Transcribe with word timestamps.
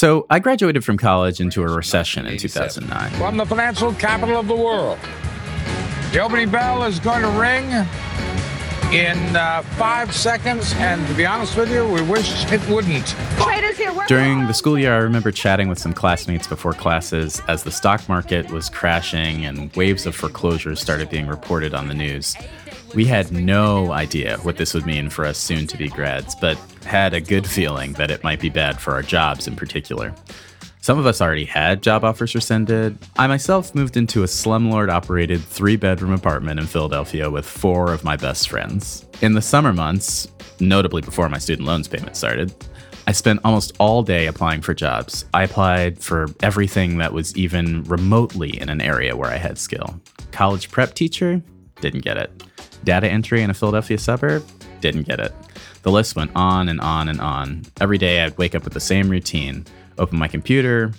So 0.00 0.24
I 0.30 0.38
graduated 0.38 0.82
from 0.82 0.96
college 0.96 1.42
into 1.42 1.60
a 1.60 1.66
recession 1.66 2.24
in 2.24 2.38
2009. 2.38 3.10
From 3.18 3.36
the 3.36 3.44
financial 3.44 3.92
capital 3.92 4.38
of 4.38 4.48
the 4.48 4.56
world. 4.56 4.98
The 6.12 6.20
opening 6.20 6.48
bell 6.48 6.84
is 6.84 6.98
going 6.98 7.20
to 7.20 7.28
ring 7.28 7.66
in 8.94 9.36
uh, 9.36 9.60
five 9.76 10.16
seconds, 10.16 10.72
and 10.76 11.06
to 11.06 11.12
be 11.12 11.26
honest 11.26 11.54
with 11.54 11.70
you, 11.70 11.86
we 11.86 12.00
wish 12.00 12.50
it 12.50 12.66
wouldn't. 12.66 13.14
During 14.08 14.46
the 14.46 14.54
school 14.54 14.78
year, 14.78 14.94
I 14.94 15.00
remember 15.00 15.30
chatting 15.30 15.68
with 15.68 15.78
some 15.78 15.92
classmates 15.92 16.46
before 16.46 16.72
classes 16.72 17.42
as 17.46 17.64
the 17.64 17.70
stock 17.70 18.08
market 18.08 18.50
was 18.50 18.70
crashing 18.70 19.44
and 19.44 19.70
waves 19.76 20.06
of 20.06 20.16
foreclosures 20.16 20.80
started 20.80 21.10
being 21.10 21.26
reported 21.26 21.74
on 21.74 21.88
the 21.88 21.94
news. 21.94 22.36
We 22.94 23.04
had 23.04 23.30
no 23.30 23.92
idea 23.92 24.38
what 24.38 24.56
this 24.56 24.74
would 24.74 24.84
mean 24.84 25.10
for 25.10 25.24
us 25.24 25.38
soon 25.38 25.68
to 25.68 25.76
be 25.76 25.88
grads, 25.88 26.34
but 26.34 26.58
had 26.84 27.14
a 27.14 27.20
good 27.20 27.46
feeling 27.46 27.92
that 27.94 28.10
it 28.10 28.24
might 28.24 28.40
be 28.40 28.48
bad 28.48 28.80
for 28.80 28.92
our 28.94 29.02
jobs 29.02 29.46
in 29.46 29.54
particular. 29.54 30.12
Some 30.80 30.98
of 30.98 31.06
us 31.06 31.20
already 31.20 31.44
had 31.44 31.82
job 31.82 32.04
offers 32.04 32.34
rescinded. 32.34 32.98
I 33.16 33.28
myself 33.28 33.76
moved 33.76 33.96
into 33.96 34.24
a 34.24 34.26
slumlord 34.26 34.90
operated 34.90 35.40
three 35.40 35.76
bedroom 35.76 36.12
apartment 36.12 36.58
in 36.58 36.66
Philadelphia 36.66 37.30
with 37.30 37.46
four 37.46 37.92
of 37.92 38.02
my 38.02 38.16
best 38.16 38.48
friends. 38.48 39.06
In 39.20 39.34
the 39.34 39.42
summer 39.42 39.72
months, 39.72 40.26
notably 40.58 41.02
before 41.02 41.28
my 41.28 41.38
student 41.38 41.68
loans 41.68 41.86
payment 41.86 42.16
started, 42.16 42.52
I 43.06 43.12
spent 43.12 43.40
almost 43.44 43.72
all 43.78 44.02
day 44.02 44.26
applying 44.26 44.62
for 44.62 44.74
jobs. 44.74 45.24
I 45.32 45.44
applied 45.44 46.02
for 46.02 46.26
everything 46.42 46.98
that 46.98 47.12
was 47.12 47.36
even 47.36 47.84
remotely 47.84 48.60
in 48.60 48.68
an 48.68 48.80
area 48.80 49.16
where 49.16 49.30
I 49.30 49.36
had 49.36 49.58
skill. 49.58 50.00
College 50.32 50.70
prep 50.70 50.94
teacher? 50.94 51.40
Didn't 51.80 52.00
get 52.00 52.16
it. 52.16 52.42
Data 52.84 53.08
entry 53.08 53.42
in 53.42 53.50
a 53.50 53.54
Philadelphia 53.54 53.98
suburb? 53.98 54.44
Didn't 54.80 55.02
get 55.02 55.20
it. 55.20 55.34
The 55.82 55.90
list 55.90 56.16
went 56.16 56.30
on 56.34 56.68
and 56.68 56.80
on 56.80 57.08
and 57.08 57.20
on. 57.20 57.62
Every 57.80 57.98
day 57.98 58.22
I'd 58.22 58.36
wake 58.38 58.54
up 58.54 58.64
with 58.64 58.74
the 58.74 58.80
same 58.80 59.08
routine 59.08 59.64
open 60.00 60.18
my 60.18 60.26
computer, 60.28 60.92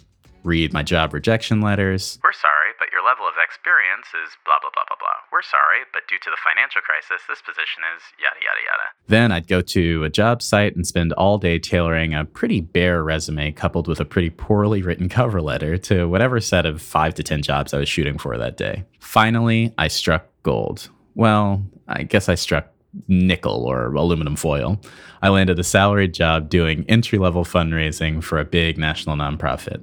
read 0.43 0.71
my 0.71 0.83
job 0.83 1.13
rejection 1.13 1.59
letters. 1.59 2.19
We're 2.23 2.33
sorry, 2.33 2.71
but 2.79 2.91
your 2.91 3.03
level 3.03 3.25
of 3.25 3.33
experience 3.43 4.07
is 4.23 4.37
blah, 4.45 4.55
blah, 4.61 4.69
blah, 4.73 4.83
blah, 4.87 4.97
blah. 4.99 5.17
We're 5.31 5.41
sorry, 5.41 5.79
but 5.91 6.03
due 6.07 6.17
to 6.21 6.29
the 6.29 6.37
financial 6.43 6.81
crisis, 6.81 7.25
this 7.27 7.41
position 7.41 7.83
is 7.95 8.03
yada, 8.21 8.37
yada, 8.39 8.61
yada. 8.61 8.87
Then 9.07 9.31
I'd 9.31 9.47
go 9.47 9.61
to 9.61 10.03
a 10.03 10.09
job 10.09 10.41
site 10.41 10.75
and 10.75 10.85
spend 10.85 11.13
all 11.13 11.37
day 11.37 11.59
tailoring 11.59 12.13
a 12.13 12.25
pretty 12.25 12.61
bare 12.61 13.03
resume 13.03 13.51
coupled 13.51 13.87
with 13.87 13.99
a 13.99 14.05
pretty 14.05 14.29
poorly 14.29 14.81
written 14.81 15.09
cover 15.19 15.41
letter 15.41 15.77
to 15.79 16.05
whatever 16.05 16.39
set 16.39 16.65
of 16.65 16.81
five 16.81 17.15
to 17.15 17.23
10 17.23 17.41
jobs 17.41 17.73
I 17.73 17.79
was 17.79 17.89
shooting 17.89 18.17
for 18.17 18.37
that 18.37 18.57
day. 18.57 18.85
Finally, 18.99 19.73
I 19.77 19.87
struck 19.87 20.27
gold. 20.43 20.89
Well, 21.15 21.63
I 21.87 22.03
guess 22.03 22.29
I 22.29 22.35
struck 22.35 22.67
nickel 23.07 23.65
or 23.65 23.93
aluminum 23.93 24.35
foil. 24.35 24.79
I 25.21 25.29
landed 25.29 25.59
a 25.59 25.63
salaried 25.63 26.13
job 26.13 26.49
doing 26.49 26.85
entry 26.89 27.19
level 27.19 27.45
fundraising 27.45 28.23
for 28.23 28.39
a 28.39 28.45
big 28.45 28.77
national 28.77 29.15
nonprofit. 29.15 29.81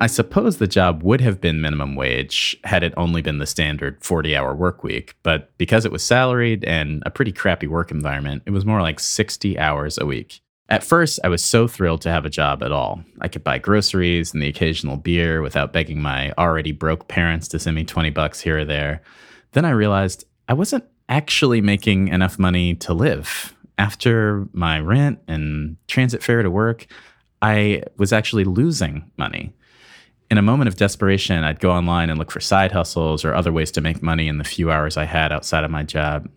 I 0.00 0.08
suppose 0.08 0.58
the 0.58 0.66
job 0.66 1.02
would 1.04 1.20
have 1.20 1.40
been 1.40 1.60
minimum 1.60 1.94
wage 1.94 2.56
had 2.64 2.82
it 2.82 2.94
only 2.96 3.22
been 3.22 3.38
the 3.38 3.46
standard 3.46 4.02
40 4.02 4.34
hour 4.34 4.54
work 4.54 4.82
week, 4.82 5.14
but 5.22 5.56
because 5.56 5.84
it 5.84 5.92
was 5.92 6.02
salaried 6.02 6.64
and 6.64 7.02
a 7.06 7.10
pretty 7.10 7.30
crappy 7.30 7.68
work 7.68 7.92
environment, 7.92 8.42
it 8.44 8.50
was 8.50 8.66
more 8.66 8.82
like 8.82 8.98
60 8.98 9.56
hours 9.58 9.96
a 9.96 10.06
week. 10.06 10.40
At 10.68 10.82
first, 10.82 11.20
I 11.22 11.28
was 11.28 11.44
so 11.44 11.68
thrilled 11.68 12.00
to 12.02 12.10
have 12.10 12.24
a 12.24 12.30
job 12.30 12.62
at 12.62 12.72
all. 12.72 13.04
I 13.20 13.28
could 13.28 13.44
buy 13.44 13.58
groceries 13.58 14.32
and 14.32 14.42
the 14.42 14.48
occasional 14.48 14.96
beer 14.96 15.42
without 15.42 15.72
begging 15.72 16.02
my 16.02 16.32
already 16.38 16.72
broke 16.72 17.06
parents 17.06 17.46
to 17.48 17.58
send 17.58 17.76
me 17.76 17.84
20 17.84 18.10
bucks 18.10 18.40
here 18.40 18.58
or 18.58 18.64
there. 18.64 19.02
Then 19.52 19.64
I 19.64 19.70
realized 19.70 20.24
I 20.48 20.54
wasn't 20.54 20.84
actually 21.08 21.60
making 21.60 22.08
enough 22.08 22.38
money 22.38 22.74
to 22.76 22.94
live. 22.94 23.54
After 23.78 24.46
my 24.52 24.78
rent 24.78 25.20
and 25.26 25.76
transit 25.88 26.22
fare 26.22 26.42
to 26.42 26.50
work, 26.50 26.86
I 27.42 27.82
was 27.96 28.12
actually 28.12 28.44
losing 28.44 29.10
money. 29.16 29.52
In 30.30 30.38
a 30.38 30.42
moment 30.42 30.68
of 30.68 30.76
desperation, 30.76 31.44
I'd 31.44 31.60
go 31.60 31.70
online 31.70 32.08
and 32.08 32.18
look 32.18 32.30
for 32.30 32.40
side 32.40 32.72
hustles 32.72 33.24
or 33.24 33.34
other 33.34 33.52
ways 33.52 33.70
to 33.72 33.80
make 33.80 34.02
money 34.02 34.28
in 34.28 34.38
the 34.38 34.44
few 34.44 34.70
hours 34.70 34.96
I 34.96 35.04
had 35.04 35.32
outside 35.32 35.64
of 35.64 35.70
my 35.70 35.82
job. 35.82 36.28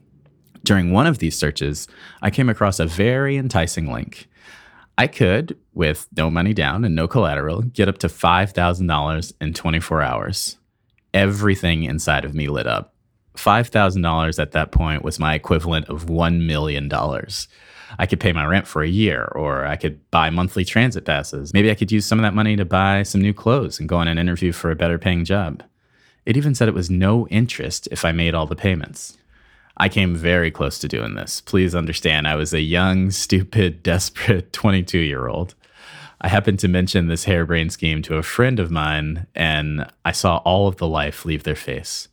During 0.63 0.91
one 0.91 1.07
of 1.07 1.19
these 1.19 1.38
searches, 1.38 1.88
I 2.22 2.29
came 2.29 2.50
across 2.50 2.79
a 2.79 2.85
very 2.85 3.38
enticing 3.38 3.91
link. 3.91 4.28
I 4.97 5.07
could, 5.07 5.57
with 5.73 6.07
no 6.17 6.29
money 6.29 6.53
down 6.53 6.84
and 6.84 6.96
no 6.96 7.07
collateral, 7.07 7.62
get 7.62 7.88
up 7.88 8.00
to 8.00 8.07
$5,000 8.07 9.34
in 9.40 9.53
24 9.53 10.01
hours. 10.01 10.57
Everything 11.13 11.84
inside 11.84 12.25
of 12.25 12.34
me 12.34 12.47
lit 12.50 12.67
up. 12.67 12.97
$5,000 13.38 14.40
at 14.40 14.52
that 14.52 14.72
point 14.72 15.03
was 15.03 15.20
my 15.20 15.36
equivalent 15.36 15.88
of 15.90 16.06
$1 16.06 16.46
million. 16.46 16.92
I 17.98 18.06
could 18.06 18.20
pay 18.20 18.34
my 18.34 18.46
rent 18.46 18.68
for 18.68 18.84
a 18.84 18.88
year, 18.88 19.31
or 19.34 19.66
I 19.66 19.75
could 19.75 20.09
buy 20.12 20.30
monthly 20.30 20.66
transit 20.66 21.06
passes. 21.06 21.53
Maybe 21.53 21.72
I 21.72 21.76
could 21.76 21.92
use 21.92 22.06
some 22.06 22.20
of 22.20 22.24
that 22.24 22.34
money 22.34 22.56
to 22.56 22.66
buy 22.66 23.03
some 23.03 23.22
new 23.22 23.34
clothes 23.34 23.80
and 23.80 23.88
go 23.88 23.97
on 23.97 24.08
an 24.08 24.18
interview 24.18 24.52
for 24.52 24.72
a 24.72 24.76
better 24.76 24.97
paying 24.97 25.24
job. 25.26 25.64
It 26.26 26.36
even 26.36 26.53
said 26.53 26.68
it 26.68 26.74
was 26.74 26.90
no 26.90 27.28
interest 27.30 27.88
if 27.92 28.03
I 28.03 28.12
made 28.12 28.34
all 28.34 28.46
the 28.46 28.56
payments. 28.56 29.18
I 29.78 29.90
came 29.90 30.16
very 30.16 30.52
close 30.52 30.80
to 30.80 30.88
doing 30.88 31.16
this. 31.16 31.40
Please 31.40 31.76
understand, 31.76 32.28
I 32.28 32.36
was 32.36 32.53
a 32.53 32.62
young, 32.62 33.12
stupid, 33.12 33.84
desperate 33.84 34.52
22 34.53 34.97
year 35.00 35.28
old. 35.28 35.56
I 36.20 36.30
happened 36.30 36.59
to 36.59 36.68
mention 36.68 37.08
this 37.08 37.26
harebrained 37.26 37.72
scheme 37.72 38.02
to 38.02 38.16
a 38.16 38.24
friend 38.24 38.59
of 38.59 38.72
mine, 38.72 39.28
and 39.36 39.86
I 40.03 40.12
saw 40.12 40.38
all 40.38 40.68
of 40.68 40.78
the 40.78 40.88
life 40.88 41.26
leave 41.26 41.44
their 41.44 41.56
face 41.56 42.08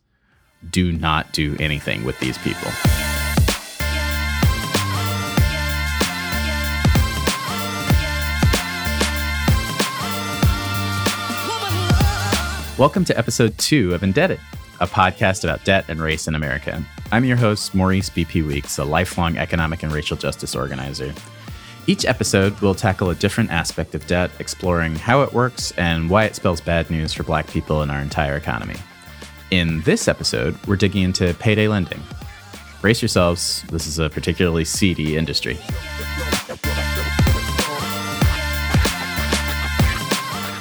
do 0.69 0.91
not 0.91 1.31
do 1.33 1.55
anything 1.59 2.03
with 2.03 2.19
these 2.19 2.37
people. 2.39 2.71
Welcome 12.77 13.05
to 13.05 13.17
episode 13.17 13.57
two 13.57 13.93
of 13.93 14.03
Indebted, 14.03 14.39
a 14.81 14.87
podcast 14.87 15.45
about 15.45 15.63
debt 15.63 15.85
and 15.87 16.01
race 16.01 16.27
in 16.27 16.35
America. 16.35 16.83
I'm 17.11 17.23
your 17.23 17.37
host, 17.37 17.73
Maurice 17.73 18.09
BP 18.09 18.45
Weeks, 18.45 18.77
a 18.77 18.83
lifelong 18.83 19.37
economic 19.37 19.83
and 19.83 19.93
racial 19.93 20.17
justice 20.17 20.55
organizer. 20.55 21.13
Each 21.87 22.03
episode 22.03 22.59
we'll 22.59 22.75
tackle 22.75 23.11
a 23.11 23.15
different 23.15 23.51
aspect 23.51 23.95
of 23.95 24.05
debt, 24.07 24.31
exploring 24.39 24.95
how 24.95 25.21
it 25.21 25.31
works 25.31 25.71
and 25.77 26.09
why 26.09 26.25
it 26.25 26.35
spells 26.35 26.59
bad 26.59 26.89
news 26.89 27.13
for 27.13 27.23
black 27.23 27.47
people 27.47 27.81
in 27.81 27.89
our 27.89 28.01
entire 28.01 28.35
economy. 28.35 28.75
In 29.55 29.79
this 29.83 30.09
episode, 30.09 30.53
we're 30.67 30.75
digging 30.75 31.03
into 31.03 31.33
payday 31.35 31.69
lending. 31.69 32.03
Brace 32.81 33.01
yourselves, 33.01 33.63
this 33.69 33.87
is 33.87 33.99
a 33.99 34.09
particularly 34.09 34.65
seedy 34.65 35.15
industry. 35.15 35.55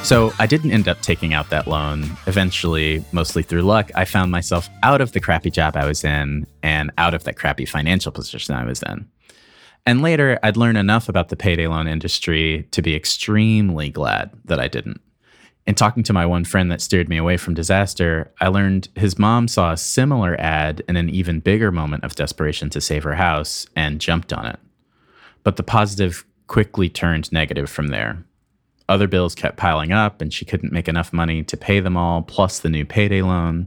So, 0.05 0.33
I 0.39 0.47
didn't 0.47 0.71
end 0.71 0.87
up 0.87 1.01
taking 1.01 1.35
out 1.35 1.51
that 1.51 1.67
loan. 1.67 2.05
Eventually, 2.29 3.05
mostly 3.11 3.43
through 3.43 3.63
luck, 3.63 3.91
I 3.97 4.05
found 4.05 4.31
myself 4.31 4.69
out 4.85 5.01
of 5.01 5.11
the 5.11 5.19
crappy 5.19 5.51
job 5.51 5.77
I 5.77 5.87
was 5.87 6.05
in 6.05 6.47
and 6.63 6.93
out 6.97 7.15
of 7.15 7.25
that 7.25 7.37
crappy 7.37 7.65
financial 7.65 8.13
position 8.13 8.55
I 8.55 8.65
was 8.65 8.81
in. 8.85 9.09
And 9.85 10.03
later, 10.03 10.39
I'd 10.45 10.57
learn 10.57 10.77
enough 10.77 11.09
about 11.09 11.31
the 11.31 11.37
payday 11.37 11.67
loan 11.67 11.89
industry 11.89 12.69
to 12.71 12.81
be 12.81 12.95
extremely 12.95 13.91
glad 13.91 14.31
that 14.45 14.61
I 14.61 14.69
didn't. 14.69 15.01
In 15.67 15.75
talking 15.75 16.03
to 16.03 16.13
my 16.13 16.27
one 16.27 16.45
friend 16.45 16.71
that 16.71 16.83
steered 16.83 17.09
me 17.09 17.17
away 17.17 17.39
from 17.39 17.55
disaster, 17.55 18.31
I 18.39 18.49
learned 18.49 18.89
his 18.97 19.19
mom 19.19 19.49
saw 19.49 19.73
a 19.73 19.79
similar 19.79 20.39
ad 20.39 20.83
in 20.89 20.97
an 20.97 21.09
even 21.09 21.41
bigger 21.41 21.73
moment 21.73 22.05
of 22.05 22.15
desperation 22.15 22.69
to 22.71 22.83
save 22.83 23.03
her 23.05 23.15
house 23.15 23.67
and 23.75 24.01
jumped 24.01 24.33
on 24.33 24.45
it. 24.45 24.59
But 25.43 25.57
the 25.57 25.63
positive 25.63 26.27
quickly 26.49 26.91
turned 26.91 27.33
negative 27.33 27.71
from 27.71 27.89
there. 27.89 28.25
Other 28.91 29.09
bills 29.09 29.35
kept 29.35 29.57
piling 29.57 29.91
up, 29.91 30.21
and 30.21 30.35
she 30.35 30.45
couldn't 30.45 30.73
make 30.73 30.87
enough 30.87 31.15
money 31.15 31.43
to 31.45 31.57
pay 31.57 31.81
them 31.81 31.97
all, 31.97 32.21
plus 32.21 32.59
the 32.59 32.69
new 32.69 32.85
payday 32.85 33.23
loan. 33.23 33.67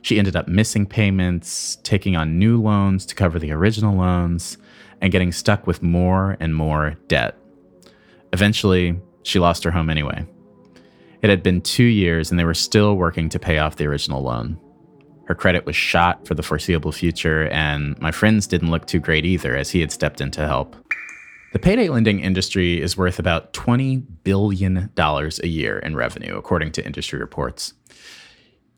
She 0.00 0.18
ended 0.18 0.36
up 0.36 0.48
missing 0.48 0.86
payments, 0.86 1.76
taking 1.82 2.16
on 2.16 2.38
new 2.38 2.60
loans 2.60 3.04
to 3.06 3.14
cover 3.14 3.38
the 3.38 3.52
original 3.52 3.94
loans, 3.94 4.56
and 5.02 5.12
getting 5.12 5.32
stuck 5.32 5.66
with 5.66 5.82
more 5.82 6.38
and 6.40 6.54
more 6.54 6.96
debt. 7.08 7.36
Eventually, 8.32 8.98
she 9.22 9.38
lost 9.38 9.64
her 9.64 9.70
home 9.70 9.90
anyway. 9.90 10.26
It 11.26 11.30
had 11.30 11.42
been 11.42 11.60
two 11.60 11.82
years 11.82 12.30
and 12.30 12.38
they 12.38 12.44
were 12.44 12.54
still 12.54 12.94
working 12.94 13.28
to 13.30 13.40
pay 13.40 13.58
off 13.58 13.74
the 13.74 13.86
original 13.86 14.22
loan. 14.22 14.56
Her 15.24 15.34
credit 15.34 15.66
was 15.66 15.74
shot 15.74 16.24
for 16.24 16.36
the 16.36 16.42
foreseeable 16.44 16.92
future, 16.92 17.48
and 17.48 17.98
my 17.98 18.12
friends 18.12 18.46
didn't 18.46 18.70
look 18.70 18.86
too 18.86 19.00
great 19.00 19.26
either 19.26 19.56
as 19.56 19.68
he 19.68 19.80
had 19.80 19.90
stepped 19.90 20.20
in 20.20 20.30
to 20.30 20.46
help. 20.46 20.76
The 21.52 21.58
payday 21.58 21.88
lending 21.88 22.20
industry 22.20 22.80
is 22.80 22.96
worth 22.96 23.18
about 23.18 23.52
$20 23.54 24.04
billion 24.22 24.92
a 24.96 25.46
year 25.48 25.80
in 25.80 25.96
revenue, 25.96 26.36
according 26.36 26.70
to 26.70 26.86
industry 26.86 27.18
reports. 27.18 27.74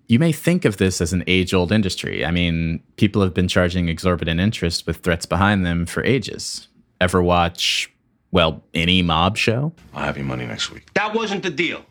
You 0.07 0.19
may 0.19 0.33
think 0.33 0.65
of 0.65 0.79
this 0.79 1.03
as 1.03 1.13
an 1.13 1.25
age 1.27 1.53
old 1.53 1.71
industry. 1.71 2.25
I 2.25 2.31
mean, 2.31 2.83
people 2.97 3.21
have 3.21 3.35
been 3.35 3.49
charging 3.49 3.91
exorbitant 3.91 4.41
interest 4.41 4.87
with 4.87 4.97
threats 4.97 5.27
behind 5.27 5.67
them 5.67 5.85
for 5.85 6.03
ages. 6.03 6.69
Ever 6.99 7.23
watch, 7.23 7.93
well, 8.31 8.65
any 8.73 9.03
mob 9.03 9.37
show? 9.37 9.75
I'll 9.93 10.07
have 10.07 10.17
your 10.17 10.25
money 10.25 10.47
next 10.47 10.71
week. 10.71 10.95
That 10.95 11.15
wasn't 11.15 11.43
the 11.43 11.51
deal. 11.51 11.85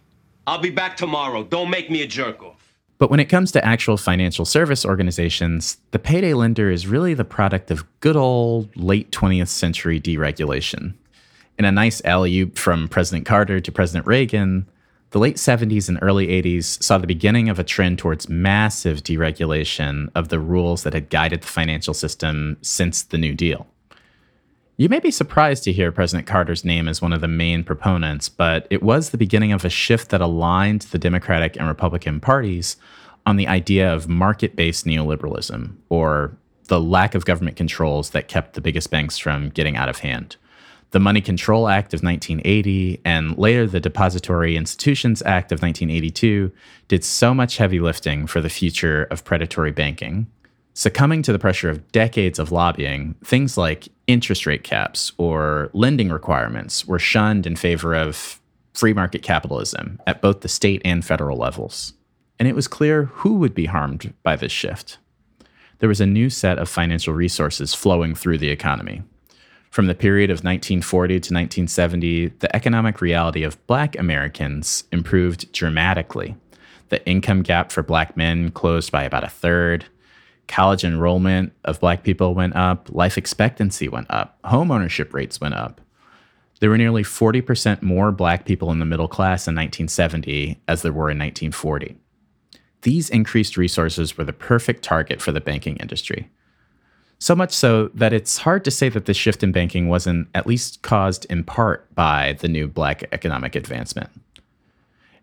I'll 0.47 0.57
be 0.57 0.69
back 0.69 0.95
tomorrow. 0.95 1.43
Don't 1.43 1.69
make 1.69 1.91
me 1.91 2.01
a 2.01 2.07
jerk 2.07 2.41
off. 2.41 2.73
But 2.99 3.11
when 3.11 3.19
it 3.19 3.25
comes 3.25 3.51
to 3.51 3.65
actual 3.65 3.97
financial 3.97 4.45
service 4.45 4.85
organizations, 4.85 5.77
the 5.91 5.99
payday 5.99 6.33
lender 6.33 6.71
is 6.71 6.87
really 6.87 7.13
the 7.13 7.25
product 7.25 7.69
of 7.69 7.85
good 7.99 8.15
old 8.15 8.75
late 8.77 9.11
20th 9.11 9.49
century 9.49 9.99
deregulation. 9.99 10.93
In 11.59 11.65
a 11.65 11.71
nice 11.71 12.01
alley 12.05 12.39
oop 12.39 12.57
from 12.57 12.87
President 12.87 13.25
Carter 13.25 13.59
to 13.59 13.71
President 13.73 14.07
Reagan, 14.07 14.65
the 15.11 15.19
late 15.19 15.35
70s 15.35 15.89
and 15.89 15.99
early 16.01 16.27
80s 16.27 16.81
saw 16.81 16.97
the 16.97 17.07
beginning 17.07 17.49
of 17.49 17.59
a 17.59 17.63
trend 17.63 17.99
towards 17.99 18.29
massive 18.29 19.03
deregulation 19.03 20.09
of 20.15 20.29
the 20.29 20.39
rules 20.39 20.83
that 20.83 20.93
had 20.93 21.09
guided 21.09 21.41
the 21.41 21.47
financial 21.47 21.93
system 21.93 22.57
since 22.61 23.03
the 23.03 23.17
New 23.17 23.35
Deal. 23.35 23.67
You 24.79 24.89
may 24.89 24.99
be 24.99 25.09
surprised 25.09 25.63
to 25.63 25.71
hear 25.71 25.91
President 25.91 26.27
Carter's 26.27 26.63
name 26.63 26.87
as 26.87 27.01
one 27.01 27.11
of 27.11 27.19
the 27.19 27.27
main 27.27 27.63
proponents, 27.63 28.29
but 28.29 28.67
it 28.69 28.83
was 28.83 29.09
the 29.09 29.17
beginning 29.17 29.51
of 29.51 29.65
a 29.65 29.69
shift 29.69 30.09
that 30.09 30.21
aligned 30.21 30.81
the 30.83 30.99
Democratic 30.99 31.57
and 31.57 31.67
Republican 31.67 32.19
parties 32.19 32.77
on 33.25 33.37
the 33.37 33.47
idea 33.47 33.91
of 33.91 34.07
market 34.07 34.55
based 34.55 34.85
neoliberalism, 34.85 35.73
or 35.89 36.37
the 36.65 36.79
lack 36.79 37.15
of 37.15 37.25
government 37.25 37.57
controls 37.57 38.11
that 38.11 38.27
kept 38.27 38.53
the 38.53 38.61
biggest 38.61 38.91
banks 38.91 39.17
from 39.17 39.49
getting 39.49 39.75
out 39.75 39.89
of 39.89 39.97
hand. 39.99 40.35
The 40.91 40.99
Money 40.99 41.21
Control 41.21 41.67
Act 41.67 41.95
of 41.95 42.03
1980 42.03 43.01
and 43.03 43.35
later 43.35 43.65
the 43.65 43.79
Depository 43.79 44.55
Institutions 44.55 45.23
Act 45.23 45.51
of 45.51 45.63
1982 45.63 46.51
did 46.87 47.03
so 47.03 47.33
much 47.33 47.57
heavy 47.57 47.79
lifting 47.79 48.27
for 48.27 48.41
the 48.41 48.49
future 48.49 49.05
of 49.05 49.25
predatory 49.25 49.71
banking 49.71 50.27
Succumbing 50.77 51.23
to 51.23 51.31
the 51.31 51.39
pressure 51.39 51.71
of 51.71 51.91
decades 51.91 52.37
of 52.37 52.51
lobbying, 52.51 53.15
things 53.23 53.57
like 53.57 53.87
interest 54.05 54.45
rate 54.45 54.63
caps 54.63 55.11
or 55.17 55.71
lending 55.73 56.09
requirements 56.09 56.85
were 56.85 56.99
shunned 56.99 57.47
in 57.47 57.55
favor 57.55 57.95
of 57.95 58.39
free 58.75 58.93
market 58.93 59.23
capitalism 59.23 59.99
at 60.05 60.21
both 60.21 60.41
the 60.41 60.47
state 60.47 60.83
and 60.85 61.03
federal 61.03 61.35
levels. 61.35 61.93
And 62.37 62.47
it 62.47 62.53
was 62.53 62.67
clear 62.67 63.05
who 63.05 63.37
would 63.39 63.55
be 63.55 63.65
harmed 63.65 64.13
by 64.21 64.35
this 64.35 64.51
shift. 64.51 64.99
There 65.79 65.89
was 65.89 65.99
a 65.99 66.05
new 66.05 66.29
set 66.29 66.59
of 66.59 66.69
financial 66.69 67.15
resources 67.15 67.73
flowing 67.73 68.13
through 68.13 68.37
the 68.37 68.49
economy. 68.49 69.01
From 69.71 69.87
the 69.87 69.95
period 69.95 70.29
of 70.29 70.43
1940 70.43 71.13
to 71.13 71.33
1970, 71.33 72.27
the 72.37 72.55
economic 72.55 73.01
reality 73.01 73.41
of 73.41 73.65
black 73.65 73.97
Americans 73.97 74.83
improved 74.91 75.51
dramatically. 75.53 76.35
The 76.89 77.03
income 77.07 77.41
gap 77.41 77.71
for 77.71 77.81
black 77.81 78.15
men 78.15 78.51
closed 78.51 78.91
by 78.91 79.05
about 79.05 79.23
a 79.23 79.29
third 79.29 79.87
college 80.47 80.83
enrollment 80.83 81.53
of 81.65 81.79
black 81.79 82.03
people 82.03 82.33
went 82.33 82.55
up, 82.55 82.89
life 82.91 83.17
expectancy 83.17 83.87
went 83.87 84.07
up, 84.09 84.37
home 84.45 84.71
ownership 84.71 85.13
rates 85.13 85.41
went 85.41 85.53
up. 85.53 85.81
There 86.59 86.69
were 86.69 86.77
nearly 86.77 87.03
40% 87.03 87.81
more 87.81 88.11
black 88.11 88.45
people 88.45 88.71
in 88.71 88.79
the 88.79 88.85
middle 88.85 89.07
class 89.07 89.47
in 89.47 89.53
1970 89.53 90.59
as 90.67 90.81
there 90.81 90.91
were 90.91 91.11
in 91.11 91.19
1940. 91.19 91.97
These 92.81 93.09
increased 93.09 93.57
resources 93.57 94.17
were 94.17 94.23
the 94.23 94.33
perfect 94.33 94.83
target 94.83 95.21
for 95.21 95.31
the 95.31 95.41
banking 95.41 95.77
industry. 95.77 96.29
So 97.19 97.35
much 97.35 97.51
so 97.51 97.89
that 97.95 98.13
it's 98.13 98.37
hard 98.37 98.63
to 98.65 98.71
say 98.71 98.89
that 98.89 99.05
this 99.05 99.17
shift 99.17 99.43
in 99.43 99.51
banking 99.51 99.89
wasn't 99.89 100.27
at 100.35 100.45
least 100.45 100.83
caused 100.83 101.25
in 101.25 101.43
part 101.43 101.93
by 101.95 102.37
the 102.39 102.47
new 102.47 102.67
black 102.67 103.03
economic 103.11 103.55
advancement. 103.55 104.09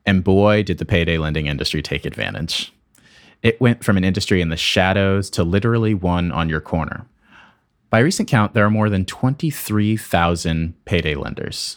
And 0.05 0.25
boy, 0.25 0.63
did 0.63 0.79
the 0.79 0.85
payday 0.85 1.19
lending 1.19 1.47
industry 1.47 1.83
take 1.83 2.05
advantage. 2.05 2.74
It 3.45 3.61
went 3.61 3.85
from 3.85 3.99
an 3.99 4.05
industry 4.05 4.41
in 4.41 4.49
the 4.49 4.57
shadows 4.57 5.29
to 5.31 5.45
literally 5.45 5.93
one 5.93 6.33
on 6.33 6.49
your 6.49 6.63
corner. 6.63 7.07
By 7.91 7.99
recent 7.99 8.27
count, 8.27 8.55
there 8.55 8.65
are 8.65 8.71
more 8.71 8.89
than 8.89 9.05
23,000 9.05 10.75
payday 10.87 11.15
lenders. 11.15 11.77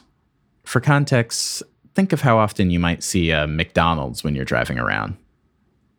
For 0.63 0.79
context, 0.79 1.61
think 1.93 2.13
of 2.13 2.21
how 2.21 2.37
often 2.37 2.71
you 2.71 2.79
might 2.79 3.03
see 3.03 3.31
a 3.31 3.45
McDonald's 3.45 4.23
when 4.23 4.33
you're 4.33 4.45
driving 4.45 4.79
around. 4.79 5.17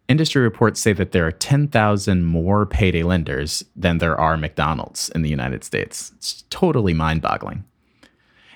Industry 0.08 0.40
reports 0.40 0.80
say 0.80 0.94
that 0.94 1.12
there 1.12 1.26
are 1.26 1.32
10,000 1.32 2.24
more 2.24 2.64
payday 2.64 3.02
lenders 3.02 3.62
than 3.76 3.98
there 3.98 4.18
are 4.18 4.38
McDonald's 4.38 5.10
in 5.10 5.20
the 5.20 5.28
United 5.28 5.64
States. 5.64 6.12
It's 6.16 6.44
totally 6.48 6.94
mind 6.94 7.20
boggling. 7.20 7.64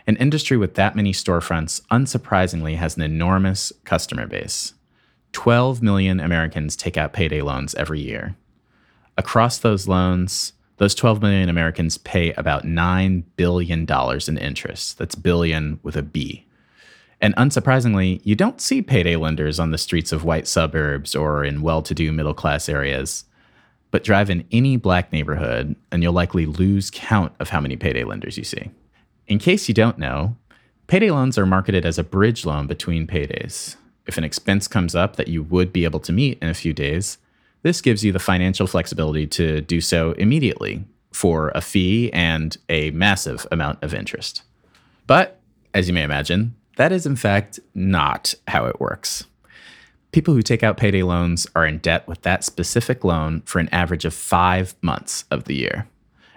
An 0.07 0.17
industry 0.17 0.57
with 0.57 0.77
that 0.77 0.97
many 0.97 1.13
storefronts, 1.13 1.83
unsurprisingly, 1.91 2.77
has 2.77 2.97
an 2.97 3.03
enormous 3.03 3.71
customer 3.85 4.27
base. 4.27 4.73
12 5.33 5.83
million 5.83 6.21
Americans 6.21 6.77
take 6.77 6.97
out 6.97 7.13
payday 7.13 7.43
loans 7.43 7.75
every 7.75 8.01
year. 8.01 8.37
Across 9.17 9.59
those 9.59 9.89
loans, 9.89 10.53
those 10.77 10.95
12 10.95 11.21
million 11.21 11.49
Americans 11.49 11.99
pay 11.99 12.33
about 12.33 12.65
$9 12.65 13.25
billion 13.37 13.87
in 14.29 14.39
interest. 14.39 14.99
That's 14.99 15.15
billion 15.15 15.81
with 15.83 15.97
a 15.97 16.03
B. 16.03 16.47
And 17.21 17.37
unsurprisingly, 17.37 18.21
you 18.25 18.35
don't 18.35 18.61
see 18.61 18.83
payday 18.83 19.17
lenders 19.17 19.61
on 19.61 19.71
the 19.71 19.79
streets 19.79 20.13
of 20.13 20.25
white 20.25 20.49
suburbs 20.49 21.15
or 21.15 21.45
in 21.45 21.63
well 21.63 21.83
to 21.83 21.95
do 21.95 22.11
middle 22.11 22.35
class 22.35 22.69
areas. 22.69 23.25
But 23.91 24.05
drive 24.05 24.31
in 24.31 24.45
any 24.51 24.77
black 24.77 25.13
neighborhood, 25.13 25.77
and 25.93 26.03
you'll 26.03 26.15
likely 26.15 26.47
lose 26.47 26.91
count 26.91 27.33
of 27.39 27.51
how 27.51 27.61
many 27.61 27.77
payday 27.77 28.05
lenders 28.05 28.39
you 28.39 28.45
see. 28.45 28.71
In 29.29 29.39
case 29.39 29.69
you 29.69 29.75
don't 29.75 29.99
know, 29.99 30.37
payday 30.87 31.11
loans 31.11 31.39
are 31.39 31.47
marketed 31.47 31.87
as 31.87 31.99
a 31.99 32.05
bridge 32.05 32.45
loan 32.45 32.67
between 32.67 33.07
paydays 33.07 33.77
if 34.07 34.19
an 34.19 34.25
expense 34.25 34.69
comes 34.69 34.95
up 34.95 35.17
that 35.17 35.29
you 35.29 35.43
would 35.43 35.73
be 35.73 35.85
able 35.85 36.01
to 36.01 36.13
meet 36.13 36.39
in 36.43 36.49
a 36.49 36.55
few 36.55 36.73
days, 36.73 37.19
this 37.63 37.81
gives 37.81 38.05
you 38.05 38.13
the 38.13 38.19
financial 38.19 38.67
flexibility 38.67 39.27
to 39.29 39.61
do 39.61 39.81
so 39.81 40.13
immediately 40.13 40.85
for 41.13 41.51
a 41.55 41.61
fee 41.61 42.13
and 42.13 42.57
a 42.69 42.91
massive 42.91 43.47
amount 43.53 43.83
of 43.83 43.95
interest. 43.95 44.43
But, 45.07 45.41
as 45.75 45.89
you 45.89 45.95
may 45.95 46.03
imagine, 46.03 46.55
that 46.77 46.93
is 46.93 47.07
in 47.07 47.17
fact 47.17 47.61
not 47.75 48.35
how 48.49 48.67
it 48.67 48.81
works. 48.81 49.25
People 50.11 50.35
who 50.35 50.43
take 50.43 50.63
out 50.63 50.77
payday 50.77 51.03
loans 51.03 51.47
are 51.55 51.67
in 51.67 51.79
debt 51.79 52.07
with 52.07 52.23
that 52.23 52.45
specific 52.45 53.05
loan 53.05 53.43
for 53.43 53.59
an 53.59 53.69
average 53.73 54.05
of 54.05 54.13
five 54.13 54.75
months 54.83 55.25
of 55.31 55.45
the 55.45 55.55
year. 55.55 55.89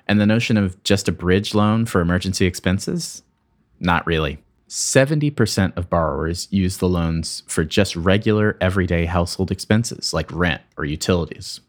And 0.07 0.19
the 0.19 0.25
notion 0.25 0.55
of 0.55 0.81
just 0.83 1.09
a 1.09 1.11
bridge 1.11 1.53
loan 1.53 1.85
for 1.85 1.99
emergency 1.99 2.45
expenses? 2.45 3.23
Not 3.79 4.05
really. 4.05 4.37
70% 4.69 5.77
of 5.77 5.89
borrowers 5.89 6.47
use 6.51 6.77
the 6.77 6.89
loans 6.89 7.43
for 7.47 7.63
just 7.63 7.95
regular 7.95 8.57
everyday 8.59 9.05
household 9.05 9.51
expenses 9.51 10.13
like 10.13 10.31
rent 10.31 10.61
or 10.77 10.85
utilities. 10.85 11.59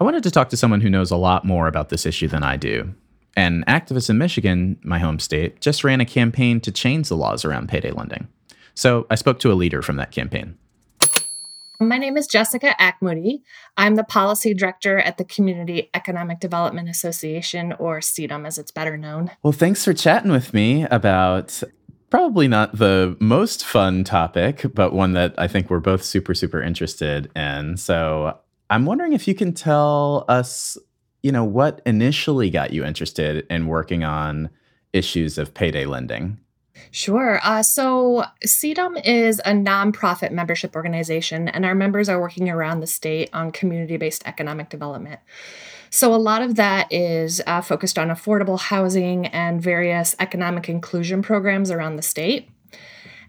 I 0.00 0.04
wanted 0.04 0.22
to 0.22 0.30
talk 0.30 0.48
to 0.50 0.56
someone 0.56 0.80
who 0.80 0.90
knows 0.90 1.10
a 1.10 1.16
lot 1.16 1.44
more 1.44 1.68
about 1.68 1.88
this 1.88 2.06
issue 2.06 2.28
than 2.28 2.42
I 2.42 2.56
do. 2.56 2.94
An 3.36 3.64
activist 3.68 4.08
in 4.08 4.18
Michigan, 4.18 4.78
my 4.82 4.98
home 4.98 5.18
state, 5.18 5.60
just 5.60 5.84
ran 5.84 6.00
a 6.00 6.06
campaign 6.06 6.60
to 6.62 6.72
change 6.72 7.08
the 7.08 7.16
laws 7.16 7.44
around 7.44 7.68
payday 7.68 7.90
lending. 7.90 8.28
So 8.74 9.06
I 9.10 9.14
spoke 9.14 9.38
to 9.40 9.52
a 9.52 9.54
leader 9.54 9.82
from 9.82 9.96
that 9.96 10.10
campaign. 10.10 10.56
My 11.78 11.98
name 11.98 12.16
is 12.16 12.26
Jessica 12.26 12.74
AcMoody. 12.80 13.42
I'm 13.76 13.96
the 13.96 14.04
policy 14.04 14.54
director 14.54 14.98
at 14.98 15.18
the 15.18 15.24
Community 15.24 15.90
Economic 15.92 16.40
Development 16.40 16.88
Association, 16.88 17.74
or 17.78 18.00
CEDAM 18.00 18.46
as 18.46 18.56
it's 18.56 18.70
better 18.70 18.96
known. 18.96 19.30
Well, 19.42 19.52
thanks 19.52 19.84
for 19.84 19.92
chatting 19.92 20.30
with 20.30 20.54
me 20.54 20.84
about 20.84 21.62
probably 22.10 22.48
not 22.48 22.76
the 22.76 23.16
most 23.20 23.64
fun 23.64 24.04
topic, 24.04 24.64
but 24.74 24.92
one 24.92 25.12
that 25.12 25.34
I 25.38 25.48
think 25.48 25.70
we're 25.70 25.80
both 25.80 26.02
super, 26.02 26.34
super 26.34 26.62
interested 26.62 27.30
in. 27.36 27.76
So 27.76 28.38
I'm 28.70 28.86
wondering 28.86 29.12
if 29.12 29.26
you 29.28 29.34
can 29.34 29.52
tell 29.52 30.24
us, 30.28 30.78
you 31.22 31.32
know, 31.32 31.44
what 31.44 31.82
initially 31.86 32.50
got 32.50 32.72
you 32.72 32.84
interested 32.84 33.46
in 33.50 33.66
working 33.66 34.04
on 34.04 34.50
issues 34.92 35.38
of 35.38 35.54
payday 35.54 35.84
lending. 35.86 36.38
Sure. 36.90 37.40
Uh, 37.42 37.62
so 37.62 38.24
CEDAM 38.44 39.04
is 39.04 39.40
a 39.40 39.50
nonprofit 39.50 40.30
membership 40.30 40.76
organization, 40.76 41.48
and 41.48 41.64
our 41.64 41.74
members 41.74 42.08
are 42.08 42.20
working 42.20 42.48
around 42.48 42.80
the 42.80 42.86
state 42.86 43.30
on 43.32 43.50
community 43.50 43.96
based 43.96 44.22
economic 44.26 44.68
development. 44.68 45.20
So, 45.96 46.14
a 46.14 46.16
lot 46.16 46.42
of 46.42 46.56
that 46.56 46.92
is 46.92 47.40
uh, 47.46 47.62
focused 47.62 47.98
on 47.98 48.08
affordable 48.08 48.60
housing 48.60 49.28
and 49.28 49.62
various 49.62 50.14
economic 50.18 50.68
inclusion 50.68 51.22
programs 51.22 51.70
around 51.70 51.96
the 51.96 52.02
state. 52.02 52.50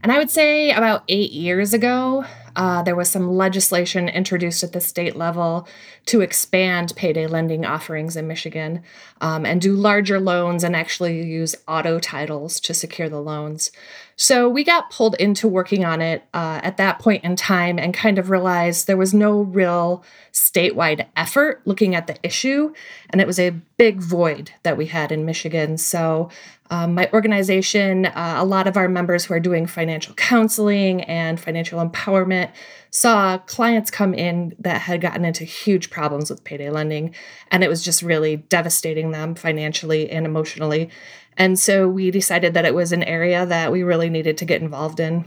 And 0.03 0.11
I 0.11 0.17
would 0.17 0.29
say 0.29 0.71
about 0.71 1.03
eight 1.07 1.31
years 1.31 1.73
ago, 1.73 2.25
uh, 2.57 2.81
there 2.81 2.95
was 2.95 3.07
some 3.07 3.29
legislation 3.29 4.09
introduced 4.09 4.63
at 4.63 4.73
the 4.73 4.81
state 4.81 5.15
level 5.15 5.67
to 6.07 6.21
expand 6.21 6.93
payday 6.95 7.27
lending 7.27 7.65
offerings 7.65 8.17
in 8.17 8.27
Michigan 8.27 8.81
um, 9.21 9.45
and 9.45 9.61
do 9.61 9.73
larger 9.73 10.19
loans 10.19 10.63
and 10.63 10.75
actually 10.75 11.23
use 11.23 11.55
auto 11.67 11.99
titles 11.99 12.59
to 12.59 12.73
secure 12.73 13.09
the 13.09 13.21
loans. 13.21 13.71
So 14.15 14.49
we 14.49 14.63
got 14.63 14.89
pulled 14.89 15.13
into 15.19 15.47
working 15.47 15.85
on 15.85 16.01
it 16.01 16.23
uh, 16.33 16.59
at 16.63 16.77
that 16.77 16.97
point 16.97 17.23
in 17.23 17.35
time 17.35 17.77
and 17.77 17.93
kind 17.93 18.17
of 18.17 18.31
realized 18.31 18.87
there 18.87 18.97
was 18.97 19.13
no 19.13 19.41
real 19.41 20.03
statewide 20.33 21.05
effort 21.15 21.61
looking 21.65 21.93
at 21.93 22.07
the 22.07 22.17
issue. 22.23 22.73
And 23.11 23.21
it 23.21 23.27
was 23.27 23.37
a 23.37 23.51
big 23.77 24.01
void 24.01 24.51
that 24.63 24.77
we 24.77 24.87
had 24.87 25.11
in 25.11 25.25
Michigan. 25.25 25.77
So 25.77 26.31
um, 26.69 26.95
my 26.95 27.09
organization, 27.13 28.05
uh, 28.07 28.35
a 28.37 28.45
lot 28.45 28.67
of 28.67 28.77
our 28.77 28.87
members 28.87 29.25
who 29.25 29.33
are 29.33 29.39
doing 29.39 29.65
financial 29.65 30.13
counseling 30.15 31.01
and 31.03 31.39
financial 31.39 31.85
empowerment 31.85 32.51
saw 32.89 33.37
clients 33.37 33.91
come 33.91 34.13
in 34.13 34.55
that 34.59 34.81
had 34.81 35.01
gotten 35.01 35.25
into 35.25 35.43
huge 35.43 35.89
problems 35.89 36.29
with 36.29 36.43
payday 36.43 36.69
lending. 36.69 37.13
And 37.51 37.63
it 37.63 37.69
was 37.69 37.83
just 37.83 38.01
really 38.01 38.37
devastating 38.37 39.11
them 39.11 39.35
financially 39.35 40.09
and 40.09 40.25
emotionally. 40.25 40.89
And 41.37 41.59
so 41.59 41.87
we 41.87 42.11
decided 42.11 42.53
that 42.55 42.65
it 42.65 42.73
was 42.73 42.91
an 42.91 43.03
area 43.03 43.45
that 43.45 43.71
we 43.71 43.83
really 43.83 44.09
needed 44.09 44.37
to 44.39 44.45
get 44.45 44.61
involved 44.61 44.99
in. 44.99 45.25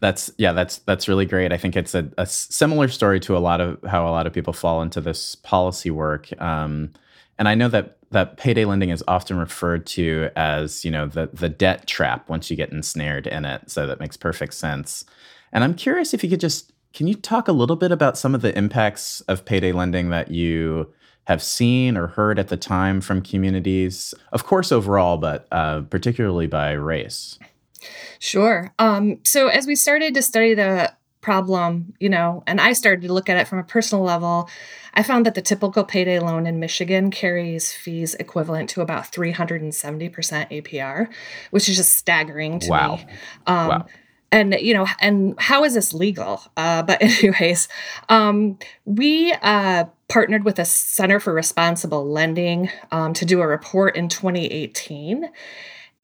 That's 0.00 0.30
yeah, 0.38 0.54
that's 0.54 0.78
that's 0.78 1.08
really 1.08 1.26
great. 1.26 1.52
I 1.52 1.58
think 1.58 1.76
it's 1.76 1.94
a, 1.94 2.10
a 2.16 2.24
similar 2.24 2.88
story 2.88 3.20
to 3.20 3.36
a 3.36 3.38
lot 3.38 3.60
of 3.60 3.78
how 3.84 4.08
a 4.08 4.10
lot 4.10 4.26
of 4.26 4.32
people 4.32 4.54
fall 4.54 4.80
into 4.80 4.98
this 5.02 5.34
policy 5.34 5.90
work. 5.90 6.30
Um, 6.40 6.92
And 7.40 7.48
I 7.48 7.54
know 7.54 7.68
that 7.68 7.96
that 8.10 8.36
payday 8.36 8.66
lending 8.66 8.90
is 8.90 9.02
often 9.08 9.38
referred 9.38 9.86
to 9.86 10.28
as, 10.36 10.84
you 10.84 10.90
know, 10.90 11.06
the 11.06 11.30
the 11.32 11.48
debt 11.48 11.86
trap 11.86 12.28
once 12.28 12.50
you 12.50 12.56
get 12.56 12.70
ensnared 12.70 13.26
in 13.26 13.46
it. 13.46 13.70
So 13.70 13.86
that 13.86 13.98
makes 13.98 14.16
perfect 14.16 14.52
sense. 14.52 15.06
And 15.50 15.64
I'm 15.64 15.74
curious 15.74 16.12
if 16.12 16.22
you 16.22 16.28
could 16.28 16.38
just 16.38 16.72
can 16.92 17.06
you 17.06 17.14
talk 17.14 17.48
a 17.48 17.52
little 17.52 17.76
bit 17.76 17.92
about 17.92 18.18
some 18.18 18.34
of 18.34 18.42
the 18.42 18.56
impacts 18.56 19.22
of 19.22 19.46
payday 19.46 19.72
lending 19.72 20.10
that 20.10 20.30
you 20.30 20.92
have 21.24 21.42
seen 21.42 21.96
or 21.96 22.08
heard 22.08 22.38
at 22.38 22.48
the 22.48 22.56
time 22.58 23.00
from 23.00 23.22
communities? 23.22 24.12
Of 24.32 24.44
course, 24.44 24.70
overall, 24.70 25.16
but 25.16 25.48
uh, 25.50 25.80
particularly 25.82 26.46
by 26.46 26.72
race. 26.72 27.38
Sure. 28.18 28.74
Um, 28.78 29.20
so 29.24 29.48
as 29.48 29.66
we 29.66 29.76
started 29.76 30.12
to 30.12 30.20
study 30.20 30.52
the 30.52 30.92
problem, 31.20 31.94
you 32.00 32.08
know, 32.08 32.42
and 32.46 32.60
I 32.60 32.72
started 32.72 33.06
to 33.06 33.12
look 33.12 33.28
at 33.28 33.36
it 33.36 33.46
from 33.46 33.58
a 33.58 33.64
personal 33.64 34.04
level, 34.04 34.48
I 34.94 35.02
found 35.02 35.26
that 35.26 35.34
the 35.34 35.42
typical 35.42 35.84
payday 35.84 36.18
loan 36.18 36.46
in 36.46 36.58
Michigan 36.58 37.10
carries 37.10 37.72
fees 37.72 38.14
equivalent 38.14 38.70
to 38.70 38.80
about 38.80 39.04
370% 39.04 40.12
APR, 40.50 41.08
which 41.50 41.68
is 41.68 41.76
just 41.76 41.96
staggering 41.96 42.58
to 42.60 42.70
wow. 42.70 42.96
me. 42.96 43.06
Um, 43.46 43.68
wow. 43.68 43.86
And 44.32 44.54
you 44.54 44.74
know, 44.74 44.86
and 45.00 45.34
how 45.40 45.64
is 45.64 45.74
this 45.74 45.92
legal? 45.92 46.40
Uh, 46.56 46.84
but 46.84 47.02
anyways, 47.22 47.68
um, 48.08 48.58
we 48.84 49.32
uh, 49.42 49.84
partnered 50.08 50.44
with 50.44 50.58
a 50.60 50.64
Center 50.64 51.18
for 51.18 51.34
Responsible 51.34 52.08
Lending 52.08 52.70
um, 52.92 53.12
to 53.14 53.24
do 53.24 53.40
a 53.40 53.46
report 53.46 53.96
in 53.96 54.08
2018, 54.08 55.28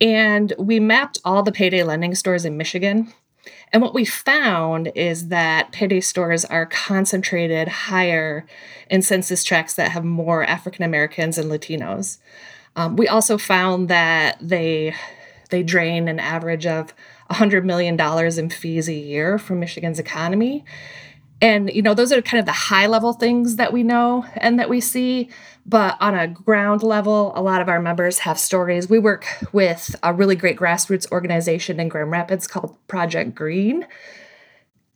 and 0.01 0.53
we 0.59 0.81
mapped 0.81 1.19
all 1.25 1.45
the 1.45 1.53
payday 1.53 1.85
lending 1.85 2.17
stores 2.17 2.45
in 2.45 2.57
Michigan 2.57 3.13
and 3.73 3.83
what 3.83 3.95
we 3.95 4.05
found 4.05 4.91
is 4.95 5.29
that 5.29 5.73
payday 5.73 6.01
stores 6.01 6.45
are 6.45 6.67
concentrated 6.67 7.69
higher 7.69 8.47
in 8.91 9.03
census 9.03 9.45
tracts 9.45 9.75
that 9.75 9.91
have 9.91 10.05
more 10.05 10.45
African 10.45 10.85
Americans 10.85 11.39
and 11.39 11.51
Latinos. 11.51 12.19
Um, 12.77 12.97
we 12.97 13.09
also 13.09 13.39
found 13.39 13.89
that 13.89 14.37
they 14.41 14.95
they 15.51 15.63
drain 15.63 16.09
an 16.09 16.19
average 16.19 16.67
of 16.67 16.93
$100 17.31 17.65
million 17.65 17.99
in 18.39 18.51
fees 18.51 18.89
a 18.89 18.95
year 18.95 19.39
from 19.39 19.61
Michigan's 19.61 19.99
economy. 19.99 20.65
And, 21.41 21.71
you 21.71 21.83
know, 21.83 21.95
those 21.95 22.13
are 22.13 22.23
kind 22.23 22.41
of 22.41 22.47
the 22.47 22.53
high 22.53 22.87
level 22.87 23.13
things 23.13 23.57
that 23.57 23.73
we 23.73 23.83
know 23.83 24.25
and 24.37 24.59
that 24.59 24.71
we 24.71 24.81
see. 24.81 25.29
But 25.67 25.97
on 26.01 26.15
a 26.15 26.29
ground 26.29 26.83
level, 26.83 27.33
a 27.35 27.43
lot 27.43 27.61
of 27.61 27.69
our 27.69 27.81
members 27.81 28.21
have 28.21 28.39
stories. 28.39 28.89
We 28.89 28.99
work 28.99 29.27
with 29.53 29.95
a 30.03 30.15
really 30.15 30.37
great 30.37 30.57
grassroots 30.57 31.11
organization 31.11 31.79
in 31.81 31.89
Grand 31.89 32.11
Rapids 32.11 32.47
called 32.47 32.77
Project 32.87 33.35
Green. 33.35 33.87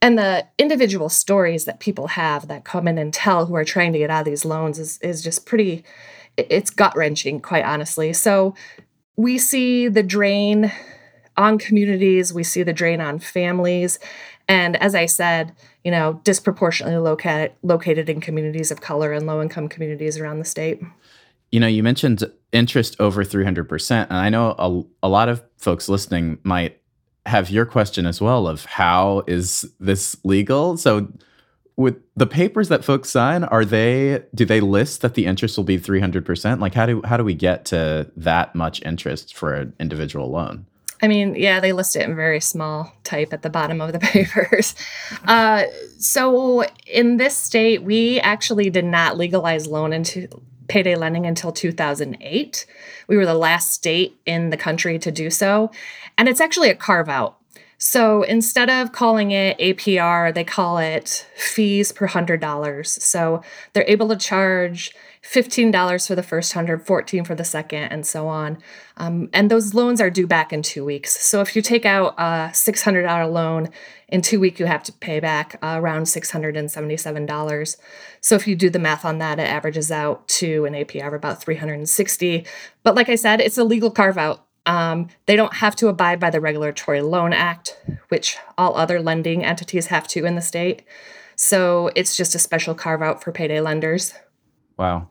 And 0.01 0.17
the 0.17 0.47
individual 0.57 1.09
stories 1.09 1.65
that 1.65 1.79
people 1.79 2.07
have 2.07 2.47
that 2.47 2.63
come 2.63 2.87
in 2.87 2.97
and 2.97 3.13
tell 3.13 3.45
who 3.45 3.55
are 3.55 3.65
trying 3.65 3.93
to 3.93 3.99
get 3.99 4.09
out 4.09 4.21
of 4.21 4.25
these 4.25 4.45
loans 4.45 4.79
is, 4.79 4.97
is 4.99 5.21
just 5.21 5.45
pretty, 5.45 5.83
it's 6.37 6.71
gut 6.71 6.95
wrenching, 6.95 7.39
quite 7.39 7.65
honestly. 7.65 8.13
So 8.13 8.55
we 9.15 9.37
see 9.37 9.89
the 9.89 10.01
drain 10.01 10.71
on 11.37 11.59
communities, 11.59 12.33
we 12.33 12.43
see 12.43 12.63
the 12.63 12.73
drain 12.73 12.99
on 12.99 13.19
families. 13.19 13.99
And 14.51 14.75
as 14.83 14.95
I 14.95 15.05
said, 15.05 15.55
you 15.85 15.91
know, 15.91 16.19
disproportionately 16.25 16.97
located 16.97 17.53
located 17.63 18.09
in 18.09 18.19
communities 18.19 18.69
of 18.69 18.81
color 18.81 19.13
and 19.13 19.25
low 19.25 19.41
income 19.41 19.69
communities 19.69 20.17
around 20.17 20.39
the 20.39 20.45
state. 20.45 20.81
You 21.53 21.61
know, 21.61 21.67
you 21.67 21.81
mentioned 21.83 22.29
interest 22.51 22.97
over 22.99 23.23
300%. 23.23 24.07
And 24.09 24.17
I 24.17 24.27
know 24.27 24.53
a, 24.59 25.07
a 25.07 25.09
lot 25.09 25.29
of 25.29 25.41
folks 25.55 25.87
listening 25.87 26.37
might 26.43 26.81
have 27.25 27.49
your 27.49 27.65
question 27.65 28.05
as 28.05 28.19
well 28.19 28.45
of 28.45 28.65
how 28.65 29.23
is 29.25 29.71
this 29.79 30.17
legal? 30.25 30.75
So 30.75 31.07
with 31.77 32.01
the 32.17 32.27
papers 32.27 32.67
that 32.67 32.83
folks 32.83 33.09
sign, 33.09 33.45
are 33.45 33.63
they 33.63 34.21
do 34.35 34.43
they 34.43 34.59
list 34.59 34.99
that 34.99 35.13
the 35.13 35.27
interest 35.27 35.55
will 35.55 35.63
be 35.63 35.79
300%? 35.79 36.59
Like 36.59 36.73
how 36.73 36.85
do 36.85 37.01
how 37.05 37.15
do 37.15 37.23
we 37.23 37.35
get 37.35 37.63
to 37.65 38.11
that 38.17 38.53
much 38.53 38.81
interest 38.81 39.33
for 39.33 39.53
an 39.53 39.73
individual 39.79 40.29
loan? 40.29 40.65
I 41.01 41.07
mean, 41.07 41.35
yeah, 41.35 41.59
they 41.59 41.73
list 41.73 41.95
it 41.95 42.07
in 42.07 42.15
very 42.15 42.39
small 42.39 42.93
type 43.03 43.33
at 43.33 43.41
the 43.41 43.49
bottom 43.49 43.81
of 43.81 43.91
the 43.91 43.99
papers. 43.99 44.75
Uh, 45.25 45.63
so 45.97 46.63
in 46.85 47.17
this 47.17 47.35
state, 47.35 47.83
we 47.83 48.19
actually 48.19 48.69
did 48.69 48.85
not 48.85 49.17
legalize 49.17 49.67
loan 49.67 49.93
into 49.93 50.27
payday 50.67 50.95
lending 50.95 51.25
until 51.25 51.51
2008. 51.51 52.65
We 53.07 53.17
were 53.17 53.25
the 53.25 53.33
last 53.33 53.71
state 53.71 54.19
in 54.25 54.51
the 54.51 54.57
country 54.57 54.99
to 54.99 55.11
do 55.11 55.29
so, 55.29 55.71
and 56.17 56.29
it's 56.29 56.39
actually 56.39 56.69
a 56.69 56.75
carve 56.75 57.09
out. 57.09 57.37
So 57.77 58.21
instead 58.21 58.69
of 58.69 58.91
calling 58.91 59.31
it 59.31 59.57
APR, 59.57 60.31
they 60.33 60.43
call 60.43 60.77
it 60.77 61.27
fees 61.35 61.91
per 61.91 62.05
hundred 62.05 62.39
dollars. 62.39 63.03
So 63.03 63.41
they're 63.73 63.89
able 63.89 64.07
to 64.09 64.15
charge 64.15 64.93
$15 65.23 66.07
for 66.07 66.15
the 66.15 66.23
first 66.23 66.55
100 66.55 66.85
14 66.85 67.23
for 67.23 67.35
the 67.35 67.43
second 67.43 67.83
and 67.83 68.05
so 68.05 68.27
on. 68.27 68.57
Um, 68.97 69.29
and 69.33 69.51
those 69.51 69.73
loans 69.73 70.01
are 70.01 70.09
due 70.09 70.27
back 70.27 70.51
in 70.51 70.61
two 70.61 70.83
weeks. 70.83 71.11
So 71.23 71.41
if 71.41 71.55
you 71.55 71.61
take 71.61 71.85
out 71.85 72.15
a 72.17 72.49
$600 72.53 73.31
loan 73.31 73.69
in 74.07 74.21
two 74.21 74.39
weeks 74.39 74.59
you 74.59 74.65
have 74.65 74.83
to 74.83 74.91
pay 74.93 75.19
back 75.19 75.57
uh, 75.61 75.77
around 75.79 76.03
$677 76.03 77.77
so 78.19 78.35
if 78.35 78.45
you 78.45 78.55
do 78.57 78.69
the 78.69 78.77
math 78.77 79.05
on 79.05 79.19
that 79.19 79.39
it 79.39 79.47
averages 79.47 79.89
out 79.89 80.27
to 80.27 80.65
an 80.65 80.73
apr 80.73 81.07
of 81.07 81.13
about 81.13 81.41
360 81.41 82.45
but 82.83 82.93
like 82.93 83.07
i 83.07 83.15
said 83.15 83.39
it's 83.39 83.57
a 83.57 83.63
legal 83.63 83.89
carve 83.89 84.17
out 84.17 84.45
um, 84.65 85.07
they 85.25 85.37
don't 85.37 85.55
have 85.55 85.75
to 85.77 85.87
abide 85.87 86.19
by 86.19 86.29
the 86.29 86.41
regulatory 86.41 87.01
loan 87.01 87.31
act 87.31 87.79
which 88.09 88.37
all 88.57 88.75
other 88.75 89.01
lending 89.01 89.43
entities 89.43 89.87
have 89.87 90.07
to 90.09 90.25
in 90.25 90.35
the 90.35 90.41
state. 90.41 90.83
So 91.35 91.89
it's 91.95 92.15
just 92.15 92.35
a 92.35 92.39
special 92.39 92.75
carve 92.75 93.01
out 93.01 93.23
for 93.23 93.31
payday 93.31 93.61
lenders 93.61 94.13
Wow. 94.77 95.09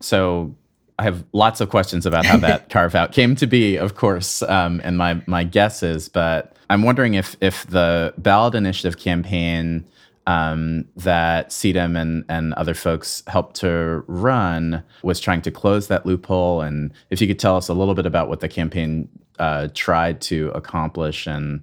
So 0.00 0.54
I 0.98 1.02
have 1.02 1.24
lots 1.32 1.60
of 1.60 1.70
questions 1.70 2.06
about 2.06 2.24
how 2.24 2.36
that 2.38 2.68
carve 2.70 2.94
out 2.94 3.12
came 3.12 3.34
to 3.36 3.46
be, 3.46 3.76
of 3.76 3.94
course, 3.94 4.42
um, 4.42 4.80
and 4.84 4.96
my 4.96 5.22
my 5.26 5.44
guesses. 5.44 6.08
But 6.08 6.56
I'm 6.70 6.82
wondering 6.82 7.14
if 7.14 7.36
if 7.40 7.66
the 7.66 8.14
ballot 8.18 8.54
initiative 8.54 8.98
campaign 8.98 9.86
um, 10.26 10.86
that 10.96 11.50
CEDAM 11.50 12.00
and 12.00 12.24
and 12.28 12.54
other 12.54 12.74
folks 12.74 13.22
helped 13.26 13.56
to 13.56 14.04
run 14.06 14.82
was 15.02 15.20
trying 15.20 15.42
to 15.42 15.50
close 15.50 15.88
that 15.88 16.06
loophole, 16.06 16.60
and 16.60 16.92
if 17.10 17.20
you 17.20 17.26
could 17.26 17.38
tell 17.38 17.56
us 17.56 17.68
a 17.68 17.74
little 17.74 17.94
bit 17.94 18.06
about 18.06 18.28
what 18.28 18.40
the 18.40 18.48
campaign 18.48 19.08
uh, 19.38 19.68
tried 19.74 20.20
to 20.22 20.50
accomplish 20.54 21.26
and 21.26 21.62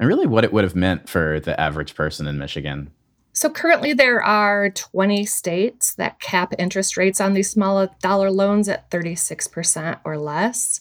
and 0.00 0.08
really 0.08 0.26
what 0.26 0.42
it 0.42 0.52
would 0.52 0.64
have 0.64 0.74
meant 0.74 1.08
for 1.08 1.38
the 1.38 1.58
average 1.60 1.94
person 1.94 2.26
in 2.26 2.38
Michigan. 2.38 2.90
So 3.34 3.48
currently, 3.48 3.94
there 3.94 4.22
are 4.22 4.68
20 4.70 5.24
states 5.24 5.94
that 5.94 6.20
cap 6.20 6.52
interest 6.58 6.98
rates 6.98 7.20
on 7.20 7.32
these 7.32 7.50
small 7.50 7.88
dollar 8.02 8.30
loans 8.30 8.68
at 8.68 8.90
36% 8.90 10.00
or 10.04 10.18
less. 10.18 10.80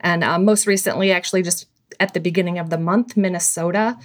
And 0.00 0.24
uh, 0.24 0.38
most 0.38 0.66
recently, 0.66 1.12
actually, 1.12 1.42
just 1.42 1.66
at 2.00 2.12
the 2.12 2.20
beginning 2.20 2.58
of 2.58 2.70
the 2.70 2.78
month, 2.78 3.16
Minnesota 3.16 3.96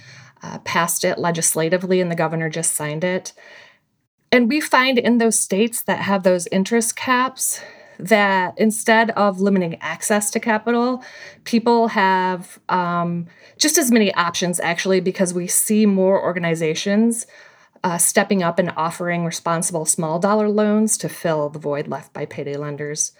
uh, 0.42 0.58
passed 0.60 1.02
it 1.02 1.18
legislatively, 1.18 2.00
and 2.00 2.10
the 2.10 2.16
governor 2.16 2.48
just 2.48 2.76
signed 2.76 3.02
it. 3.02 3.32
And 4.30 4.48
we 4.48 4.60
find 4.60 4.98
in 4.98 5.18
those 5.18 5.36
states 5.36 5.82
that 5.82 6.00
have 6.00 6.22
those 6.22 6.46
interest 6.52 6.94
caps 6.94 7.60
that 7.98 8.54
instead 8.56 9.10
of 9.12 9.40
limiting 9.40 9.76
access 9.80 10.30
to 10.30 10.38
capital, 10.38 11.02
people 11.42 11.88
have 11.88 12.60
um, 12.68 13.26
just 13.56 13.76
as 13.76 13.90
many 13.90 14.14
options 14.14 14.60
actually, 14.60 15.00
because 15.00 15.34
we 15.34 15.48
see 15.48 15.84
more 15.84 16.22
organizations 16.22 17.26
uh, 17.84 17.98
stepping 17.98 18.42
up 18.42 18.58
and 18.58 18.72
offering 18.76 19.24
responsible 19.24 19.84
small 19.84 20.18
dollar 20.18 20.48
loans 20.48 20.96
to 20.98 21.08
fill 21.08 21.48
the 21.48 21.58
void 21.58 21.88
left 21.88 22.12
by 22.12 22.26
payday 22.26 22.56
lenders. 22.56 23.12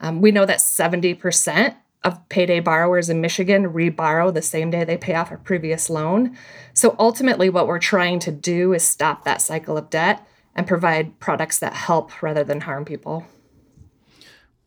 Um, 0.00 0.20
we 0.20 0.30
know 0.30 0.46
that 0.46 0.58
70% 0.58 1.76
of 2.04 2.28
payday 2.28 2.60
borrowers 2.60 3.10
in 3.10 3.20
Michigan 3.20 3.72
reborrow 3.72 4.32
the 4.32 4.42
same 4.42 4.70
day 4.70 4.84
they 4.84 4.96
pay 4.96 5.14
off 5.14 5.32
a 5.32 5.36
previous 5.36 5.90
loan. 5.90 6.36
So 6.72 6.94
ultimately, 6.98 7.50
what 7.50 7.66
we're 7.66 7.78
trying 7.78 8.20
to 8.20 8.30
do 8.30 8.72
is 8.72 8.86
stop 8.86 9.24
that 9.24 9.42
cycle 9.42 9.76
of 9.76 9.90
debt 9.90 10.26
and 10.54 10.66
provide 10.66 11.18
products 11.18 11.58
that 11.58 11.74
help 11.74 12.22
rather 12.22 12.44
than 12.44 12.62
harm 12.62 12.84
people. 12.84 13.26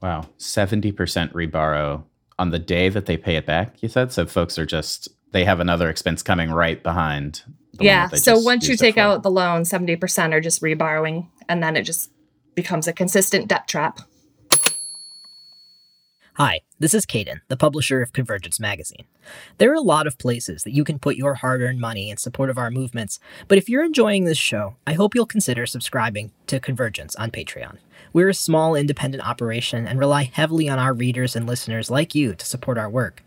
Wow, 0.01 0.27
70% 0.38 0.94
reborrow 1.32 2.03
on 2.38 2.51
the 2.51 2.60
day 2.60 2.89
that 2.89 3.06
they 3.06 3.18
pay 3.18 3.36
it 3.36 3.46
back, 3.46 3.82
you 3.82 3.89
said? 3.89 4.12
So 4.12 4.25
folks 4.25 4.58
are 4.58 4.65
just, 4.65 5.10
they 5.32 5.44
have 5.46 5.60
another 5.60 5.89
expense 5.89 6.24
coming 6.24 6.51
right 6.51 6.82
behind 6.82 7.44
yeah. 7.80 8.08
So 8.10 8.40
once 8.40 8.68
you 8.68 8.76
take 8.76 8.98
out 8.98 9.24
the 9.24 9.32
loan, 9.32 9.64
70% 9.64 10.34
are 10.34 10.42
just 10.42 10.62
reborrowing, 10.62 11.28
and 11.48 11.62
then 11.64 11.76
it 11.76 11.84
just 11.84 12.12
becomes 12.56 12.88
a 12.88 12.94
consistent 12.94 13.48
debt 13.48 13.68
trap. 13.68 14.02
Hi, 16.36 16.62
this 16.80 16.94
is 16.94 17.06
Caden, 17.06 17.42
the 17.50 17.58
publisher 17.58 18.02
of 18.02 18.14
Convergence 18.14 18.62
Magazine. 18.62 19.04
There 19.58 19.72
are 19.72 19.76
a 19.76 19.82
lot 19.82 20.08
of 20.08 20.18
places 20.18 20.64
that 20.64 20.72
you 20.72 20.86
can 20.86 20.98
put 20.98 21.18
your 21.18 21.34
hard 21.34 21.62
earned 21.62 21.82
money 21.82 22.10
in 22.10 22.16
support 22.16 22.50
of 22.50 22.58
our 22.58 22.72
movements, 22.72 23.20
but 23.50 23.58
if 23.58 23.68
you're 23.68 23.84
enjoying 23.84 24.24
this 24.24 24.38
show, 24.38 24.78
I 24.88 24.94
hope 24.94 25.14
you'll 25.14 25.26
consider 25.26 25.66
subscribing 25.66 26.32
to 26.48 26.62
Convergence 26.62 27.14
on 27.18 27.30
Patreon. 27.30 27.80
We're 28.14 28.30
a 28.30 28.34
small 28.34 28.74
independent 28.74 29.28
operation 29.28 29.86
and 29.86 30.00
rely 30.00 30.32
heavily 30.34 30.70
on 30.70 30.80
our 30.80 30.94
readers 30.94 31.36
and 31.36 31.46
listeners 31.46 31.92
like 31.92 32.16
you 32.16 32.36
to 32.36 32.46
support 32.46 32.78
our 32.78 32.90
work. 32.90 33.22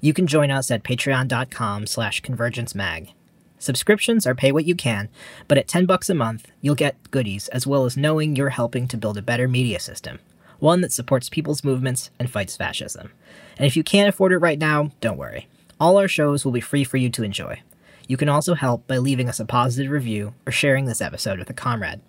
You 0.00 0.14
can 0.14 0.26
join 0.26 0.50
us 0.50 0.70
at 0.70 0.82
patreon.com 0.82 1.86
slash 1.86 2.22
convergencemag 2.22 3.12
Subscriptions 3.60 4.26
are 4.26 4.34
pay 4.34 4.50
what 4.50 4.64
you 4.64 4.74
can, 4.74 5.10
but 5.46 5.58
at 5.58 5.68
10 5.68 5.84
bucks 5.84 6.08
a 6.08 6.14
month, 6.14 6.50
you'll 6.62 6.74
get 6.74 7.10
goodies 7.10 7.46
as 7.48 7.66
well 7.66 7.84
as 7.84 7.94
knowing 7.94 8.34
you're 8.34 8.48
helping 8.48 8.88
to 8.88 8.96
build 8.96 9.18
a 9.18 9.22
better 9.22 9.46
media 9.46 9.78
system. 9.78 10.18
one 10.60 10.82
that 10.82 10.92
supports 10.92 11.28
people's 11.28 11.64
movements 11.64 12.10
and 12.18 12.30
fights 12.30 12.56
fascism. 12.56 13.10
And 13.56 13.66
if 13.66 13.76
you 13.76 13.82
can't 13.82 14.08
afford 14.08 14.32
it 14.32 14.38
right 14.38 14.58
now, 14.58 14.90
don't 15.00 15.16
worry. 15.16 15.48
All 15.80 15.96
our 15.96 16.08
shows 16.08 16.44
will 16.44 16.52
be 16.52 16.60
free 16.60 16.84
for 16.84 16.98
you 16.98 17.08
to 17.10 17.22
enjoy. 17.22 17.62
You 18.06 18.16
can 18.16 18.28
also 18.28 18.54
help 18.54 18.86
by 18.86 18.98
leaving 18.98 19.28
us 19.28 19.40
a 19.40 19.46
positive 19.46 19.90
review 19.90 20.34
or 20.46 20.52
sharing 20.52 20.84
this 20.84 21.00
episode 21.00 21.38
with 21.38 21.48
a 21.48 21.54
comrade. 21.54 22.00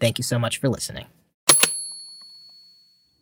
Thank 0.00 0.18
you 0.18 0.24
so 0.24 0.38
much 0.38 0.58
for 0.58 0.68
listening. 0.68 1.06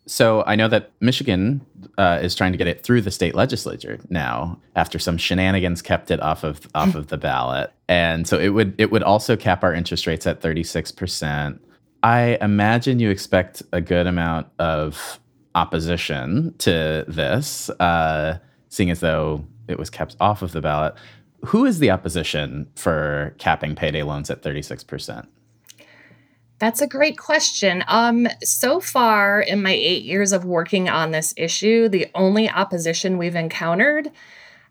So 0.09 0.43
I 0.47 0.55
know 0.55 0.69
that 0.69 0.91
Michigan 1.01 1.65
uh, 1.97 2.19
is 2.21 2.33
trying 2.33 2.53
to 2.53 2.57
get 2.57 2.67
it 2.67 2.81
through 2.81 3.01
the 3.01 3.11
state 3.11 3.35
legislature 3.35 3.99
now, 4.09 4.57
after 4.75 4.99
some 4.99 5.17
shenanigans 5.17 5.81
kept 5.81 6.11
it 6.11 6.21
off 6.21 6.45
of 6.45 6.65
off 6.73 6.95
of 6.95 7.07
the 7.07 7.17
ballot, 7.17 7.73
and 7.89 8.25
so 8.25 8.39
it 8.39 8.49
would 8.49 8.73
it 8.77 8.89
would 8.89 9.03
also 9.03 9.35
cap 9.35 9.63
our 9.65 9.73
interest 9.73 10.07
rates 10.07 10.25
at 10.25 10.39
thirty 10.41 10.63
six 10.63 10.91
percent. 10.91 11.61
I 12.03 12.37
imagine 12.39 12.99
you 12.99 13.09
expect 13.09 13.63
a 13.73 13.81
good 13.81 14.07
amount 14.07 14.47
of 14.59 15.19
opposition 15.55 16.55
to 16.59 17.03
this, 17.07 17.69
uh, 17.81 18.37
seeing 18.69 18.89
as 18.89 19.01
though 19.01 19.43
it 19.67 19.77
was 19.77 19.89
kept 19.89 20.15
off 20.21 20.41
of 20.41 20.53
the 20.53 20.61
ballot. 20.61 20.95
Who 21.45 21.65
is 21.65 21.79
the 21.79 21.91
opposition 21.91 22.69
for 22.75 23.35
capping 23.39 23.75
payday 23.75 24.03
loans 24.03 24.29
at 24.29 24.41
thirty 24.41 24.61
six 24.61 24.85
percent? 24.85 25.27
That's 26.59 26.81
a 26.81 26.87
great 26.87 27.17
question. 27.17 27.83
Um, 27.87 28.27
so 28.43 28.79
far 28.79 29.39
in 29.41 29.61
my 29.61 29.73
eight 29.73 30.03
years 30.03 30.31
of 30.31 30.43
working 30.43 30.89
on 30.89 31.11
this 31.11 31.33
issue, 31.37 31.87
the 31.87 32.07
only 32.15 32.49
opposition 32.49 33.17
we've 33.17 33.35
encountered 33.35 34.11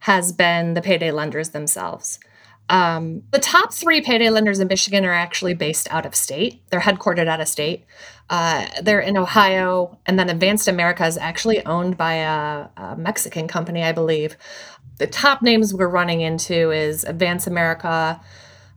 has 0.01 0.33
been 0.33 0.75
the 0.75 0.83
payday 0.83 1.13
lenders 1.13 1.51
themselves. 1.51 2.19
Um, 2.69 3.23
the 3.31 3.39
top 3.39 3.73
three 3.73 4.01
payday 4.01 4.31
lenders 4.31 4.59
in 4.59 4.67
Michigan 4.67 5.05
are 5.05 5.13
actually 5.13 5.55
based 5.55 5.87
out 5.93 6.05
of 6.05 6.17
state. 6.17 6.63
They're 6.71 6.81
headquartered 6.81 7.29
out 7.29 7.41
of 7.41 7.47
state. 7.47 7.85
Uh, 8.29 8.67
they're 8.83 9.01
in 9.01 9.17
Ohio, 9.17 9.97
and 10.05 10.19
then 10.19 10.29
Advance 10.29 10.67
America 10.67 11.07
is 11.07 11.17
actually 11.17 11.65
owned 11.65 11.97
by 11.97 12.15
a, 12.15 12.67
a 12.77 12.97
Mexican 12.97 13.47
company, 13.47 13.85
I 13.85 13.93
believe. 13.93 14.37
The 14.99 15.07
top 15.07 15.43
names 15.43 15.73
we're 15.73 15.89
running 15.89 16.23
into 16.23 16.73
is 16.73 17.05
Advance 17.05 17.47
America, 17.47 18.21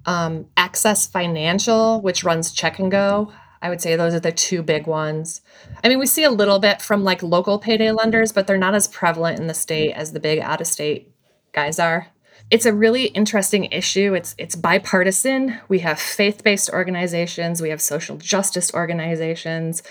um, 0.05 0.45
Access 0.57 1.07
Financial, 1.07 2.01
which 2.01 2.23
runs 2.23 2.51
Check 2.51 2.79
'n 2.79 2.89
Go. 2.89 3.31
I 3.61 3.69
would 3.69 3.81
say 3.81 3.95
those 3.95 4.13
are 4.13 4.19
the 4.19 4.31
two 4.31 4.63
big 4.63 4.87
ones. 4.87 5.41
I 5.83 5.89
mean, 5.89 5.99
we 5.99 6.05
see 6.05 6.23
a 6.23 6.31
little 6.31 6.59
bit 6.59 6.81
from 6.81 7.03
like 7.03 7.21
local 7.21 7.59
payday 7.59 7.91
lenders, 7.91 8.31
but 8.31 8.47
they're 8.47 8.57
not 8.57 8.75
as 8.75 8.87
prevalent 8.87 9.39
in 9.39 9.47
the 9.47 9.53
state 9.53 9.91
as 9.93 10.13
the 10.13 10.19
big 10.19 10.39
out 10.39 10.61
of 10.61 10.67
state 10.67 11.11
guys 11.51 11.79
are. 11.79 12.07
It's 12.49 12.65
a 12.65 12.73
really 12.73 13.05
interesting 13.07 13.65
issue. 13.65 14.13
It's 14.13 14.33
it's 14.37 14.55
bipartisan. 14.55 15.59
We 15.67 15.79
have 15.79 15.99
faith-based 15.99 16.69
organizations, 16.69 17.61
we 17.61 17.69
have 17.69 17.81
social 17.81 18.17
justice 18.17 18.73
organizations 18.73 19.83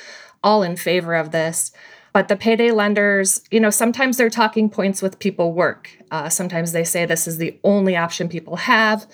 all 0.43 0.63
in 0.63 0.77
favor 0.77 1.15
of 1.15 1.31
this. 1.31 1.73
But 2.13 2.29
the 2.29 2.37
payday 2.37 2.71
lenders, 2.71 3.43
you 3.51 3.61
know, 3.61 3.71
sometimes 3.71 4.17
their 4.17 4.31
talking 4.31 4.71
points 4.71 5.03
with 5.03 5.19
people 5.19 5.53
work. 5.53 5.91
Uh, 6.11 6.29
sometimes 6.29 6.73
they 6.73 6.85
say 6.85 7.05
this 7.05 7.29
is 7.29 7.39
the 7.39 7.59
only 7.63 7.97
option 7.97 8.29
people 8.29 8.57
have. 8.57 9.07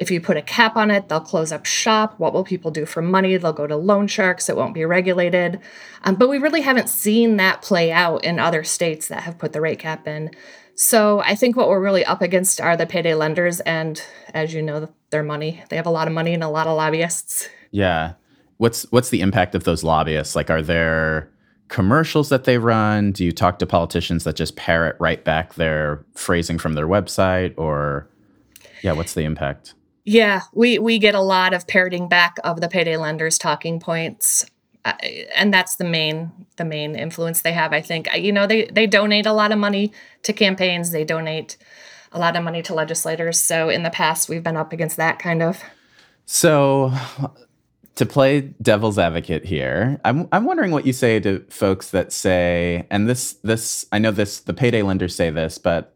If 0.00 0.10
you 0.10 0.20
put 0.20 0.38
a 0.38 0.42
cap 0.42 0.76
on 0.76 0.90
it, 0.90 1.08
they'll 1.08 1.20
close 1.20 1.52
up 1.52 1.66
shop. 1.66 2.14
What 2.18 2.32
will 2.32 2.42
people 2.42 2.70
do 2.70 2.86
for 2.86 3.02
money? 3.02 3.36
They'll 3.36 3.52
go 3.52 3.66
to 3.66 3.76
loan 3.76 4.06
sharks. 4.06 4.48
It 4.48 4.56
won't 4.56 4.72
be 4.72 4.86
regulated. 4.86 5.60
Um, 6.04 6.14
but 6.14 6.30
we 6.30 6.38
really 6.38 6.62
haven't 6.62 6.88
seen 6.88 7.36
that 7.36 7.60
play 7.60 7.92
out 7.92 8.24
in 8.24 8.38
other 8.38 8.64
states 8.64 9.08
that 9.08 9.24
have 9.24 9.38
put 9.38 9.52
the 9.52 9.60
rate 9.60 9.78
cap 9.78 10.08
in. 10.08 10.30
So 10.74 11.20
I 11.20 11.34
think 11.34 11.54
what 11.54 11.68
we're 11.68 11.82
really 11.82 12.02
up 12.02 12.22
against 12.22 12.62
are 12.62 12.78
the 12.78 12.86
payday 12.86 13.12
lenders. 13.12 13.60
And 13.60 14.02
as 14.32 14.54
you 14.54 14.62
know, 14.62 14.88
their 15.10 15.22
money. 15.22 15.62
They 15.68 15.76
have 15.76 15.86
a 15.86 15.90
lot 15.90 16.08
of 16.08 16.14
money 16.14 16.32
and 16.32 16.42
a 16.42 16.48
lot 16.48 16.66
of 16.66 16.76
lobbyists. 16.76 17.48
Yeah. 17.70 18.14
What's 18.56 18.90
what's 18.90 19.10
the 19.10 19.20
impact 19.20 19.54
of 19.54 19.64
those 19.64 19.84
lobbyists? 19.84 20.34
Like, 20.34 20.50
are 20.50 20.62
there 20.62 21.30
commercials 21.68 22.30
that 22.30 22.44
they 22.44 22.58
run? 22.58 23.12
Do 23.12 23.24
you 23.24 23.32
talk 23.32 23.58
to 23.58 23.66
politicians 23.66 24.24
that 24.24 24.36
just 24.36 24.56
parrot 24.56 24.96
right 24.98 25.22
back 25.24 25.54
their 25.54 26.04
phrasing 26.14 26.58
from 26.58 26.72
their 26.72 26.86
website? 26.86 27.54
Or 27.56 28.08
yeah, 28.82 28.92
what's 28.92 29.14
the 29.14 29.24
impact? 29.24 29.74
Yeah, 30.04 30.42
we 30.52 30.78
we 30.78 30.98
get 30.98 31.14
a 31.14 31.20
lot 31.20 31.52
of 31.52 31.66
parroting 31.66 32.08
back 32.08 32.36
of 32.44 32.60
the 32.60 32.68
payday 32.68 32.96
lenders 32.96 33.38
talking 33.38 33.80
points. 33.80 34.46
Uh, 34.82 34.94
and 35.36 35.52
that's 35.52 35.76
the 35.76 35.84
main 35.84 36.32
the 36.56 36.64
main 36.64 36.94
influence 36.94 37.42
they 37.42 37.52
have 37.52 37.72
i 37.74 37.82
think. 37.82 38.08
You 38.16 38.32
know 38.32 38.46
they 38.46 38.64
they 38.66 38.86
donate 38.86 39.26
a 39.26 39.32
lot 39.32 39.52
of 39.52 39.58
money 39.58 39.92
to 40.22 40.32
campaigns. 40.32 40.90
They 40.90 41.04
donate 41.04 41.58
a 42.12 42.18
lot 42.18 42.34
of 42.34 42.42
money 42.42 42.62
to 42.62 42.74
legislators. 42.74 43.38
So 43.38 43.68
in 43.68 43.82
the 43.82 43.90
past 43.90 44.28
we've 44.28 44.42
been 44.42 44.56
up 44.56 44.72
against 44.72 44.96
that 44.96 45.18
kind 45.18 45.42
of. 45.42 45.62
So 46.24 46.92
to 47.96 48.06
play 48.06 48.40
devil's 48.62 48.98
advocate 48.98 49.44
here 49.44 50.00
i'm 50.06 50.26
i'm 50.32 50.46
wondering 50.46 50.70
what 50.70 50.86
you 50.86 50.92
say 50.92 51.20
to 51.20 51.44
folks 51.50 51.90
that 51.90 52.12
say 52.12 52.86
and 52.90 53.06
this 53.06 53.34
this 53.42 53.84
i 53.92 53.98
know 53.98 54.10
this 54.10 54.40
the 54.40 54.54
payday 54.54 54.80
lenders 54.80 55.14
say 55.14 55.28
this 55.28 55.58
but 55.58 55.94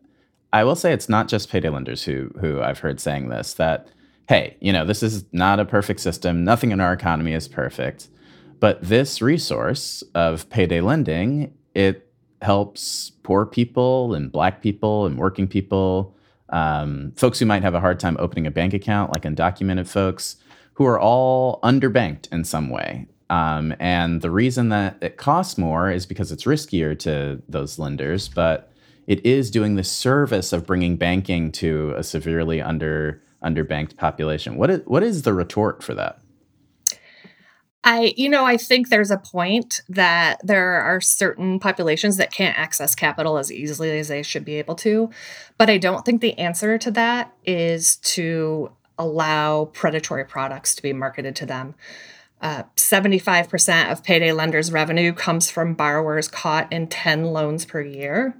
i 0.55 0.65
will 0.65 0.75
say 0.75 0.93
it's 0.93 1.09
not 1.09 1.29
just 1.29 1.51
payday 1.51 1.69
lenders 1.69 2.05
who 2.05 2.31
who 2.41 2.63
i've 2.63 2.79
heard 2.79 2.99
saying 2.99 3.29
this 3.29 3.53
that 3.55 3.89
hey, 4.29 4.57
you 4.61 4.73
know, 4.73 4.85
this 4.85 5.03
is 5.03 5.25
not 5.33 5.61
a 5.61 5.65
perfect 5.65 6.01
system. 6.01 6.45
Nothing 6.45 6.71
in 6.71 6.81
our 6.81 6.93
economy 6.93 7.33
is 7.33 7.49
perfect. 7.49 8.09
But 8.61 8.81
this 8.83 9.21
resource 9.21 10.03
of 10.15 10.49
payday 10.49 10.81
lending, 10.81 11.53
it 11.75 12.11
helps 12.41 13.11
poor 13.23 13.45
people 13.45 14.15
and 14.15 14.33
black 14.33 14.63
people 14.63 15.07
and 15.07 15.19
working 15.19 15.47
people, 15.47 16.17
um, 16.51 17.13
folks 17.17 17.39
who 17.39 17.47
might 17.47 17.63
have 17.63 17.75
a 17.75 17.81
hard 17.81 18.01
time 18.01 18.17
opening 18.19 18.47
a 18.47 18.51
bank 18.51 18.73
account, 18.73 19.13
like 19.13 19.23
undocumented 19.23 19.89
folks, 19.89 20.37
who 20.75 20.87
are 20.87 20.99
all 20.99 21.61
underbanked 21.63 22.33
in 22.33 22.45
some 22.45 22.71
way. 22.71 23.07
Um, 23.31 23.75
and 23.79 24.23
the 24.23 24.31
reason 24.31 24.69
that 24.71 24.97
it 25.01 25.17
costs 25.17 25.59
more 25.59 25.91
is 25.91 26.07
because 26.07 26.31
it's 26.33 26.45
riskier 26.45 26.99
to 27.01 27.43
those 27.49 27.79
lenders, 27.79 28.29
but 28.29 28.71
it 29.07 29.25
is 29.25 29.51
doing 29.51 29.77
the 29.77 29.85
service 29.85 30.53
of 30.53 30.67
bringing 30.67 30.97
banking 30.97 31.53
to 31.53 31.95
a 31.97 32.03
severely 32.03 32.61
under 32.61 33.23
underbanked 33.43 33.97
population. 33.97 34.57
What 34.57 34.71
is 34.71 34.81
what 34.87 35.03
is 35.03 35.23
the 35.23 35.33
retort 35.33 35.83
for 35.83 35.95
that? 35.95 36.21
I, 37.87 38.15
you 38.17 38.31
know, 38.31 38.47
I 38.47 38.57
think 38.57 38.89
there's 38.89 39.11
a 39.11 39.19
point 39.19 39.83
that 39.91 40.41
there 40.43 40.81
are 40.81 41.03
certain 41.03 41.61
populations 41.61 42.17
that 42.17 42.33
can't 42.33 42.59
access 42.59 42.95
capital 42.95 43.37
as 43.37 43.53
easily 43.53 43.99
as 43.99 44.09
they 44.09 44.23
should 44.23 44.45
be 44.45 44.55
able 44.55 44.75
to. 44.77 45.11
But 45.59 45.69
I 45.69 45.77
don't 45.77 46.03
think 46.03 46.23
the 46.23 46.39
answer 46.39 46.79
to 46.79 46.91
that 46.93 47.35
is 47.45 47.97
to 47.97 48.73
allow 48.99 49.67
predatory 49.67 50.25
products 50.25 50.75
to 50.77 50.83
be 50.83 50.95
marketed 50.95 51.37
to 51.37 51.47
them. 51.47 51.75
Uh, 52.41 52.63
75% 52.77 53.93
of 53.93 54.03
payday 54.03 54.33
lenders' 54.33 54.73
revenue 54.73 55.13
comes 55.13 55.51
from 55.51 55.75
borrowers 55.75 56.27
caught 56.27 56.73
in 56.73 56.87
10 56.87 57.27
loans 57.27 57.67
per 57.67 57.83
year. 57.83 58.35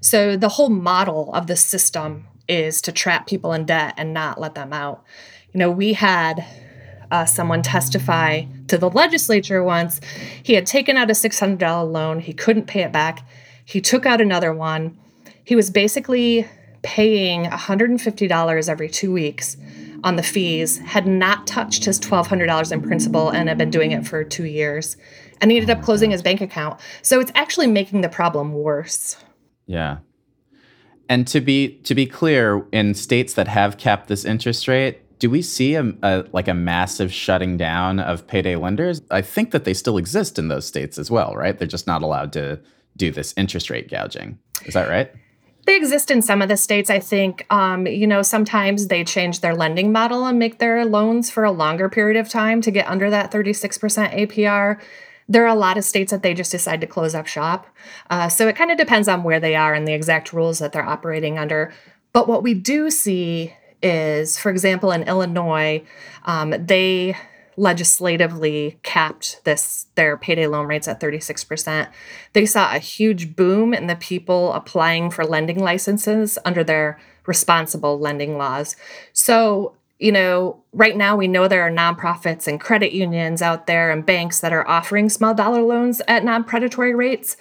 So 0.00 0.36
the 0.36 0.48
whole 0.48 0.70
model 0.70 1.32
of 1.34 1.46
the 1.46 1.56
system 1.56 2.26
is 2.48 2.80
to 2.82 2.92
trap 2.92 3.26
people 3.26 3.52
in 3.52 3.66
debt 3.66 3.94
and 3.96 4.14
not 4.14 4.40
let 4.40 4.54
them 4.54 4.72
out. 4.72 5.04
You 5.52 5.58
know, 5.58 5.70
we 5.70 5.92
had 5.92 6.44
uh, 7.10 7.24
someone 7.24 7.62
testify 7.62 8.44
to 8.68 8.78
the 8.78 8.90
legislature 8.90 9.62
once. 9.62 10.00
He 10.42 10.54
had 10.54 10.66
taken 10.66 10.96
out 10.96 11.10
a 11.10 11.12
$600 11.12 11.92
loan, 11.92 12.20
he 12.20 12.32
couldn't 12.32 12.66
pay 12.66 12.82
it 12.82 12.92
back. 12.92 13.26
He 13.64 13.80
took 13.80 14.06
out 14.06 14.20
another 14.20 14.52
one. 14.52 14.98
He 15.44 15.54
was 15.54 15.70
basically 15.70 16.48
paying 16.82 17.44
$150 17.44 18.68
every 18.68 18.88
two 18.88 19.12
weeks 19.12 19.56
on 20.02 20.16
the 20.16 20.22
fees, 20.22 20.78
had 20.78 21.06
not 21.06 21.46
touched 21.46 21.84
his 21.84 22.00
$1,200 22.00 22.72
in 22.72 22.80
principal, 22.80 23.28
and 23.30 23.48
had 23.48 23.58
been 23.58 23.70
doing 23.70 23.92
it 23.92 24.06
for 24.06 24.24
two 24.24 24.46
years. 24.46 24.96
And 25.40 25.50
he 25.50 25.58
ended 25.58 25.76
up 25.76 25.84
closing 25.84 26.10
his 26.10 26.22
bank 26.22 26.40
account. 26.40 26.80
So 27.02 27.20
it's 27.20 27.32
actually 27.34 27.66
making 27.66 28.00
the 28.00 28.08
problem 28.08 28.54
worse. 28.54 29.16
Yeah. 29.70 29.98
And 31.08 31.28
to 31.28 31.40
be 31.40 31.76
to 31.84 31.94
be 31.94 32.04
clear, 32.04 32.66
in 32.72 32.92
states 32.94 33.34
that 33.34 33.46
have 33.46 33.78
capped 33.78 34.08
this 34.08 34.24
interest 34.24 34.66
rate, 34.66 34.98
do 35.20 35.30
we 35.30 35.42
see 35.42 35.76
a, 35.76 35.92
a, 36.02 36.24
like 36.32 36.48
a 36.48 36.54
massive 36.54 37.12
shutting 37.12 37.56
down 37.56 38.00
of 38.00 38.26
payday 38.26 38.56
lenders? 38.56 39.00
I 39.12 39.22
think 39.22 39.52
that 39.52 39.64
they 39.64 39.74
still 39.74 39.96
exist 39.96 40.40
in 40.40 40.48
those 40.48 40.66
states 40.66 40.98
as 40.98 41.08
well, 41.08 41.34
right? 41.34 41.56
They're 41.56 41.68
just 41.68 41.86
not 41.86 42.02
allowed 42.02 42.32
to 42.32 42.58
do 42.96 43.12
this 43.12 43.32
interest 43.36 43.70
rate 43.70 43.88
gouging. 43.88 44.38
Is 44.64 44.74
that 44.74 44.88
right? 44.88 45.12
They 45.66 45.76
exist 45.76 46.10
in 46.10 46.20
some 46.20 46.42
of 46.42 46.48
the 46.48 46.56
states. 46.56 46.90
I 46.90 46.98
think, 46.98 47.46
um, 47.50 47.86
you 47.86 48.08
know, 48.08 48.22
sometimes 48.22 48.88
they 48.88 49.04
change 49.04 49.38
their 49.38 49.54
lending 49.54 49.92
model 49.92 50.26
and 50.26 50.36
make 50.36 50.58
their 50.58 50.84
loans 50.84 51.30
for 51.30 51.44
a 51.44 51.52
longer 51.52 51.88
period 51.88 52.18
of 52.18 52.28
time 52.28 52.60
to 52.62 52.72
get 52.72 52.88
under 52.88 53.08
that 53.10 53.30
36% 53.30 54.26
APR 54.26 54.80
there 55.30 55.44
are 55.44 55.54
a 55.54 55.54
lot 55.54 55.78
of 55.78 55.84
states 55.84 56.10
that 56.10 56.24
they 56.24 56.34
just 56.34 56.50
decide 56.50 56.80
to 56.80 56.88
close 56.88 57.14
up 57.14 57.28
shop. 57.28 57.68
Uh, 58.10 58.28
so 58.28 58.48
it 58.48 58.56
kind 58.56 58.72
of 58.72 58.76
depends 58.76 59.06
on 59.06 59.22
where 59.22 59.38
they 59.38 59.54
are 59.54 59.72
and 59.72 59.86
the 59.86 59.94
exact 59.94 60.32
rules 60.32 60.58
that 60.58 60.72
they're 60.72 60.84
operating 60.84 61.38
under. 61.38 61.72
But 62.12 62.26
what 62.26 62.42
we 62.42 62.52
do 62.52 62.90
see 62.90 63.54
is, 63.80 64.36
for 64.36 64.50
example, 64.50 64.90
in 64.90 65.04
Illinois, 65.04 65.84
um, 66.24 66.52
they 66.58 67.16
legislatively 67.56 68.80
capped 68.82 69.40
this 69.44 69.86
their 69.94 70.16
payday 70.16 70.48
loan 70.48 70.66
rates 70.66 70.88
at 70.88 70.98
36%. 71.00 71.88
They 72.32 72.44
saw 72.44 72.74
a 72.74 72.78
huge 72.78 73.36
boom 73.36 73.72
in 73.72 73.86
the 73.86 73.96
people 73.96 74.52
applying 74.52 75.10
for 75.10 75.24
lending 75.24 75.60
licenses 75.60 76.38
under 76.44 76.64
their 76.64 76.98
responsible 77.26 78.00
lending 78.00 78.36
laws. 78.36 78.74
So 79.12 79.76
you 80.00 80.10
know, 80.10 80.64
right 80.72 80.96
now 80.96 81.14
we 81.14 81.28
know 81.28 81.46
there 81.46 81.62
are 81.62 81.70
nonprofits 81.70 82.48
and 82.48 82.58
credit 82.58 82.92
unions 82.92 83.42
out 83.42 83.66
there 83.66 83.90
and 83.90 84.04
banks 84.04 84.40
that 84.40 84.52
are 84.52 84.66
offering 84.66 85.10
small 85.10 85.34
dollar 85.34 85.60
loans 85.60 86.00
at 86.08 86.24
non 86.24 86.42
predatory 86.42 86.94
rates, 86.94 87.36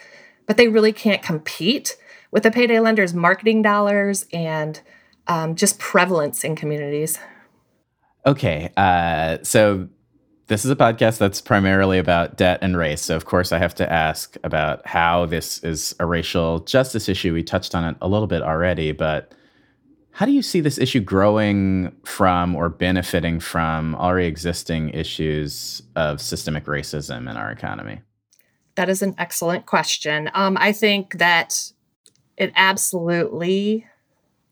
but 0.45 0.57
they 0.57 0.67
really 0.67 0.91
can't 0.91 1.23
compete 1.23 1.97
with 2.31 2.43
the 2.43 2.51
payday 2.51 2.79
lenders' 2.79 3.13
marketing 3.13 3.61
dollars 3.61 4.25
and 4.33 4.81
um, 5.27 5.55
just 5.55 5.79
prevalence 5.79 6.43
in 6.43 6.55
communities. 6.55 7.17
Okay. 8.25 8.69
Uh, 8.75 9.37
so 9.41 9.87
this 10.47 10.65
is 10.65 10.71
a 10.71 10.75
podcast 10.75 11.17
that's 11.17 11.39
primarily 11.39 11.97
about 11.97 12.35
debt 12.35 12.59
and 12.61 12.75
race. 12.75 13.01
So, 13.01 13.15
of 13.15 13.23
course, 13.23 13.53
I 13.53 13.59
have 13.59 13.75
to 13.75 13.89
ask 13.89 14.35
about 14.43 14.85
how 14.85 15.27
this 15.27 15.63
is 15.63 15.95
a 15.99 16.05
racial 16.05 16.59
justice 16.59 17.07
issue. 17.07 17.33
We 17.33 17.43
touched 17.43 17.73
on 17.73 17.85
it 17.85 17.95
a 18.01 18.09
little 18.09 18.27
bit 18.27 18.41
already, 18.41 18.91
but 18.91 19.33
how 20.19 20.25
do 20.25 20.33
you 20.33 20.41
see 20.41 20.59
this 20.59 20.77
issue 20.77 20.99
growing 20.99 21.95
from 22.03 22.53
or 22.53 22.67
benefiting 22.67 23.39
from 23.39 23.95
already 23.95 24.27
existing 24.27 24.89
issues 24.89 25.81
of 25.95 26.19
systemic 26.19 26.65
racism 26.65 27.19
in 27.31 27.37
our 27.37 27.49
economy? 27.49 28.01
That 28.75 28.89
is 28.89 29.01
an 29.01 29.15
excellent 29.17 29.65
question. 29.65 30.29
Um, 30.33 30.57
I 30.59 30.73
think 30.73 31.19
that 31.19 31.71
it 32.35 32.51
absolutely 32.57 33.85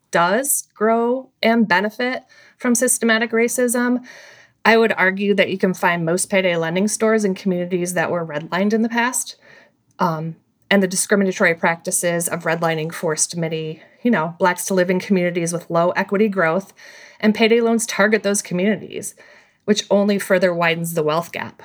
does 0.09 0.69
grow 0.73 1.31
and 1.43 1.67
benefit 1.67 2.23
from 2.57 2.73
systematic 2.73 3.31
racism. 3.31 4.05
I 4.63 4.77
would 4.77 4.93
argue 4.93 5.35
that 5.35 5.49
you 5.49 5.57
can 5.57 5.73
find 5.73 6.05
most 6.05 6.29
payday 6.29 6.55
lending 6.55 6.87
stores 6.87 7.25
in 7.25 7.35
communities 7.35 7.93
that 7.93 8.09
were 8.09 8.25
redlined 8.25 8.71
in 8.71 8.83
the 8.83 8.89
past. 8.89 9.35
Um, 9.99 10.37
and 10.71 10.81
the 10.81 10.87
discriminatory 10.87 11.55
practices 11.55 12.29
of 12.29 12.43
redlining 12.43 12.93
forced 12.93 13.35
many 13.35 13.81
you 14.03 14.11
know, 14.11 14.35
blacks 14.39 14.65
to 14.65 14.73
live 14.73 14.89
in 14.89 14.99
communities 14.99 15.53
with 15.53 15.69
low 15.69 15.91
equity 15.91 16.29
growth, 16.29 16.73
and 17.19 17.35
payday 17.35 17.61
loans 17.61 17.85
target 17.85 18.23
those 18.23 18.41
communities, 18.41 19.15
which 19.65 19.85
only 19.89 20.19
further 20.19 20.53
widens 20.53 20.93
the 20.93 21.03
wealth 21.03 21.31
gap. 21.31 21.61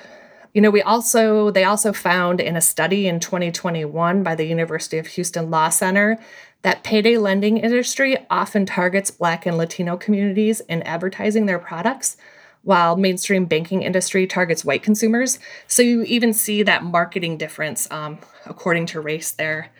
You 0.54 0.60
know, 0.60 0.70
we 0.70 0.82
also 0.82 1.50
they 1.50 1.64
also 1.64 1.92
found 1.92 2.40
in 2.40 2.56
a 2.56 2.60
study 2.60 3.06
in 3.06 3.20
2021 3.20 4.22
by 4.22 4.34
the 4.34 4.44
University 4.44 4.98
of 4.98 5.06
Houston 5.08 5.50
Law 5.50 5.70
Center 5.70 6.18
that 6.62 6.84
payday 6.84 7.16
lending 7.16 7.56
industry 7.58 8.16
often 8.30 8.66
targets 8.66 9.10
black 9.10 9.46
and 9.46 9.56
Latino 9.56 9.96
communities 9.96 10.60
in 10.60 10.82
advertising 10.82 11.46
their 11.46 11.58
products 11.58 12.16
while 12.62 12.96
mainstream 12.96 13.44
banking 13.44 13.82
industry 13.82 14.26
targets 14.26 14.64
white 14.64 14.82
consumers. 14.82 15.38
So 15.66 15.82
you 15.82 16.02
even 16.02 16.32
see 16.32 16.62
that 16.62 16.84
marketing 16.84 17.36
difference 17.36 17.90
um, 17.90 18.18
according 18.46 18.86
to 18.86 19.00
race 19.00 19.32
there. 19.32 19.70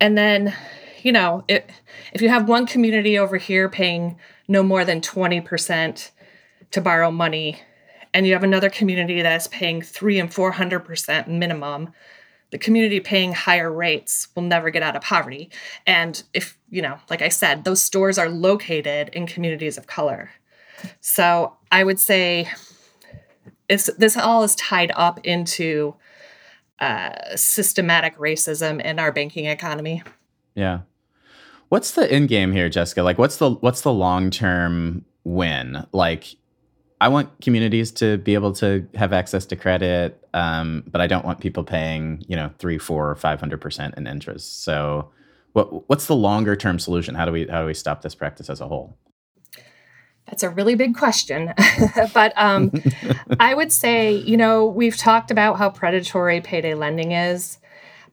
And 0.00 0.16
then 0.16 0.54
you 1.06 1.12
know, 1.12 1.44
it, 1.46 1.70
if 2.12 2.20
you 2.20 2.28
have 2.28 2.48
one 2.48 2.66
community 2.66 3.16
over 3.16 3.36
here 3.36 3.68
paying 3.68 4.18
no 4.48 4.64
more 4.64 4.84
than 4.84 5.00
20% 5.00 6.10
to 6.72 6.80
borrow 6.80 7.12
money, 7.12 7.62
and 8.12 8.26
you 8.26 8.32
have 8.32 8.42
another 8.42 8.68
community 8.68 9.22
that 9.22 9.40
is 9.40 9.46
paying 9.46 9.80
three 9.80 10.18
and 10.18 10.28
400% 10.28 11.28
minimum, 11.28 11.92
the 12.50 12.58
community 12.58 12.98
paying 12.98 13.32
higher 13.34 13.72
rates 13.72 14.26
will 14.34 14.42
never 14.42 14.68
get 14.68 14.82
out 14.82 14.96
of 14.96 15.02
poverty. 15.02 15.48
And 15.86 16.20
if, 16.34 16.58
you 16.70 16.82
know, 16.82 16.98
like 17.08 17.22
I 17.22 17.28
said, 17.28 17.62
those 17.62 17.80
stores 17.80 18.18
are 18.18 18.28
located 18.28 19.10
in 19.10 19.28
communities 19.28 19.78
of 19.78 19.86
color. 19.86 20.32
So 21.00 21.56
I 21.70 21.84
would 21.84 22.00
say 22.00 22.50
it's, 23.68 23.86
this 23.96 24.16
all 24.16 24.42
is 24.42 24.56
tied 24.56 24.90
up 24.96 25.20
into 25.24 25.94
uh, 26.80 27.36
systematic 27.36 28.18
racism 28.18 28.84
in 28.84 28.98
our 28.98 29.12
banking 29.12 29.46
economy. 29.46 30.02
Yeah. 30.56 30.80
What's 31.68 31.92
the 31.92 32.10
end 32.10 32.28
game 32.28 32.52
here, 32.52 32.68
Jessica? 32.68 33.02
Like, 33.02 33.18
what's 33.18 33.38
the 33.38 33.50
what's 33.50 33.80
the 33.80 33.92
long 33.92 34.30
term 34.30 35.04
win? 35.24 35.84
Like, 35.92 36.36
I 37.00 37.08
want 37.08 37.40
communities 37.40 37.90
to 37.92 38.18
be 38.18 38.34
able 38.34 38.52
to 38.54 38.86
have 38.94 39.12
access 39.12 39.46
to 39.46 39.56
credit, 39.56 40.24
um, 40.32 40.84
but 40.86 41.00
I 41.00 41.08
don't 41.08 41.24
want 41.24 41.40
people 41.40 41.64
paying, 41.64 42.22
you 42.28 42.36
know, 42.36 42.50
three, 42.58 42.78
four, 42.78 43.14
five 43.16 43.40
hundred 43.40 43.60
percent 43.60 43.96
in 43.96 44.06
interest. 44.06 44.62
So, 44.62 45.10
what 45.54 45.88
what's 45.88 46.06
the 46.06 46.14
longer 46.14 46.54
term 46.54 46.78
solution? 46.78 47.16
How 47.16 47.24
do 47.24 47.32
we 47.32 47.46
how 47.46 47.62
do 47.62 47.66
we 47.66 47.74
stop 47.74 48.02
this 48.02 48.14
practice 48.14 48.48
as 48.48 48.60
a 48.60 48.68
whole? 48.68 48.96
That's 50.28 50.44
a 50.44 50.50
really 50.50 50.76
big 50.76 50.96
question. 50.96 51.52
but 52.14 52.32
um, 52.36 52.72
I 53.38 53.54
would 53.54 53.72
say, 53.72 54.12
you 54.12 54.36
know, 54.36 54.66
we've 54.66 54.96
talked 54.96 55.30
about 55.30 55.58
how 55.58 55.70
predatory 55.70 56.40
payday 56.40 56.74
lending 56.74 57.12
is, 57.12 57.58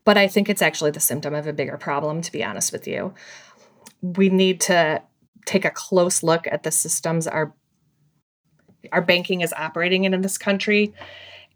but 0.04 0.16
I 0.16 0.28
think 0.28 0.48
it's 0.48 0.62
actually 0.62 0.92
the 0.92 1.00
symptom 1.00 1.34
of 1.34 1.48
a 1.48 1.52
bigger 1.52 1.76
problem, 1.76 2.20
to 2.22 2.30
be 2.30 2.44
honest 2.44 2.72
with 2.72 2.86
you 2.86 3.14
we 4.04 4.28
need 4.28 4.60
to 4.60 5.02
take 5.46 5.64
a 5.64 5.70
close 5.70 6.22
look 6.22 6.46
at 6.46 6.62
the 6.62 6.70
systems 6.70 7.26
our 7.26 7.54
our 8.92 9.00
banking 9.00 9.40
is 9.40 9.52
operating 9.54 10.04
in 10.04 10.12
in 10.12 10.20
this 10.20 10.36
country. 10.36 10.92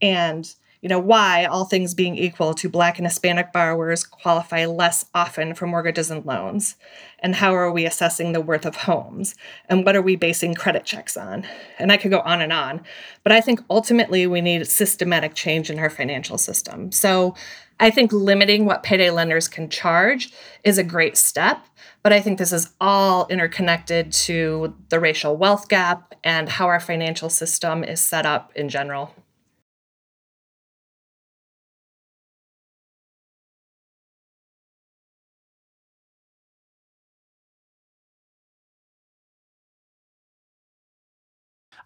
And 0.00 0.50
you 0.80 0.88
know 0.88 0.98
why 0.98 1.44
all 1.44 1.64
things 1.64 1.92
being 1.92 2.16
equal 2.16 2.54
to 2.54 2.68
black 2.68 2.98
and 2.98 3.06
hispanic 3.06 3.52
borrowers 3.52 4.04
qualify 4.04 4.64
less 4.64 5.04
often 5.12 5.54
for 5.54 5.66
mortgages 5.66 6.10
and 6.10 6.24
loans? 6.24 6.76
And 7.18 7.34
how 7.34 7.54
are 7.54 7.70
we 7.70 7.84
assessing 7.84 8.32
the 8.32 8.40
worth 8.40 8.64
of 8.64 8.76
homes? 8.76 9.34
And 9.68 9.84
what 9.84 9.94
are 9.94 10.02
we 10.02 10.16
basing 10.16 10.54
credit 10.54 10.84
checks 10.84 11.16
on? 11.16 11.46
And 11.78 11.92
i 11.92 11.98
could 11.98 12.10
go 12.10 12.20
on 12.20 12.40
and 12.40 12.52
on 12.52 12.80
but 13.24 13.32
i 13.32 13.40
think 13.42 13.60
ultimately 13.68 14.26
we 14.26 14.40
need 14.40 14.66
systematic 14.66 15.34
change 15.34 15.68
in 15.68 15.78
our 15.78 15.90
financial 15.90 16.38
system. 16.38 16.92
So 16.92 17.34
i 17.80 17.90
think 17.90 18.12
limiting 18.12 18.64
what 18.64 18.82
payday 18.82 19.10
lenders 19.10 19.48
can 19.48 19.68
charge 19.68 20.32
is 20.64 20.78
a 20.78 20.84
great 20.84 21.16
step 21.16 21.64
but 22.02 22.12
I 22.12 22.20
think 22.20 22.38
this 22.38 22.52
is 22.52 22.70
all 22.80 23.26
interconnected 23.28 24.12
to 24.12 24.74
the 24.88 25.00
racial 25.00 25.36
wealth 25.36 25.68
gap 25.68 26.14
and 26.24 26.48
how 26.48 26.66
our 26.66 26.80
financial 26.80 27.28
system 27.28 27.84
is 27.84 28.00
set 28.00 28.24
up 28.24 28.52
in 28.54 28.68
general. 28.68 29.14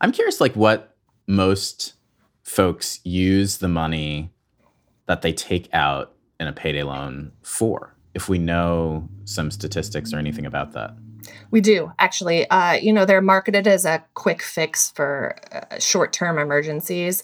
I'm 0.01 0.13
curious, 0.13 0.41
like, 0.41 0.55
what 0.55 0.97
most 1.27 1.95
folks 2.43 3.01
use 3.05 3.59
the 3.59 3.69
money 3.69 4.33
that 5.07 5.23
they 5.23 5.33
take 5.33 5.69
out 5.73 6.15
in 6.39 6.49
a 6.49 6.53
payday 6.53 6.83
loan 6.83 7.33
for 7.43 7.95
if 8.15 8.29
we 8.29 8.39
know 8.39 9.09
some 9.25 9.51
statistics 9.51 10.13
or 10.13 10.19
anything 10.19 10.47
about 10.47 10.73
that. 10.73 10.95
We 11.51 11.61
do 11.61 11.93
actually. 11.99 12.49
Uh, 12.51 12.75
you 12.75 12.93
know, 12.93 13.05
they're 13.05 13.23
marketed 13.23 13.67
as 13.67 13.85
a 13.85 14.05
quick 14.15 14.43
fix 14.43 14.91
for 14.91 15.37
uh, 15.53 15.79
short 15.79 16.13
term 16.13 16.39
emergencies. 16.39 17.23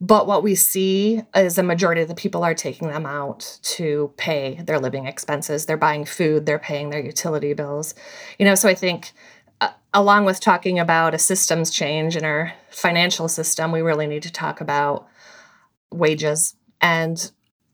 But 0.00 0.26
what 0.26 0.42
we 0.42 0.54
see 0.54 1.22
is 1.34 1.56
a 1.56 1.62
majority 1.62 2.02
of 2.02 2.08
the 2.08 2.14
people 2.14 2.44
are 2.44 2.54
taking 2.54 2.88
them 2.88 3.06
out 3.06 3.58
to 3.62 4.12
pay 4.18 4.60
their 4.62 4.78
living 4.78 5.06
expenses. 5.06 5.64
They're 5.64 5.78
buying 5.78 6.04
food, 6.04 6.44
they're 6.44 6.58
paying 6.58 6.90
their 6.90 7.02
utility 7.02 7.54
bills. 7.54 7.94
You 8.38 8.44
know, 8.44 8.54
so 8.54 8.68
I 8.68 8.74
think 8.74 9.12
uh, 9.62 9.70
along 9.94 10.26
with 10.26 10.40
talking 10.40 10.78
about 10.78 11.14
a 11.14 11.18
systems 11.18 11.70
change 11.70 12.14
in 12.14 12.26
our 12.26 12.52
financial 12.68 13.26
system, 13.26 13.72
we 13.72 13.80
really 13.80 14.06
need 14.06 14.22
to 14.24 14.32
talk 14.32 14.60
about 14.60 15.08
wages 15.90 16.55
and 16.80 17.30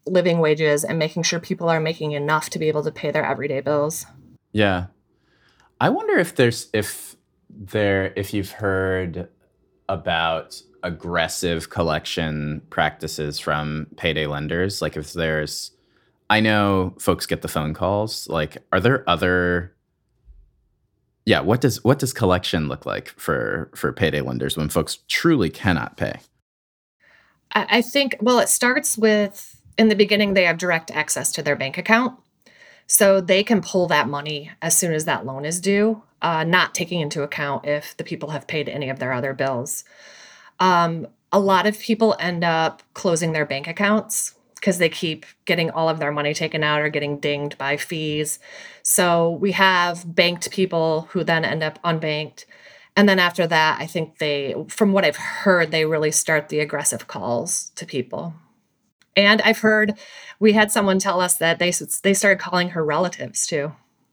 living 0.06 0.38
wages 0.38 0.84
and 0.84 0.98
making 0.98 1.22
sure 1.22 1.40
people 1.40 1.68
are 1.68 1.80
making 1.80 2.12
enough 2.12 2.50
to 2.50 2.58
be 2.58 2.68
able 2.68 2.82
to 2.82 2.90
pay 2.90 3.10
their 3.10 3.24
everyday 3.24 3.60
bills. 3.60 4.06
Yeah. 4.52 4.86
I 5.80 5.88
wonder 5.88 6.18
if 6.18 6.34
there's 6.34 6.68
if 6.72 7.16
there 7.50 8.12
if 8.16 8.32
you've 8.32 8.50
heard 8.50 9.28
about 9.88 10.60
aggressive 10.82 11.70
collection 11.70 12.62
practices 12.70 13.38
from 13.38 13.86
payday 13.96 14.26
lenders 14.26 14.82
like 14.82 14.96
if 14.96 15.12
there's 15.12 15.70
I 16.30 16.40
know 16.40 16.94
folks 16.98 17.26
get 17.26 17.42
the 17.42 17.48
phone 17.48 17.74
calls 17.74 18.28
like 18.28 18.58
are 18.72 18.80
there 18.80 19.08
other 19.08 19.74
yeah 21.24 21.40
what 21.40 21.60
does 21.60 21.84
what 21.84 21.98
does 21.98 22.12
collection 22.12 22.68
look 22.68 22.86
like 22.86 23.08
for 23.10 23.70
for 23.76 23.92
payday 23.92 24.22
lenders 24.22 24.56
when 24.56 24.68
folks 24.68 24.98
truly 25.08 25.50
cannot 25.50 25.96
pay 25.96 26.20
I 27.54 27.82
think 27.82 28.16
well 28.20 28.38
it 28.38 28.48
starts 28.48 28.96
with 28.96 29.62
in 29.78 29.88
the 29.88 29.94
beginning, 29.94 30.34
they 30.34 30.44
have 30.44 30.58
direct 30.58 30.90
access 30.90 31.32
to 31.32 31.42
their 31.42 31.56
bank 31.56 31.78
account. 31.78 32.18
So 32.86 33.20
they 33.20 33.42
can 33.42 33.62
pull 33.62 33.86
that 33.88 34.08
money 34.08 34.50
as 34.60 34.76
soon 34.76 34.92
as 34.92 35.04
that 35.06 35.24
loan 35.24 35.44
is 35.44 35.60
due, 35.60 36.02
uh, 36.20 36.44
not 36.44 36.74
taking 36.74 37.00
into 37.00 37.22
account 37.22 37.66
if 37.66 37.96
the 37.96 38.04
people 38.04 38.30
have 38.30 38.46
paid 38.46 38.68
any 38.68 38.90
of 38.90 38.98
their 38.98 39.12
other 39.12 39.32
bills. 39.32 39.84
Um, 40.60 41.08
a 41.32 41.40
lot 41.40 41.66
of 41.66 41.78
people 41.78 42.14
end 42.20 42.44
up 42.44 42.82
closing 42.92 43.32
their 43.32 43.46
bank 43.46 43.66
accounts 43.66 44.34
because 44.56 44.78
they 44.78 44.88
keep 44.88 45.24
getting 45.44 45.70
all 45.70 45.88
of 45.88 45.98
their 45.98 46.12
money 46.12 46.34
taken 46.34 46.62
out 46.62 46.80
or 46.80 46.88
getting 46.88 47.18
dinged 47.18 47.56
by 47.56 47.76
fees. 47.76 48.38
So 48.82 49.30
we 49.30 49.52
have 49.52 50.14
banked 50.14 50.50
people 50.50 51.08
who 51.10 51.24
then 51.24 51.44
end 51.44 51.62
up 51.62 51.82
unbanked. 51.82 52.44
And 52.96 53.08
then 53.08 53.18
after 53.18 53.46
that, 53.46 53.80
I 53.80 53.86
think 53.86 54.18
they, 54.18 54.54
from 54.68 54.92
what 54.92 55.04
I've 55.04 55.16
heard, 55.16 55.70
they 55.70 55.86
really 55.86 56.10
start 56.10 56.48
the 56.48 56.60
aggressive 56.60 57.06
calls 57.08 57.70
to 57.76 57.86
people. 57.86 58.34
And 59.16 59.40
I've 59.42 59.58
heard 59.58 59.98
we 60.40 60.52
had 60.52 60.70
someone 60.70 60.98
tell 60.98 61.20
us 61.20 61.36
that 61.36 61.58
they 61.58 61.72
they 62.02 62.14
started 62.14 62.40
calling 62.40 62.70
her 62.70 62.84
relatives 62.84 63.46
too. 63.46 63.72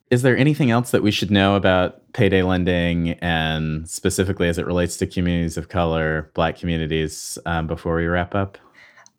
Is 0.09 0.23
there 0.23 0.35
anything 0.35 0.71
else 0.71 0.91
that 0.91 1.03
we 1.03 1.11
should 1.11 1.29
know 1.29 1.55
about 1.55 2.13
payday 2.13 2.41
lending 2.41 3.11
and 3.19 3.87
specifically 3.87 4.47
as 4.47 4.57
it 4.57 4.65
relates 4.65 4.97
to 4.97 5.07
communities 5.07 5.55
of 5.55 5.69
color, 5.69 6.31
Black 6.33 6.57
communities, 6.57 7.37
um, 7.45 7.67
before 7.67 7.95
we 7.95 8.07
wrap 8.07 8.33
up? 8.33 8.57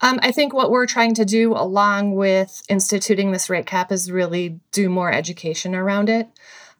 Um, 0.00 0.18
I 0.22 0.32
think 0.32 0.52
what 0.52 0.70
we're 0.70 0.86
trying 0.86 1.14
to 1.14 1.24
do, 1.24 1.52
along 1.52 2.14
with 2.14 2.62
instituting 2.68 3.32
this 3.32 3.48
rate 3.48 3.66
cap, 3.66 3.92
is 3.92 4.10
really 4.10 4.58
do 4.72 4.88
more 4.88 5.12
education 5.12 5.74
around 5.74 6.08
it. 6.08 6.28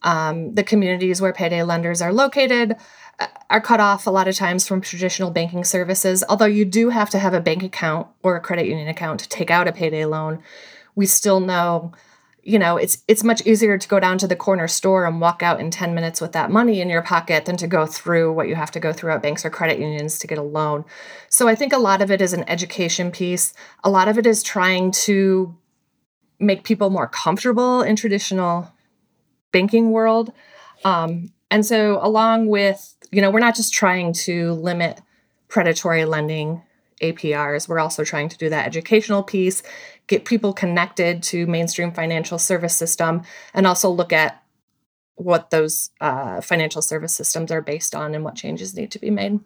Um, 0.02 0.54
the 0.54 0.62
communities 0.62 1.20
where 1.20 1.32
payday 1.32 1.62
lenders 1.62 2.00
are 2.00 2.12
located 2.12 2.76
uh, 3.18 3.26
are 3.50 3.60
cut 3.60 3.80
off 3.80 4.06
a 4.06 4.10
lot 4.10 4.28
of 4.28 4.34
times 4.34 4.66
from 4.66 4.80
traditional 4.80 5.30
banking 5.30 5.64
services. 5.64 6.24
Although 6.28 6.46
you 6.46 6.64
do 6.64 6.88
have 6.88 7.10
to 7.10 7.18
have 7.18 7.34
a 7.34 7.40
bank 7.40 7.62
account 7.62 8.08
or 8.22 8.36
a 8.36 8.40
credit 8.40 8.66
union 8.66 8.88
account 8.88 9.20
to 9.20 9.28
take 9.28 9.50
out 9.50 9.68
a 9.68 9.72
payday 9.72 10.06
loan, 10.06 10.42
we 10.94 11.06
still 11.06 11.40
know 11.40 11.92
you 12.42 12.58
know 12.58 12.76
it's 12.76 13.02
it's 13.06 13.22
much 13.22 13.46
easier 13.46 13.76
to 13.76 13.88
go 13.88 14.00
down 14.00 14.18
to 14.18 14.26
the 14.26 14.36
corner 14.36 14.66
store 14.66 15.04
and 15.04 15.20
walk 15.20 15.42
out 15.42 15.60
in 15.60 15.70
10 15.70 15.94
minutes 15.94 16.20
with 16.20 16.32
that 16.32 16.50
money 16.50 16.80
in 16.80 16.88
your 16.88 17.02
pocket 17.02 17.44
than 17.44 17.56
to 17.56 17.66
go 17.66 17.86
through 17.86 18.32
what 18.32 18.48
you 18.48 18.54
have 18.54 18.70
to 18.70 18.80
go 18.80 18.92
through 18.92 19.12
at 19.12 19.22
banks 19.22 19.44
or 19.44 19.50
credit 19.50 19.78
unions 19.78 20.18
to 20.18 20.26
get 20.26 20.38
a 20.38 20.42
loan 20.42 20.84
so 21.28 21.48
i 21.48 21.54
think 21.54 21.72
a 21.72 21.78
lot 21.78 22.00
of 22.00 22.10
it 22.10 22.20
is 22.20 22.32
an 22.32 22.48
education 22.48 23.10
piece 23.10 23.52
a 23.84 23.90
lot 23.90 24.08
of 24.08 24.16
it 24.16 24.26
is 24.26 24.42
trying 24.42 24.90
to 24.90 25.54
make 26.38 26.64
people 26.64 26.88
more 26.88 27.06
comfortable 27.06 27.82
in 27.82 27.94
traditional 27.94 28.72
banking 29.52 29.90
world 29.90 30.32
um, 30.84 31.32
and 31.50 31.64
so 31.66 31.98
along 32.02 32.46
with 32.46 32.94
you 33.10 33.20
know 33.20 33.30
we're 33.30 33.40
not 33.40 33.56
just 33.56 33.72
trying 33.72 34.12
to 34.12 34.52
limit 34.52 35.00
predatory 35.48 36.04
lending 36.04 36.62
APRs. 37.00 37.68
We're 37.68 37.80
also 37.80 38.04
trying 38.04 38.28
to 38.28 38.38
do 38.38 38.48
that 38.50 38.66
educational 38.66 39.22
piece, 39.22 39.62
get 40.06 40.24
people 40.24 40.52
connected 40.52 41.22
to 41.24 41.46
mainstream 41.46 41.92
financial 41.92 42.38
service 42.38 42.76
system, 42.76 43.22
and 43.54 43.66
also 43.66 43.90
look 43.90 44.12
at 44.12 44.42
what 45.14 45.50
those 45.50 45.90
uh, 46.00 46.40
financial 46.40 46.82
service 46.82 47.14
systems 47.14 47.50
are 47.50 47.60
based 47.60 47.94
on 47.94 48.14
and 48.14 48.24
what 48.24 48.34
changes 48.34 48.74
need 48.74 48.90
to 48.92 48.98
be 48.98 49.10
made. 49.10 49.40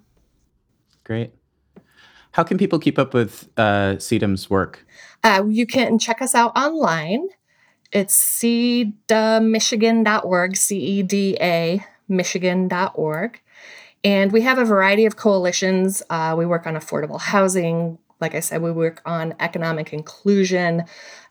Great. 1.02 1.32
How 2.32 2.42
can 2.42 2.58
people 2.58 2.78
keep 2.78 2.98
up 2.98 3.14
with 3.14 3.48
uh, 3.56 3.96
CEDAM's 3.96 4.50
work? 4.50 4.86
Uh, 5.22 5.44
you 5.48 5.66
can 5.66 5.98
check 5.98 6.20
us 6.20 6.34
out 6.34 6.56
online. 6.56 7.28
It's 7.94 8.14
cedamichigan.org, 8.42 10.56
C 10.56 10.78
E 10.78 11.02
D 11.02 11.38
A 11.40 11.82
Michigan.org. 12.08 13.40
And 14.02 14.32
we 14.32 14.40
have 14.42 14.58
a 14.58 14.64
variety 14.64 15.04
of 15.06 15.14
coalitions. 15.16 16.02
Uh, 16.10 16.34
we 16.36 16.44
work 16.44 16.66
on 16.66 16.74
affordable 16.74 17.20
housing, 17.20 17.98
like 18.20 18.34
I 18.34 18.40
said, 18.40 18.60
we 18.60 18.72
work 18.72 19.00
on 19.06 19.34
economic 19.40 19.94
inclusion 19.94 20.84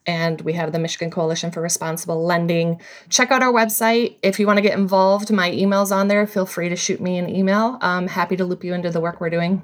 and 0.06 0.42
we 0.42 0.54
have 0.54 0.72
the 0.72 0.80
Michigan 0.80 1.12
Coalition 1.12 1.52
for 1.52 1.62
Responsible 1.62 2.26
Lending. 2.26 2.82
Check 3.10 3.32
out 3.32 3.44
our 3.44 3.54
website. 3.54 4.18
If 4.22 4.40
you 4.40 4.48
want 4.48 4.58
to 4.58 4.62
get 4.62 4.78
involved, 4.78 5.32
my 5.32 5.52
email's 5.52 5.92
on 5.92 6.08
there. 6.08 6.26
Feel 6.26 6.46
free 6.46 6.70
to 6.70 6.76
shoot 6.76 7.00
me 7.00 7.18
an 7.18 7.30
email. 7.30 7.78
I'm 7.82 8.08
happy 8.08 8.36
to 8.38 8.46
loop 8.46 8.64
you 8.64 8.74
into 8.74 8.90
the 8.90 9.00
work 9.00 9.22
we're 9.22 9.30
doing. 9.30 9.62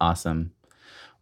Awesome. 0.00 0.52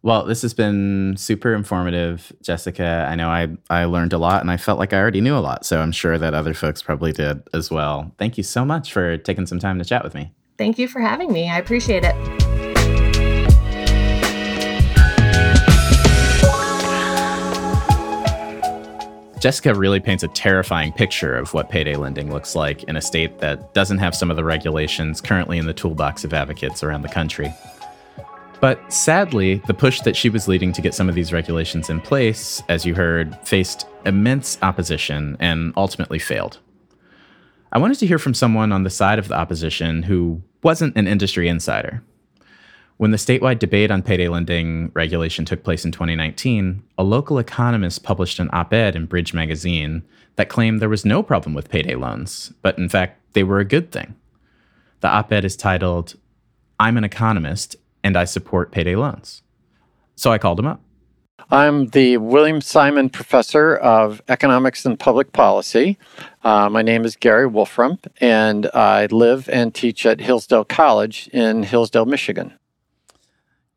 Well, 0.01 0.23
this 0.25 0.41
has 0.43 0.53
been 0.53 1.15
super 1.17 1.53
informative, 1.53 2.31
Jessica. 2.41 3.05
I 3.09 3.15
know 3.15 3.27
I, 3.29 3.49
I 3.69 3.83
learned 3.83 4.13
a 4.13 4.17
lot 4.17 4.41
and 4.41 4.49
I 4.49 4.55
felt 4.55 4.79
like 4.79 4.93
I 4.93 4.97
already 4.97 5.19
knew 5.19 5.35
a 5.35 5.39
lot. 5.39 5.65
So 5.65 5.81
I'm 5.81 5.91
sure 5.91 6.17
that 6.17 6.33
other 6.33 6.53
folks 6.53 6.81
probably 6.81 7.11
did 7.11 7.41
as 7.53 7.69
well. 7.69 8.13
Thank 8.17 8.37
you 8.37 8.43
so 8.43 8.63
much 8.63 8.93
for 8.93 9.17
taking 9.17 9.45
some 9.45 9.59
time 9.59 9.77
to 9.77 9.83
chat 9.83 10.03
with 10.03 10.15
me. 10.15 10.31
Thank 10.57 10.79
you 10.79 10.87
for 10.87 11.01
having 11.01 11.33
me. 11.33 11.49
I 11.49 11.57
appreciate 11.57 12.03
it. 12.05 12.15
Jessica 19.41 19.73
really 19.73 20.01
paints 20.01 20.23
a 20.23 20.27
terrifying 20.29 20.91
picture 20.91 21.35
of 21.35 21.53
what 21.53 21.69
payday 21.69 21.95
lending 21.95 22.31
looks 22.31 22.55
like 22.55 22.83
in 22.83 22.97
a 22.97 23.01
state 23.01 23.39
that 23.39 23.73
doesn't 23.73 23.97
have 23.97 24.13
some 24.13 24.29
of 24.29 24.37
the 24.37 24.43
regulations 24.43 25.21
currently 25.21 25.57
in 25.57 25.65
the 25.65 25.73
toolbox 25.73 26.23
of 26.25 26.33
advocates 26.33 26.83
around 26.83 27.01
the 27.01 27.09
country. 27.09 27.53
But 28.61 28.91
sadly, 28.91 29.61
the 29.67 29.73
push 29.73 30.01
that 30.01 30.17
she 30.17 30.29
was 30.29 30.47
leading 30.47 30.73
to 30.73 30.81
get 30.81 30.93
some 30.93 31.07
of 31.07 31.15
these 31.15 31.31
regulations 31.31 31.89
in 31.89 32.01
place, 32.01 32.61
as 32.67 32.85
you 32.85 32.93
heard, 32.93 33.37
faced 33.43 33.87
immense 34.05 34.57
opposition 34.61 35.37
and 35.39 35.71
ultimately 35.77 36.19
failed. 36.19 36.59
I 37.71 37.77
wanted 37.77 37.99
to 37.99 38.07
hear 38.07 38.19
from 38.19 38.33
someone 38.33 38.71
on 38.71 38.83
the 38.83 38.89
side 38.89 39.19
of 39.19 39.29
the 39.29 39.37
opposition 39.37 40.03
who 40.03 40.41
wasn't 40.61 40.97
an 40.97 41.07
industry 41.07 41.47
insider. 41.47 42.03
When 42.97 43.11
the 43.11 43.17
statewide 43.17 43.59
debate 43.59 43.91
on 43.91 44.03
payday 44.03 44.27
lending 44.27 44.91
regulation 44.93 45.45
took 45.45 45.63
place 45.63 45.85
in 45.85 45.93
2019, 45.93 46.83
a 46.97 47.03
local 47.03 47.37
economist 47.37 48.03
published 48.03 48.39
an 48.39 48.49
op 48.51 48.73
ed 48.73 48.93
in 48.93 49.05
Bridge 49.05 49.33
magazine 49.33 50.03
that 50.35 50.49
claimed 50.49 50.81
there 50.81 50.89
was 50.89 51.05
no 51.05 51.23
problem 51.23 51.53
with 51.53 51.69
payday 51.69 51.95
loans, 51.95 52.51
but 52.61 52.77
in 52.77 52.89
fact, 52.89 53.21
they 53.33 53.43
were 53.43 53.59
a 53.59 53.65
good 53.65 53.93
thing. 53.93 54.15
The 54.99 55.07
op 55.07 55.31
ed 55.31 55.45
is 55.45 55.55
titled, 55.55 56.15
I'm 56.77 56.97
an 56.97 57.05
economist 57.05 57.77
and 58.09 58.17
I 58.17 58.25
support 58.25 58.71
payday 58.71 58.95
loans. 58.95 59.43
So 60.15 60.31
I 60.31 60.39
called 60.39 60.59
him 60.59 60.65
up. 60.65 60.81
I'm 61.51 61.89
the 61.89 62.17
William 62.17 62.59
Simon 62.59 63.07
Professor 63.11 63.75
of 63.75 64.19
Economics 64.27 64.83
and 64.83 64.99
Public 64.99 65.31
Policy. 65.31 65.99
Uh, 66.43 66.69
my 66.69 66.81
name 66.81 67.05
is 67.05 67.15
Gary 67.15 67.45
Wolfram, 67.45 67.99
and 68.19 68.67
I 68.73 69.05
live 69.11 69.47
and 69.49 69.75
teach 69.75 70.07
at 70.07 70.21
Hillsdale 70.21 70.65
College 70.65 71.27
in 71.31 71.61
Hillsdale, 71.61 72.07
Michigan. 72.07 72.53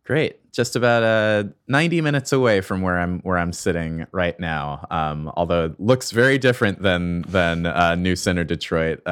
Great. 0.05 0.51
Just 0.51 0.77
about 0.77 1.03
uh, 1.03 1.51
90 1.69 2.01
minutes 2.01 2.33
away 2.33 2.63
from 2.63 2.81
where 2.81 2.99
I'm 2.99 3.21
where 3.21 3.37
I'm 3.37 3.53
sitting 3.53 4.07
right 4.13 4.41
now. 4.41 4.87
Um, 4.91 5.31
although 5.37 5.67
it 5.67 5.79
looks 5.79 6.11
very 6.11 6.39
different 6.39 6.81
than 6.81 7.21
than 7.29 7.67
uh, 7.67 7.97
New 7.97 8.17
Center 8.17 8.45
Detroit. 8.45 9.03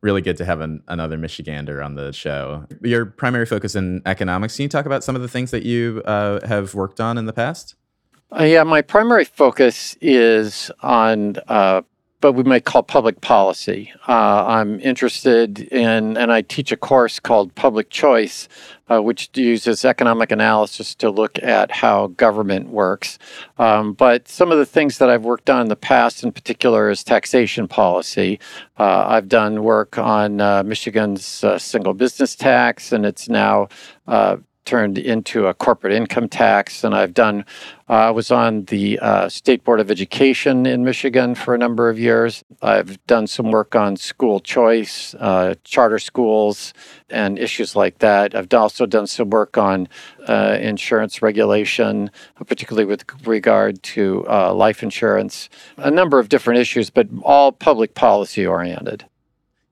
Really 0.00 0.22
good 0.22 0.36
to 0.36 0.44
have 0.44 0.60
an, 0.60 0.82
another 0.86 1.18
Michigander 1.18 1.84
on 1.84 1.94
the 1.94 2.12
show. 2.12 2.66
Your 2.82 3.06
primary 3.06 3.46
focus 3.46 3.74
in 3.74 4.00
economics. 4.06 4.56
Can 4.56 4.62
you 4.62 4.68
talk 4.68 4.86
about 4.86 5.02
some 5.02 5.16
of 5.16 5.22
the 5.22 5.28
things 5.28 5.50
that 5.50 5.64
you 5.64 6.02
uh, 6.04 6.46
have 6.46 6.74
worked 6.74 7.00
on 7.00 7.18
in 7.18 7.26
the 7.26 7.32
past? 7.32 7.74
Uh, 8.30 8.44
yeah, 8.44 8.62
my 8.62 8.82
primary 8.82 9.24
focus 9.24 9.96
is 10.00 10.70
on 10.82 11.36
uh, 11.48 11.82
but 12.20 12.32
we 12.32 12.42
might 12.42 12.64
call 12.64 12.82
public 12.82 13.20
policy. 13.20 13.92
Uh, 14.08 14.44
I'm 14.46 14.80
interested 14.80 15.60
in, 15.60 16.16
and 16.16 16.32
I 16.32 16.42
teach 16.42 16.72
a 16.72 16.76
course 16.76 17.20
called 17.20 17.54
Public 17.54 17.90
Choice, 17.90 18.48
uh, 18.90 19.02
which 19.02 19.30
uses 19.34 19.84
economic 19.84 20.32
analysis 20.32 20.94
to 20.96 21.10
look 21.10 21.42
at 21.42 21.70
how 21.70 22.08
government 22.08 22.68
works. 22.68 23.18
Um, 23.58 23.92
but 23.92 24.28
some 24.28 24.50
of 24.52 24.58
the 24.58 24.66
things 24.66 24.98
that 24.98 25.10
I've 25.10 25.24
worked 25.24 25.50
on 25.50 25.62
in 25.62 25.68
the 25.68 25.76
past, 25.76 26.22
in 26.22 26.32
particular, 26.32 26.90
is 26.90 27.04
taxation 27.04 27.68
policy. 27.68 28.40
Uh, 28.78 29.04
I've 29.08 29.28
done 29.28 29.62
work 29.62 29.98
on 29.98 30.40
uh, 30.40 30.62
Michigan's 30.62 31.44
uh, 31.44 31.58
single 31.58 31.94
business 31.94 32.36
tax, 32.36 32.92
and 32.92 33.04
it's 33.04 33.28
now 33.28 33.68
uh, 34.06 34.36
turned 34.68 34.98
into 34.98 35.46
a 35.46 35.54
corporate 35.54 35.94
income 35.94 36.28
tax. 36.28 36.84
And 36.84 36.94
I've 36.94 37.14
done, 37.14 37.46
uh, 37.88 37.92
I 37.92 38.10
was 38.10 38.30
on 38.30 38.66
the 38.66 38.98
uh, 38.98 39.30
State 39.30 39.64
Board 39.64 39.80
of 39.80 39.90
Education 39.90 40.66
in 40.66 40.84
Michigan 40.84 41.34
for 41.34 41.54
a 41.54 41.58
number 41.58 41.88
of 41.88 41.98
years. 41.98 42.44
I've 42.60 43.04
done 43.06 43.26
some 43.26 43.50
work 43.50 43.74
on 43.74 43.96
school 43.96 44.40
choice, 44.40 45.14
uh, 45.14 45.54
charter 45.64 45.98
schools, 45.98 46.74
and 47.08 47.38
issues 47.38 47.74
like 47.74 48.00
that. 48.00 48.34
I've 48.34 48.52
also 48.52 48.84
done 48.84 49.06
some 49.06 49.30
work 49.30 49.56
on 49.56 49.88
uh, 50.26 50.58
insurance 50.60 51.22
regulation, 51.22 52.10
particularly 52.46 52.84
with 52.84 53.04
regard 53.26 53.82
to 53.94 54.26
uh, 54.28 54.52
life 54.52 54.82
insurance, 54.82 55.48
a 55.78 55.90
number 55.90 56.18
of 56.18 56.28
different 56.28 56.60
issues, 56.60 56.90
but 56.90 57.08
all 57.22 57.52
public 57.52 57.94
policy 57.94 58.46
oriented. 58.46 59.06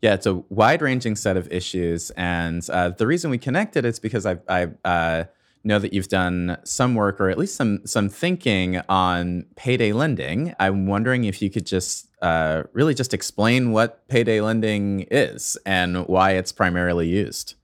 Yeah, 0.03 0.15
it's 0.15 0.27
a 0.27 0.35
wide 0.51 0.83
ranging 0.83 1.17
set 1.17 1.37
of 1.37 1.51
issues. 1.51 2.11
And 2.11 2.69
uh, 2.71 2.91
the 2.91 3.07
reason 3.07 3.31
we 3.31 3.39
connected 3.39 3.85
is 3.85 3.99
because 3.99 4.27
I, 4.27 4.39
I 4.49 4.69
uh, 4.85 5.25
know 5.65 5.79
that 5.79 5.93
you've 5.93 6.09
done 6.09 6.59
some 6.65 6.95
work 6.95 7.21
or 7.21 7.29
at 7.29 7.39
least 7.39 7.57
some, 7.57 7.85
some 7.87 8.09
thinking 8.09 8.81
on 8.89 9.47
payday 9.57 9.93
lending. 9.93 10.55
I'm 10.61 10.87
wondering 10.87 11.25
if 11.25 11.41
you 11.41 11.51
could 11.51 11.67
just 11.67 12.09
uh, 12.23 12.65
really 12.73 12.95
just 12.95 13.15
explain 13.15 13.73
what 13.73 14.07
payday 14.09 14.41
lending 14.41 15.07
is 15.11 15.57
and 15.67 16.07
why 16.07 16.33
it's 16.33 16.53
primarily 16.53 17.09
used. 17.09 17.55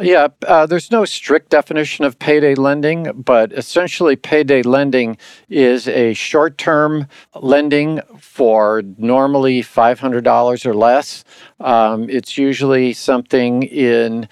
Yeah, 0.00 0.28
uh, 0.48 0.66
there's 0.66 0.90
no 0.90 1.04
strict 1.04 1.50
definition 1.50 2.04
of 2.04 2.18
payday 2.18 2.56
lending, 2.56 3.12
but 3.12 3.52
essentially, 3.52 4.16
payday 4.16 4.62
lending 4.62 5.18
is 5.48 5.86
a 5.86 6.14
short 6.14 6.58
term 6.58 7.06
lending 7.40 8.00
for 8.18 8.82
normally 8.98 9.62
$500 9.62 10.66
or 10.66 10.74
less. 10.74 11.22
Um, 11.60 12.10
it's 12.10 12.36
usually 12.36 12.92
something 12.92 13.62
in 13.62 14.28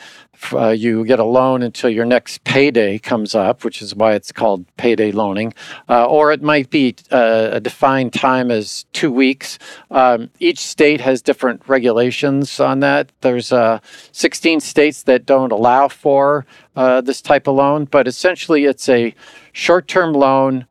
uh, 0.52 0.68
you 0.70 1.05
get 1.05 1.18
a 1.18 1.24
loan 1.24 1.62
until 1.62 1.90
your 1.90 2.05
next 2.05 2.42
payday 2.44 2.98
comes 2.98 3.35
up, 3.35 3.64
which 3.64 3.83
is 3.83 3.94
why 3.94 4.14
it's 4.14 4.33
called 4.33 4.64
payday 4.76 5.12
loaning, 5.12 5.52
uh, 5.88 6.07
or 6.07 6.33
it 6.33 6.42
might 6.42 6.70
be 6.70 6.94
uh, 7.11 7.50
a 7.52 7.61
defined 7.61 8.12
time 8.12 8.50
as 8.50 8.85
two 8.92 9.11
weeks. 9.11 9.59
Um, 9.90 10.31
each 10.40 10.59
state 10.59 11.00
has 11.00 11.22
different 11.22 11.62
regulations 11.68 12.61
on 12.61 12.81
that. 12.81 13.12
There's 13.20 13.52
uh, 13.52 13.81
16 14.12 14.61
states 14.61 15.02
that 15.05 15.26
don't 15.26 15.52
allow 15.52 15.88
for 15.88 16.46
uh, 16.76 17.00
this 17.00 17.20
type 17.20 17.46
of 17.46 17.57
loan, 17.57 17.85
but 17.85 18.09
essentially 18.09 18.64
it's 18.64 18.88
a 18.88 19.14
short-term 19.52 20.12
loan 20.12 20.66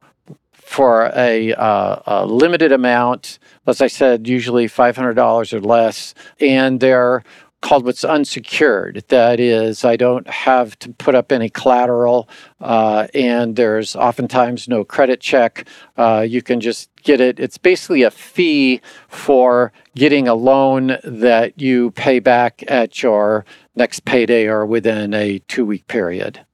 for 0.71 1.11
a, 1.15 1.53
uh, 1.53 2.01
a 2.05 2.25
limited 2.25 2.71
amount. 2.71 3.39
As 3.67 3.81
I 3.81 3.87
said, 3.87 4.27
usually 4.27 4.67
$500 4.67 5.53
or 5.53 5.59
less, 5.59 6.13
and 6.39 6.79
they're 6.79 7.23
called 7.61 7.85
what's 7.85 8.03
unsecured. 8.03 9.03
That 9.07 9.39
is, 9.39 9.85
I 9.85 9.95
don't 9.95 10.27
have 10.27 10.77
to 10.79 10.91
put 10.93 11.15
up 11.15 11.31
any 11.31 11.49
collateral, 11.49 12.27
uh, 12.59 13.07
and 13.13 13.55
there's 13.55 13.95
oftentimes 13.95 14.67
no 14.67 14.83
credit 14.83 15.21
check. 15.21 15.67
Uh, 15.97 16.25
you 16.27 16.41
can 16.41 16.59
just 16.59 16.89
get 17.03 17.21
it. 17.21 17.39
It's 17.39 17.57
basically 17.57 18.03
a 18.03 18.11
fee 18.11 18.81
for 19.07 19.71
getting 19.95 20.27
a 20.27 20.33
loan 20.33 20.97
that 21.03 21.59
you 21.59 21.91
pay 21.91 22.19
back 22.19 22.63
at 22.67 23.01
your 23.01 23.45
next 23.75 24.05
payday 24.05 24.47
or 24.47 24.65
within 24.65 25.13
a 25.13 25.39
two 25.47 25.65
week 25.65 25.87
period. 25.87 26.45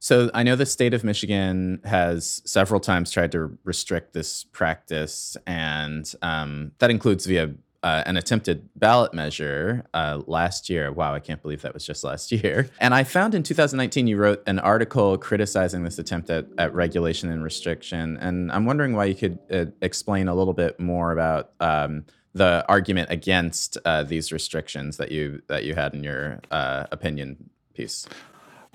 So 0.00 0.30
I 0.32 0.44
know 0.44 0.54
the 0.54 0.66
state 0.66 0.94
of 0.94 1.02
Michigan 1.02 1.80
has 1.84 2.40
several 2.44 2.80
times 2.80 3.10
tried 3.10 3.32
to 3.32 3.58
restrict 3.64 4.12
this 4.12 4.44
practice, 4.44 5.36
and 5.46 6.10
um, 6.22 6.72
that 6.78 6.90
includes 6.90 7.26
via 7.26 7.54
uh, 7.82 8.02
an 8.06 8.16
attempted 8.16 8.68
ballot 8.76 9.14
measure 9.14 9.84
uh, 9.94 10.20
last 10.26 10.68
year. 10.68 10.92
Wow, 10.92 11.14
I 11.14 11.20
can't 11.20 11.40
believe 11.40 11.62
that 11.62 11.74
was 11.74 11.86
just 11.86 12.02
last 12.04 12.32
year. 12.32 12.68
And 12.80 12.94
I 12.94 13.04
found 13.04 13.34
in 13.34 13.42
2019 13.42 14.06
you 14.06 14.16
wrote 14.16 14.42
an 14.46 14.58
article 14.58 15.16
criticizing 15.18 15.84
this 15.84 15.98
attempt 15.98 16.30
at, 16.30 16.46
at 16.58 16.74
regulation 16.74 17.30
and 17.30 17.42
restriction. 17.42 18.16
And 18.18 18.50
I'm 18.50 18.64
wondering 18.64 18.94
why 18.94 19.06
you 19.06 19.14
could 19.14 19.38
uh, 19.50 19.66
explain 19.80 20.28
a 20.28 20.34
little 20.34 20.54
bit 20.54 20.80
more 20.80 21.12
about 21.12 21.52
um, 21.60 22.04
the 22.34 22.64
argument 22.68 23.10
against 23.10 23.78
uh, 23.84 24.02
these 24.02 24.32
restrictions 24.32 24.96
that 24.96 25.10
you 25.10 25.42
that 25.48 25.64
you 25.64 25.74
had 25.74 25.94
in 25.94 26.04
your 26.04 26.40
uh, 26.50 26.86
opinion 26.92 27.50
piece. 27.74 28.06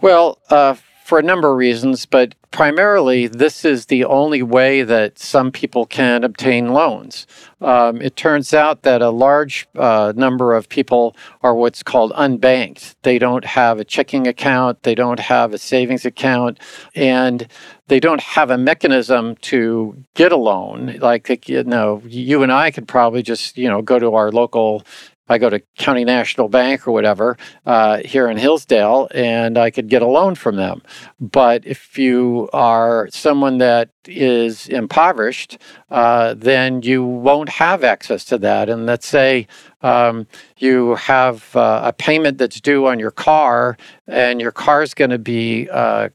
Well, 0.01 0.39
uh, 0.49 0.75
for 1.03 1.19
a 1.19 1.23
number 1.23 1.51
of 1.51 1.57
reasons, 1.57 2.05
but 2.05 2.33
primarily 2.51 3.27
this 3.27 3.65
is 3.65 3.87
the 3.87 4.05
only 4.05 4.41
way 4.41 4.83
that 4.83 5.19
some 5.19 5.51
people 5.51 5.85
can 5.85 6.23
obtain 6.23 6.69
loans. 6.69 7.27
Um, 7.59 8.01
it 8.01 8.15
turns 8.15 8.53
out 8.53 8.83
that 8.83 9.01
a 9.01 9.09
large 9.09 9.67
uh, 9.75 10.13
number 10.15 10.55
of 10.55 10.69
people 10.69 11.15
are 11.41 11.55
what's 11.55 11.83
called 11.83 12.13
unbanked. 12.13 12.95
They 13.01 13.19
don't 13.19 13.43
have 13.43 13.79
a 13.79 13.83
checking 13.83 14.27
account, 14.27 14.83
they 14.83 14.95
don't 14.95 15.19
have 15.19 15.53
a 15.53 15.57
savings 15.57 16.05
account, 16.05 16.57
and 16.95 17.47
they 17.87 17.99
don't 17.99 18.21
have 18.21 18.49
a 18.49 18.57
mechanism 18.57 19.35
to 19.37 19.97
get 20.13 20.31
a 20.31 20.37
loan. 20.37 20.97
Like 20.99 21.49
you 21.49 21.63
know, 21.63 22.01
you 22.05 22.43
and 22.43 22.51
I 22.51 22.71
could 22.71 22.87
probably 22.87 23.23
just 23.23 23.57
you 23.57 23.67
know 23.67 23.81
go 23.81 23.99
to 23.99 24.15
our 24.15 24.31
local 24.31 24.83
I 25.29 25.37
go 25.37 25.49
to 25.49 25.61
County 25.77 26.03
National 26.03 26.49
Bank 26.49 26.87
or 26.87 26.91
whatever 26.91 27.37
uh, 27.65 27.99
here 27.99 28.29
in 28.29 28.37
Hillsdale, 28.37 29.07
and 29.15 29.57
I 29.57 29.71
could 29.71 29.87
get 29.87 30.01
a 30.01 30.07
loan 30.07 30.35
from 30.35 30.57
them. 30.57 30.81
But 31.19 31.65
if 31.65 31.97
you 31.97 32.49
are 32.51 33.07
someone 33.11 33.57
that 33.59 33.89
is 34.05 34.67
impoverished, 34.67 35.57
uh, 35.89 36.33
then 36.35 36.81
you 36.81 37.05
won't 37.05 37.49
have 37.49 37.83
access 37.83 38.25
to 38.25 38.37
that. 38.39 38.69
And 38.69 38.85
let's 38.85 39.07
say 39.07 39.47
um, 39.81 40.27
you 40.57 40.95
have 40.95 41.55
uh, 41.55 41.81
a 41.85 41.93
payment 41.93 42.37
that's 42.37 42.59
due 42.59 42.87
on 42.87 42.99
your 42.99 43.11
car, 43.11 43.77
and 44.07 44.41
your 44.41 44.51
car 44.51 44.83
is 44.83 44.93
going 44.93 45.11
to 45.11 45.19
be 45.19 45.69
uh, 45.69 46.09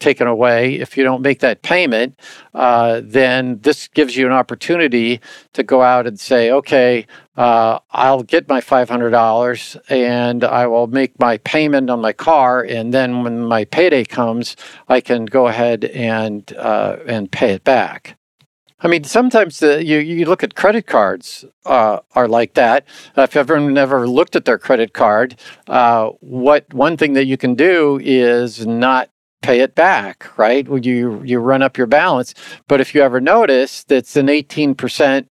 taken 0.00 0.26
away 0.26 0.74
if 0.74 0.96
you 0.96 1.04
don't 1.04 1.22
make 1.22 1.40
that 1.40 1.62
payment, 1.62 2.18
uh, 2.54 3.00
then 3.04 3.60
this 3.60 3.88
gives 3.88 4.16
you 4.16 4.26
an 4.26 4.32
opportunity 4.32 5.20
to 5.52 5.62
go 5.62 5.82
out 5.82 6.06
and 6.06 6.18
say, 6.18 6.50
okay, 6.50 7.06
uh, 7.36 7.78
I'll 7.90 8.22
get 8.22 8.48
my 8.48 8.60
$500 8.60 9.80
and 9.88 10.44
I 10.44 10.66
will 10.66 10.88
make 10.88 11.18
my 11.18 11.38
payment 11.38 11.90
on 11.90 12.00
my 12.00 12.12
car. 12.12 12.62
And 12.62 12.92
then 12.92 13.22
when 13.22 13.44
my 13.44 13.64
payday 13.64 14.04
comes, 14.04 14.56
I 14.88 15.00
can 15.00 15.26
go 15.26 15.46
ahead 15.46 15.84
and, 15.84 16.52
uh, 16.54 16.96
and 17.06 17.30
pay 17.30 17.52
it 17.52 17.64
back. 17.64 18.16
I 18.82 18.88
mean, 18.88 19.04
sometimes 19.04 19.58
the, 19.58 19.84
you, 19.84 19.98
you 19.98 20.24
look 20.24 20.42
at 20.42 20.54
credit 20.54 20.86
cards 20.86 21.44
uh, 21.66 22.00
are 22.14 22.28
like 22.28 22.54
that. 22.54 22.86
Uh, 23.16 23.22
if 23.22 23.36
everyone 23.36 23.74
never 23.74 24.08
looked 24.08 24.36
at 24.36 24.46
their 24.46 24.58
credit 24.58 24.94
card, 24.94 25.36
uh, 25.66 26.08
what 26.20 26.72
one 26.72 26.96
thing 26.96 27.12
that 27.12 27.26
you 27.26 27.36
can 27.36 27.54
do 27.54 28.00
is 28.02 28.66
not 28.66 29.10
pay 29.42 29.60
it 29.60 29.74
back, 29.74 30.36
right? 30.38 30.66
You 30.66 31.22
you 31.24 31.38
run 31.38 31.62
up 31.62 31.76
your 31.76 31.86
balance, 31.86 32.34
but 32.68 32.80
if 32.80 32.94
you 32.94 33.02
ever 33.02 33.20
notice, 33.20 33.84
that's 33.84 34.16
an 34.16 34.28
eighteen 34.28 34.74
percent 34.74 35.28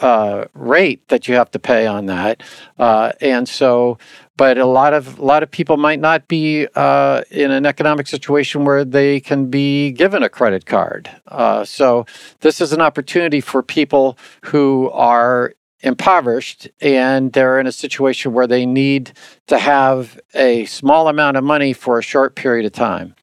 uh, 0.00 0.46
rate 0.54 1.06
that 1.08 1.26
you 1.28 1.34
have 1.34 1.50
to 1.52 1.58
pay 1.58 1.86
on 1.86 2.06
that, 2.06 2.42
uh, 2.78 3.12
and 3.20 3.48
so. 3.48 3.98
But 4.38 4.58
a 4.58 4.66
lot 4.66 4.92
of 4.92 5.18
a 5.18 5.24
lot 5.24 5.42
of 5.42 5.50
people 5.50 5.78
might 5.78 5.98
not 5.98 6.28
be 6.28 6.68
uh, 6.74 7.22
in 7.30 7.50
an 7.50 7.64
economic 7.64 8.06
situation 8.06 8.66
where 8.66 8.84
they 8.84 9.18
can 9.18 9.48
be 9.48 9.92
given 9.92 10.22
a 10.22 10.28
credit 10.28 10.66
card. 10.66 11.10
Uh, 11.26 11.64
so 11.64 12.04
this 12.40 12.60
is 12.60 12.74
an 12.74 12.82
opportunity 12.82 13.40
for 13.40 13.62
people 13.62 14.18
who 14.42 14.90
are 14.90 15.54
impoverished 15.86 16.68
and 16.80 17.32
they're 17.32 17.60
in 17.60 17.66
a 17.66 17.72
situation 17.72 18.32
where 18.32 18.46
they 18.46 18.66
need 18.66 19.12
to 19.46 19.58
have 19.58 20.20
a 20.34 20.64
small 20.66 21.08
amount 21.08 21.36
of 21.36 21.44
money 21.44 21.72
for 21.72 21.98
a 21.98 22.02
short 22.02 22.34
period 22.34 22.66
of 22.66 22.72
time. 22.72 23.14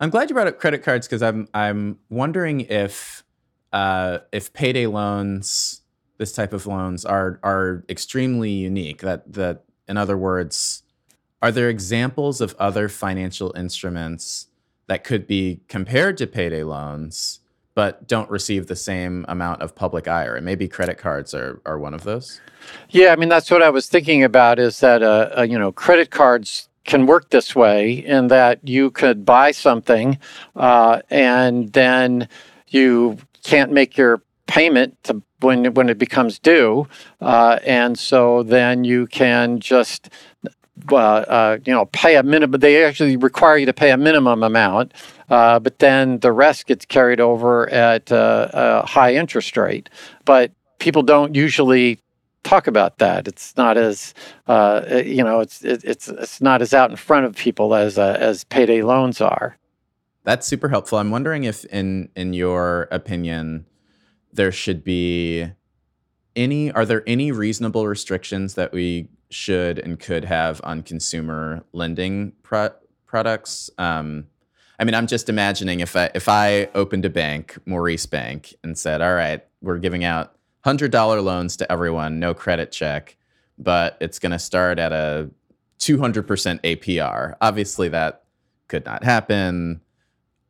I'm 0.00 0.10
glad 0.10 0.28
you 0.28 0.34
brought 0.34 0.46
up 0.46 0.58
credit 0.58 0.82
cards 0.82 1.06
because 1.06 1.22
I'm 1.22 1.48
I'm 1.54 1.98
wondering 2.10 2.60
if 2.60 3.24
uh, 3.72 4.18
if 4.32 4.52
payday 4.52 4.86
loans, 4.86 5.80
this 6.18 6.32
type 6.32 6.52
of 6.52 6.66
loans, 6.66 7.04
are 7.04 7.40
are 7.42 7.84
extremely 7.88 8.50
unique. 8.50 9.00
That 9.00 9.32
that 9.32 9.64
in 9.88 9.96
other 9.96 10.18
words, 10.18 10.82
are 11.40 11.50
there 11.50 11.68
examples 11.68 12.40
of 12.40 12.54
other 12.58 12.88
financial 12.88 13.52
instruments 13.56 14.48
that 14.88 15.04
could 15.04 15.26
be 15.26 15.60
compared 15.68 16.18
to 16.18 16.26
payday 16.26 16.64
loans? 16.64 17.40
But 17.74 18.06
don't 18.06 18.30
receive 18.30 18.66
the 18.66 18.76
same 18.76 19.24
amount 19.28 19.62
of 19.62 19.74
public 19.74 20.06
ire. 20.06 20.36
And 20.36 20.44
maybe 20.44 20.68
credit 20.68 20.98
cards 20.98 21.34
are, 21.34 21.60
are 21.66 21.78
one 21.78 21.94
of 21.94 22.04
those. 22.04 22.40
Yeah, 22.90 23.12
I 23.12 23.16
mean 23.16 23.28
that's 23.28 23.50
what 23.50 23.62
I 23.62 23.70
was 23.70 23.88
thinking 23.88 24.22
about. 24.22 24.58
Is 24.58 24.80
that 24.80 25.02
uh, 25.02 25.30
uh, 25.38 25.42
you 25.42 25.58
know 25.58 25.72
credit 25.72 26.10
cards 26.10 26.68
can 26.84 27.06
work 27.06 27.30
this 27.30 27.54
way 27.54 27.92
in 27.92 28.28
that 28.28 28.60
you 28.66 28.90
could 28.90 29.24
buy 29.24 29.50
something 29.50 30.18
uh, 30.54 31.00
and 31.10 31.72
then 31.72 32.28
you 32.68 33.16
can't 33.42 33.72
make 33.72 33.96
your 33.96 34.20
payment 34.46 35.02
to 35.04 35.22
when 35.40 35.74
when 35.74 35.88
it 35.88 35.98
becomes 35.98 36.38
due, 36.38 36.88
uh, 37.20 37.58
and 37.64 37.98
so 37.98 38.42
then 38.42 38.84
you 38.84 39.06
can 39.06 39.60
just 39.60 40.08
uh, 40.90 40.96
uh, 40.96 41.58
you 41.64 41.72
know, 41.72 41.86
pay 41.86 42.16
a 42.16 42.22
minimum. 42.22 42.50
But 42.50 42.60
they 42.60 42.84
actually 42.84 43.16
require 43.16 43.56
you 43.56 43.66
to 43.66 43.72
pay 43.72 43.90
a 43.90 43.96
minimum 43.96 44.42
amount, 44.42 44.92
uh, 45.30 45.58
but 45.58 45.78
then 45.78 46.18
the 46.20 46.32
rest 46.32 46.66
gets 46.66 46.84
carried 46.84 47.20
over 47.20 47.68
at 47.70 48.10
uh, 48.12 48.48
a 48.52 48.86
high 48.86 49.14
interest 49.14 49.56
rate. 49.56 49.90
But 50.24 50.52
people 50.78 51.02
don't 51.02 51.34
usually 51.34 52.00
talk 52.42 52.66
about 52.66 52.98
that. 52.98 53.26
It's 53.26 53.56
not 53.56 53.76
as 53.76 54.14
uh, 54.46 55.02
you 55.04 55.24
know, 55.24 55.40
it's 55.40 55.64
it, 55.64 55.84
it's 55.84 56.08
it's 56.08 56.40
not 56.40 56.62
as 56.62 56.74
out 56.74 56.90
in 56.90 56.96
front 56.96 57.26
of 57.26 57.36
people 57.36 57.74
as 57.74 57.98
uh, 57.98 58.16
as 58.18 58.44
payday 58.44 58.82
loans 58.82 59.20
are. 59.20 59.56
That's 60.24 60.46
super 60.46 60.68
helpful. 60.68 60.98
I'm 60.98 61.10
wondering 61.10 61.44
if, 61.44 61.64
in 61.66 62.08
in 62.16 62.32
your 62.32 62.88
opinion, 62.90 63.66
there 64.32 64.52
should 64.52 64.84
be 64.84 65.48
any. 66.34 66.72
Are 66.72 66.86
there 66.86 67.02
any 67.06 67.32
reasonable 67.32 67.86
restrictions 67.86 68.54
that 68.54 68.72
we 68.72 69.08
should 69.34 69.78
and 69.80 69.98
could 69.98 70.24
have 70.24 70.60
on 70.64 70.82
consumer 70.82 71.64
lending 71.72 72.32
pro- 72.42 72.70
products. 73.06 73.68
Um, 73.78 74.28
I 74.78 74.84
mean, 74.84 74.94
I'm 74.94 75.06
just 75.06 75.28
imagining 75.28 75.80
if 75.80 75.94
I 75.96 76.10
if 76.14 76.28
I 76.28 76.68
opened 76.74 77.04
a 77.04 77.10
bank, 77.10 77.56
Maurice 77.66 78.06
Bank, 78.06 78.54
and 78.62 78.76
said, 78.76 79.00
"All 79.00 79.14
right, 79.14 79.44
we're 79.62 79.78
giving 79.78 80.04
out 80.04 80.34
hundred 80.64 80.90
dollar 80.90 81.20
loans 81.20 81.56
to 81.58 81.70
everyone, 81.70 82.18
no 82.18 82.34
credit 82.34 82.72
check, 82.72 83.16
but 83.58 83.96
it's 84.00 84.18
going 84.18 84.32
to 84.32 84.38
start 84.38 84.78
at 84.78 84.92
a 84.92 85.30
200% 85.78 86.60
APR." 86.62 87.34
Obviously, 87.40 87.88
that 87.90 88.22
could 88.68 88.84
not 88.84 89.04
happen. 89.04 89.80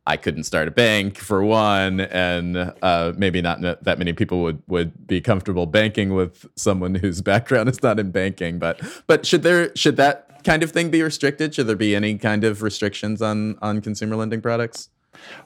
I 0.07 0.17
couldn't 0.17 0.43
start 0.43 0.67
a 0.67 0.71
bank 0.71 1.17
for 1.17 1.43
one, 1.43 1.99
and 1.99 2.73
uh, 2.81 3.13
maybe 3.17 3.41
not 3.41 3.61
that 3.61 3.97
many 3.97 4.13
people 4.13 4.43
would 4.43 4.61
would 4.67 5.07
be 5.07 5.19
comfortable 5.19 5.65
banking 5.65 6.13
with 6.13 6.45
someone 6.55 6.95
whose 6.95 7.21
background 7.21 7.69
is 7.69 7.81
not 7.81 7.99
in 7.99 8.11
banking. 8.11 8.59
But 8.59 8.81
but 9.07 9.25
should 9.25 9.41
there 9.43 9.75
should 9.75 9.97
that 9.97 10.43
kind 10.43 10.61
of 10.61 10.71
thing 10.71 10.91
be 10.91 11.01
restricted? 11.01 11.55
Should 11.55 11.67
there 11.67 11.75
be 11.75 11.95
any 11.95 12.17
kind 12.17 12.43
of 12.43 12.61
restrictions 12.61 13.21
on 13.21 13.57
on 13.61 13.81
consumer 13.81 14.15
lending 14.15 14.41
products? 14.41 14.89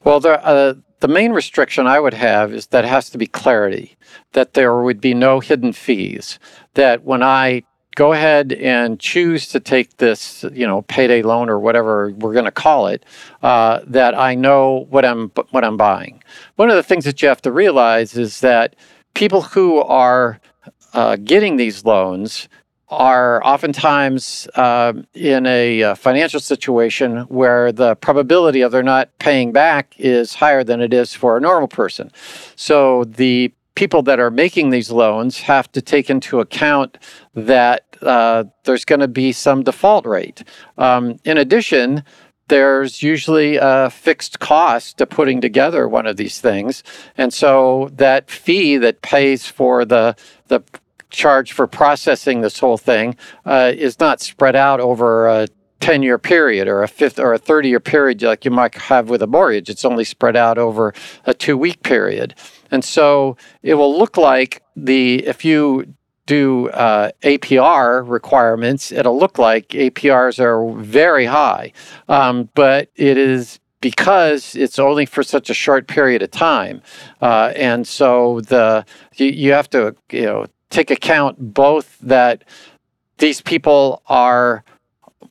Well, 0.03 0.19
the 0.19 0.43
uh, 0.45 0.73
the 0.99 1.07
main 1.07 1.31
restriction 1.31 1.87
I 1.87 1.99
would 1.99 2.13
have 2.13 2.53
is 2.53 2.67
that 2.67 2.83
it 2.83 2.89
has 2.89 3.09
to 3.11 3.17
be 3.17 3.27
clarity, 3.27 3.97
that 4.33 4.55
there 4.55 4.81
would 4.81 4.99
be 4.99 5.13
no 5.13 5.39
hidden 5.39 5.71
fees. 5.71 6.37
That 6.73 7.03
when 7.03 7.23
I 7.23 7.63
go 7.95 8.13
ahead 8.13 8.53
and 8.53 8.99
choose 8.99 9.47
to 9.49 9.59
take 9.59 9.97
this, 9.97 10.45
you 10.53 10.65
know, 10.65 10.83
payday 10.83 11.21
loan 11.21 11.49
or 11.49 11.59
whatever 11.59 12.11
we're 12.11 12.33
going 12.33 12.45
to 12.45 12.51
call 12.51 12.87
it, 12.87 13.05
uh, 13.43 13.81
that 13.87 14.17
I 14.17 14.35
know 14.35 14.87
what 14.89 15.05
I'm 15.05 15.29
what 15.51 15.63
I'm 15.63 15.77
buying. 15.77 16.23
One 16.55 16.69
of 16.69 16.75
the 16.75 16.83
things 16.83 17.05
that 17.05 17.21
you 17.21 17.27
have 17.27 17.41
to 17.43 17.51
realize 17.51 18.15
is 18.15 18.39
that 18.41 18.75
people 19.13 19.41
who 19.41 19.81
are 19.81 20.39
uh, 20.93 21.17
getting 21.17 21.57
these 21.57 21.85
loans 21.85 22.47
are 22.89 23.43
oftentimes 23.45 24.47
uh, 24.55 24.93
in 25.13 25.45
a 25.45 25.83
uh, 25.83 25.95
financial 25.95 26.39
situation 26.39 27.17
where 27.23 27.71
the 27.71 27.95
probability 27.97 28.61
of 28.61 28.71
their 28.71 28.81
not 28.81 29.09
paying 29.19 29.51
back 29.51 29.93
is 29.99 30.33
higher 30.35 30.63
than 30.63 30.81
it 30.81 30.91
is 30.93 31.13
for 31.13 31.37
a 31.37 31.41
normal 31.41 31.67
person. 31.67 32.11
So 32.55 33.03
the 33.03 33.53
people 33.79 34.03
that 34.03 34.19
are 34.19 34.29
making 34.29 34.71
these 34.71 34.91
loans 34.91 35.39
have 35.39 35.71
to 35.71 35.81
take 35.81 36.09
into 36.09 36.41
account 36.41 36.97
that 37.33 37.85
uh, 38.01 38.43
there's 38.65 38.83
going 38.83 38.99
to 38.99 39.07
be 39.07 39.31
some 39.31 39.63
default 39.63 40.05
rate. 40.05 40.43
Um, 40.77 41.17
in 41.23 41.37
addition, 41.37 42.03
there's 42.49 43.01
usually 43.01 43.55
a 43.55 43.89
fixed 43.89 44.39
cost 44.39 44.97
to 44.97 45.05
putting 45.05 45.39
together 45.39 45.87
one 45.87 46.05
of 46.05 46.17
these 46.17 46.41
things. 46.41 46.83
And 47.17 47.33
so 47.33 47.89
that 47.93 48.29
fee 48.29 48.75
that 48.75 49.01
pays 49.01 49.47
for 49.47 49.85
the, 49.85 50.13
the 50.49 50.61
charge 51.09 51.53
for 51.53 51.65
processing 51.65 52.41
this 52.41 52.59
whole 52.59 52.77
thing 52.77 53.15
uh, 53.45 53.71
is 53.73 53.97
not 53.97 54.19
spread 54.19 54.57
out 54.57 54.81
over 54.81 55.29
a 55.29 55.47
10 55.79 56.03
year 56.03 56.17
period 56.17 56.67
or 56.67 56.83
a 56.83 56.87
fifth 56.89 57.17
or 57.17 57.31
a 57.31 57.37
30 57.37 57.69
year 57.69 57.79
period 57.79 58.21
like 58.23 58.43
you 58.43 58.51
might 58.51 58.75
have 58.75 59.09
with 59.09 59.21
a 59.21 59.27
mortgage. 59.27 59.69
It's 59.69 59.85
only 59.85 60.03
spread 60.03 60.35
out 60.35 60.57
over 60.57 60.93
a 61.25 61.33
two 61.33 61.57
week 61.57 61.81
period. 61.81 62.35
And 62.71 62.83
so 62.83 63.37
it 63.63 63.75
will 63.75 63.97
look 63.97 64.17
like 64.17 64.63
the, 64.75 65.25
if 65.25 65.43
you 65.43 65.93
do 66.25 66.69
uh, 66.69 67.11
APR 67.23 68.07
requirements, 68.07 68.91
it'll 68.91 69.17
look 69.17 69.39
like 69.39 69.69
APRs 69.69 70.39
are 70.39 70.71
very 70.79 71.25
high. 71.25 71.73
Um, 72.07 72.49
but 72.53 72.89
it 72.95 73.17
is 73.17 73.59
because 73.81 74.55
it's 74.55 74.77
only 74.77 75.05
for 75.05 75.23
such 75.23 75.49
a 75.49 75.53
short 75.53 75.87
period 75.87 76.21
of 76.21 76.31
time. 76.31 76.81
Uh, 77.21 77.53
and 77.55 77.87
so 77.87 78.41
the 78.41 78.85
you, 79.15 79.27
you 79.27 79.51
have 79.53 79.69
to 79.71 79.95
you 80.11 80.23
know 80.23 80.45
take 80.69 80.91
account 80.91 81.53
both 81.53 81.97
that 81.99 82.43
these 83.17 83.41
people 83.41 84.01
are 84.07 84.63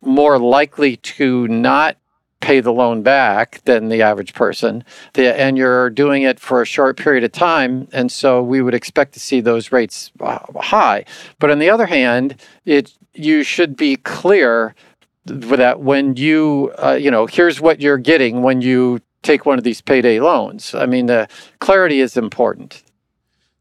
more 0.01 0.39
likely 0.39 0.97
to 0.97 1.47
not 1.49 1.97
pay 2.41 2.61
the 2.61 2.72
loan 2.72 3.03
back 3.03 3.61
than 3.64 3.89
the 3.89 4.03
average 4.03 4.34
person. 4.34 4.84
The, 5.14 5.39
and 5.39 5.59
you're 5.59 5.91
doing 5.91 6.22
it 6.22 6.39
for 6.39 6.62
a 6.62 6.66
short 6.66 6.97
period 6.97 7.24
of 7.24 7.32
time. 7.32 7.89
And 7.93 8.11
so 8.12 8.43
we 8.43 8.62
would 8.62 8.74
expect 8.74 9.12
to 9.14 9.20
see 9.20 9.41
those 9.41 9.72
rates 9.72 10.12
uh, 10.20 10.39
high. 10.61 11.05
But 11.39 11.51
on 11.51 11.59
the 11.59 11.70
other 11.70 11.86
hand, 11.86 12.41
it 12.64 12.93
you 13.14 13.43
should 13.43 13.76
be 13.76 13.97
clear 13.97 14.74
that 15.24 15.80
when 15.80 16.16
you, 16.16 16.72
uh, 16.82 16.93
you 16.93 17.11
know, 17.11 17.26
here's 17.26 17.61
what 17.61 17.80
you're 17.80 17.99
getting 17.99 18.43
when 18.43 18.62
you 18.62 19.01
take 19.22 19.45
one 19.45 19.59
of 19.59 19.64
these 19.64 19.80
payday 19.80 20.20
loans. 20.20 20.74
I 20.74 20.86
mean, 20.86 21.07
the 21.07 21.28
clarity 21.59 22.01
is 22.01 22.16
important. 22.16 22.82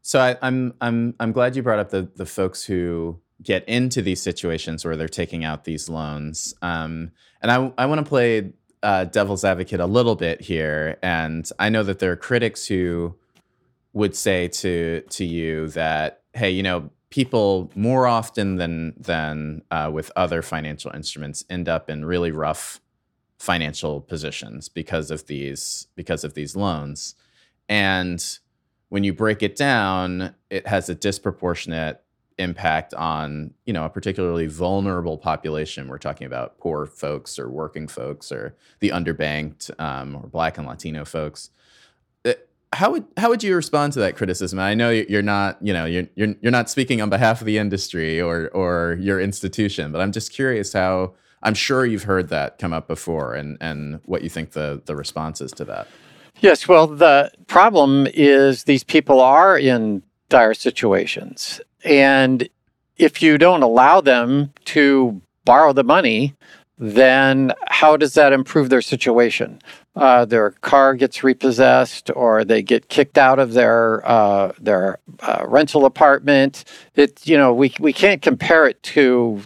So 0.02 0.20
I, 0.20 0.36
I'm 0.40 0.72
I'm 0.80 1.14
I'm 1.20 1.32
glad 1.32 1.56
you 1.56 1.62
brought 1.62 1.78
up 1.78 1.90
the 1.90 2.08
the 2.16 2.26
folks 2.26 2.64
who 2.64 3.20
get 3.42 3.68
into 3.68 4.02
these 4.02 4.22
situations 4.22 4.84
where 4.84 4.96
they're 4.96 5.08
taking 5.08 5.44
out 5.44 5.64
these 5.64 5.88
loans. 5.88 6.54
Um, 6.62 7.10
and 7.42 7.50
I 7.50 7.72
I 7.76 7.86
want 7.86 7.98
to 7.98 8.08
play 8.08 8.52
uh, 8.82 9.04
devil's 9.04 9.44
advocate 9.44 9.80
a 9.80 9.86
little 9.86 10.16
bit 10.16 10.40
here, 10.40 10.98
and 11.02 11.48
I 11.58 11.68
know 11.68 11.82
that 11.82 11.98
there 11.98 12.12
are 12.12 12.16
critics 12.16 12.66
who 12.66 13.14
would 13.92 14.14
say 14.14 14.48
to 14.48 15.02
to 15.10 15.24
you 15.24 15.68
that 15.68 16.22
hey, 16.34 16.50
you 16.50 16.62
know, 16.62 16.90
people 17.10 17.70
more 17.74 18.06
often 18.06 18.56
than 18.56 18.94
than 18.98 19.62
uh, 19.70 19.90
with 19.92 20.10
other 20.16 20.42
financial 20.42 20.90
instruments 20.92 21.44
end 21.50 21.68
up 21.68 21.90
in 21.90 22.04
really 22.04 22.30
rough 22.30 22.80
financial 23.38 24.00
positions 24.00 24.68
because 24.68 25.10
of 25.10 25.26
these 25.26 25.86
because 25.94 26.24
of 26.24 26.34
these 26.34 26.54
loans, 26.54 27.14
and 27.68 28.38
when 28.88 29.04
you 29.04 29.12
break 29.12 29.42
it 29.42 29.54
down, 29.54 30.34
it 30.50 30.66
has 30.66 30.88
a 30.88 30.94
disproportionate 30.94 32.02
impact 32.38 32.94
on 32.94 33.52
you 33.66 33.72
know 33.72 33.84
a 33.84 33.90
particularly 33.90 34.46
vulnerable 34.46 35.18
population. 35.18 35.88
We're 35.88 35.98
talking 35.98 36.26
about 36.26 36.58
poor 36.58 36.86
folks 36.86 37.38
or 37.38 37.48
working 37.48 37.88
folks 37.88 38.32
or 38.32 38.56
the 38.80 38.90
underbanked 38.90 39.70
um, 39.80 40.16
or 40.16 40.26
Black 40.28 40.58
and 40.58 40.66
Latino 40.66 41.04
folks. 41.04 41.50
Uh, 42.24 42.34
how 42.72 42.90
would 42.92 43.06
how 43.16 43.28
would 43.28 43.42
you 43.42 43.54
respond 43.54 43.92
to 43.94 44.00
that 44.00 44.16
criticism? 44.16 44.58
I 44.58 44.74
know 44.74 44.90
you're 44.90 45.22
not 45.22 45.58
you 45.60 45.72
know 45.72 45.84
you're 45.84 46.08
you're 46.14 46.34
you're 46.40 46.52
not 46.52 46.70
speaking 46.70 47.00
on 47.00 47.10
behalf 47.10 47.40
of 47.40 47.46
the 47.46 47.58
industry 47.58 48.20
or 48.20 48.48
or 48.48 48.96
your 49.00 49.20
institution, 49.20 49.92
but 49.92 50.00
I'm 50.00 50.12
just 50.12 50.32
curious 50.32 50.72
how 50.72 51.14
I'm 51.42 51.54
sure 51.54 51.86
you've 51.86 52.04
heard 52.04 52.28
that 52.28 52.58
come 52.58 52.72
up 52.72 52.88
before 52.88 53.34
and 53.34 53.58
and 53.60 54.00
what 54.04 54.22
you 54.22 54.28
think 54.28 54.52
the 54.52 54.82
the 54.86 54.96
response 54.96 55.40
is 55.40 55.52
to 55.52 55.64
that. 55.66 55.88
Yes, 56.40 56.68
well, 56.68 56.86
the 56.86 57.32
problem 57.48 58.06
is 58.14 58.64
these 58.64 58.84
people 58.84 59.20
are 59.20 59.58
in 59.58 60.04
dire 60.28 60.54
situations. 60.54 61.60
And 61.84 62.48
if 62.96 63.22
you 63.22 63.38
don't 63.38 63.62
allow 63.62 64.00
them 64.00 64.52
to 64.66 65.20
borrow 65.44 65.72
the 65.72 65.84
money, 65.84 66.34
then 66.78 67.52
how 67.66 67.96
does 67.96 68.14
that 68.14 68.32
improve 68.32 68.70
their 68.70 68.82
situation? 68.82 69.60
Uh, 69.96 70.24
their 70.24 70.50
car 70.50 70.94
gets 70.94 71.24
repossessed, 71.24 72.10
or 72.14 72.44
they 72.44 72.62
get 72.62 72.88
kicked 72.88 73.18
out 73.18 73.40
of 73.40 73.52
their 73.52 74.08
uh, 74.08 74.52
their 74.60 74.98
uh, 75.20 75.44
rental 75.48 75.84
apartment. 75.84 76.64
It 76.94 77.26
you 77.26 77.36
know 77.36 77.52
we 77.52 77.74
we 77.80 77.92
can't 77.92 78.22
compare 78.22 78.66
it 78.66 78.80
to 78.94 79.42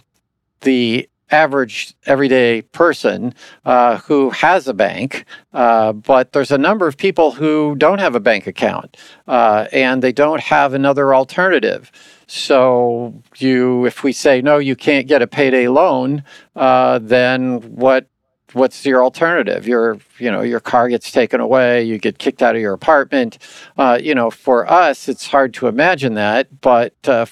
the 0.61 1.09
average 1.31 1.95
everyday 2.05 2.61
person 2.61 3.33
uh, 3.65 3.97
who 3.97 4.29
has 4.29 4.67
a 4.67 4.73
bank, 4.73 5.25
uh, 5.53 5.91
but 5.91 6.31
there's 6.31 6.51
a 6.51 6.57
number 6.57 6.87
of 6.87 6.95
people 6.95 7.31
who 7.31 7.75
don't 7.75 7.99
have 7.99 8.13
a 8.13 8.19
bank 8.19 8.45
account 8.45 8.95
uh, 9.27 9.65
and 9.73 10.03
they 10.03 10.11
don't 10.11 10.39
have 10.39 10.73
another 10.75 11.15
alternative. 11.15 11.91
So 12.35 13.21
you, 13.37 13.85
if 13.85 14.03
we 14.03 14.11
say 14.11 14.41
no, 14.41 14.57
you 14.57 14.75
can't 14.75 15.07
get 15.07 15.21
a 15.21 15.27
payday 15.27 15.67
loan, 15.67 16.23
uh, 16.55 16.97
then 16.97 17.61
what 17.75 18.07
what's 18.53 18.83
your 18.87 19.03
alternative? 19.03 19.67
Your, 19.67 19.99
you 20.17 20.31
know, 20.31 20.41
your 20.41 20.59
car 20.59 20.89
gets 20.89 21.11
taken 21.11 21.39
away, 21.39 21.83
you 21.83 21.99
get 21.99 22.17
kicked 22.17 22.41
out 22.41 22.55
of 22.55 22.61
your 22.61 22.73
apartment. 22.73 23.37
Uh, 23.77 23.99
you 24.01 24.15
know, 24.15 24.31
for 24.31 24.69
us, 24.69 25.07
it's 25.07 25.27
hard 25.27 25.53
to 25.55 25.67
imagine 25.67 26.15
that, 26.15 26.61
but 26.61 26.95
uh, 27.07 27.27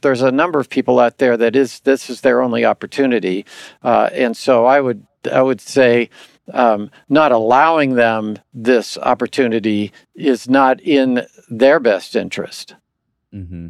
there's 0.00 0.22
a 0.22 0.32
number 0.32 0.58
of 0.58 0.70
people 0.70 0.98
out 0.98 1.18
there 1.18 1.36
that 1.36 1.54
is 1.54 1.80
this 1.80 2.08
is 2.08 2.22
their 2.22 2.40
only 2.40 2.64
opportunity, 2.64 3.44
uh, 3.82 4.08
and 4.14 4.34
so 4.34 4.64
I 4.64 4.80
would 4.80 5.06
I 5.30 5.42
would 5.42 5.60
say. 5.60 6.08
Um, 6.50 6.90
not 7.10 7.30
allowing 7.30 7.96
them 7.96 8.38
this 8.54 8.96
opportunity 8.96 9.92
is 10.14 10.48
not 10.48 10.80
in 10.80 11.26
their 11.50 11.78
best 11.78 12.16
interest. 12.16 12.74
Mm-hmm. 13.34 13.66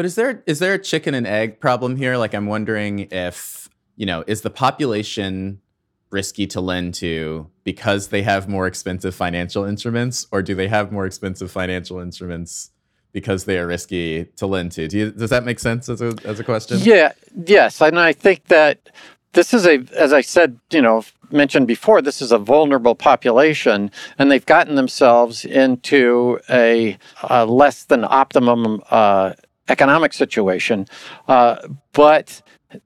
But 0.00 0.06
is 0.06 0.14
there 0.14 0.42
is 0.46 0.60
there 0.60 0.72
a 0.72 0.78
chicken 0.78 1.12
and 1.12 1.26
egg 1.26 1.60
problem 1.60 1.96
here? 1.96 2.16
Like 2.16 2.32
I'm 2.32 2.46
wondering 2.46 3.00
if 3.10 3.68
you 3.96 4.06
know 4.06 4.24
is 4.26 4.40
the 4.40 4.48
population 4.48 5.60
risky 6.08 6.46
to 6.46 6.60
lend 6.62 6.94
to 6.94 7.50
because 7.64 8.08
they 8.08 8.22
have 8.22 8.48
more 8.48 8.66
expensive 8.66 9.14
financial 9.14 9.62
instruments, 9.62 10.26
or 10.32 10.40
do 10.40 10.54
they 10.54 10.68
have 10.68 10.90
more 10.90 11.04
expensive 11.04 11.50
financial 11.50 11.98
instruments 11.98 12.70
because 13.12 13.44
they 13.44 13.58
are 13.58 13.66
risky 13.66 14.24
to 14.36 14.46
lend 14.46 14.72
to? 14.72 14.88
Do 14.88 14.96
you, 14.96 15.10
does 15.10 15.28
that 15.28 15.44
make 15.44 15.58
sense 15.58 15.90
as 15.90 16.00
a 16.00 16.14
as 16.24 16.40
a 16.40 16.44
question? 16.44 16.78
Yeah, 16.80 17.12
yes, 17.46 17.82
and 17.82 18.00
I 18.00 18.14
think 18.14 18.46
that 18.46 18.88
this 19.34 19.52
is 19.52 19.66
a, 19.66 19.84
as 19.94 20.14
I 20.14 20.22
said, 20.22 20.58
you 20.70 20.80
know, 20.80 21.04
mentioned 21.30 21.66
before, 21.66 22.00
this 22.00 22.22
is 22.22 22.32
a 22.32 22.38
vulnerable 22.38 22.94
population, 22.94 23.90
and 24.18 24.30
they've 24.30 24.46
gotten 24.46 24.76
themselves 24.76 25.44
into 25.44 26.40
a, 26.48 26.96
a 27.24 27.44
less 27.44 27.84
than 27.84 28.04
optimum 28.04 28.82
uh, 28.90 29.34
economic 29.70 30.12
situation. 30.12 30.86
Uh, 31.28 31.56
but 31.92 32.42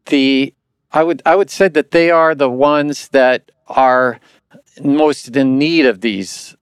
the 0.07 0.55
I 0.93 1.03
would 1.03 1.22
I 1.26 1.35
would 1.35 1.51
say 1.51 1.68
that 1.68 1.91
they 1.91 2.11
are 2.11 2.35
the 2.35 2.51
ones 2.51 3.09
that 3.09 3.51
are 3.66 4.20
most 4.82 5.37
in 5.37 5.59
need 5.59 5.87
of 5.87 6.01
these 6.01 6.57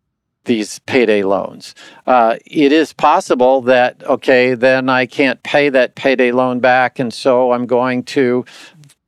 these 0.44 0.80
payday 0.80 1.22
loans. 1.22 1.74
Uh, 2.06 2.36
it 2.46 2.72
is 2.72 2.92
possible 2.92 3.60
that 3.62 4.02
okay, 4.04 4.54
then 4.54 4.88
I 4.88 5.06
can't 5.06 5.42
pay 5.42 5.68
that 5.68 5.94
payday 5.94 6.32
loan 6.32 6.60
back, 6.60 6.98
and 6.98 7.12
so 7.12 7.52
I'm 7.52 7.66
going 7.66 8.02
to 8.04 8.44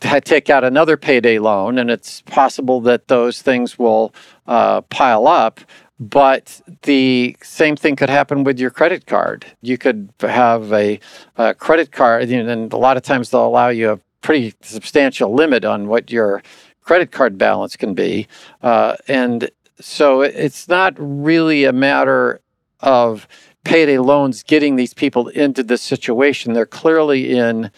take 0.01 0.51
out 0.51 0.65
another 0.65 0.97
payday 0.97 1.39
loan, 1.39 1.79
and 1.79 1.91
it's 1.91 2.21
possible 2.23 2.81
that 2.83 3.09
those 3.09 3.43
things 3.43 3.79
will 3.79 4.15
uh, 4.47 4.83
pile 4.83 5.27
up. 5.27 5.61
But 6.01 6.61
the 6.83 7.37
same 7.43 7.77
thing 7.77 7.95
could 7.95 8.11
happen 8.11 8.43
with 8.43 8.59
your 8.59 8.71
credit 8.71 9.07
card. 9.07 9.47
You 9.63 9.79
could 9.79 10.13
have 10.21 10.73
a, 10.73 10.99
a 11.37 11.55
credit 11.55 11.93
card, 11.93 12.29
and 12.31 12.73
a 12.73 12.77
lot 12.77 12.97
of 12.97 13.05
times 13.05 13.31
they'll 13.31 13.47
allow 13.47 13.69
you 13.69 13.91
a 13.91 14.01
pretty 14.21 14.55
substantial 14.63 15.33
limit 15.33 15.65
on 15.65 15.87
what 15.87 16.11
your 16.11 16.43
credit 16.83 17.13
card 17.13 17.39
balance 17.39 17.77
can 17.77 17.95
be. 17.95 18.27
Uh, 18.63 18.97
and 19.07 19.51
so 19.81 20.23
it's 20.23 20.69
not 20.69 20.95
really 20.99 21.65
a 21.65 21.73
matter 21.73 22.41
of 22.81 23.29
payday 23.65 23.99
loans 23.99 24.43
getting 24.43 24.77
these 24.77 24.95
people 24.95 25.29
into 25.29 25.63
this 25.63 25.83
situation. 25.83 26.53
They're 26.53 26.67
clearly 26.67 27.37
in 27.37 27.71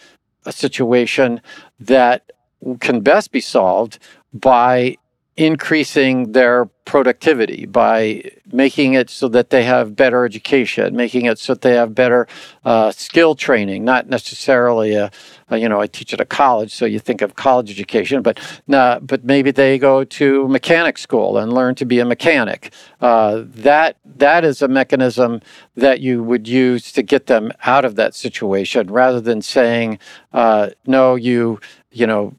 a 0.45 0.51
situation 0.51 1.41
that 1.79 2.31
can 2.79 3.01
best 3.01 3.31
be 3.31 3.41
solved 3.41 3.99
by 4.33 4.97
increasing 5.37 6.31
their 6.31 6.65
productivity 6.83 7.67
by 7.67 8.23
making 8.51 8.93
it 8.93 9.07
so 9.07 9.27
that 9.27 9.51
they 9.51 9.63
have 9.63 9.95
better 9.95 10.25
education, 10.25 10.95
making 10.95 11.25
it 11.25 11.37
so 11.37 11.53
that 11.53 11.61
they 11.61 11.75
have 11.75 11.93
better 11.93 12.27
uh, 12.65 12.89
skill 12.91 13.35
training, 13.35 13.85
not 13.85 14.07
necessarily 14.07 14.95
a, 14.95 15.11
a, 15.49 15.57
you 15.57 15.69
know, 15.69 15.79
I 15.79 15.85
teach 15.85 16.11
at 16.11 16.19
a 16.19 16.25
college, 16.25 16.73
so 16.73 16.85
you 16.85 16.97
think 16.97 17.21
of 17.21 17.35
college 17.35 17.69
education, 17.69 18.23
but 18.23 18.39
nah, 18.67 18.99
but 18.99 19.25
maybe 19.25 19.51
they 19.51 19.77
go 19.77 20.03
to 20.03 20.47
mechanic 20.47 20.97
school 20.97 21.37
and 21.37 21.53
learn 21.53 21.75
to 21.75 21.85
be 21.85 21.99
a 21.99 22.05
mechanic. 22.05 22.73
Uh, 22.99 23.43
that 23.45 23.97
that 24.03 24.43
is 24.43 24.63
a 24.63 24.67
mechanism 24.67 25.41
that 25.75 25.99
you 25.99 26.23
would 26.23 26.47
use 26.47 26.91
to 26.93 27.03
get 27.03 27.27
them 27.27 27.51
out 27.65 27.85
of 27.85 27.95
that 27.95 28.15
situation, 28.15 28.87
rather 28.87 29.21
than 29.21 29.43
saying, 29.43 29.99
uh, 30.33 30.69
no, 30.87 31.13
you 31.13 31.59
you 31.91 32.07
know 32.07 32.33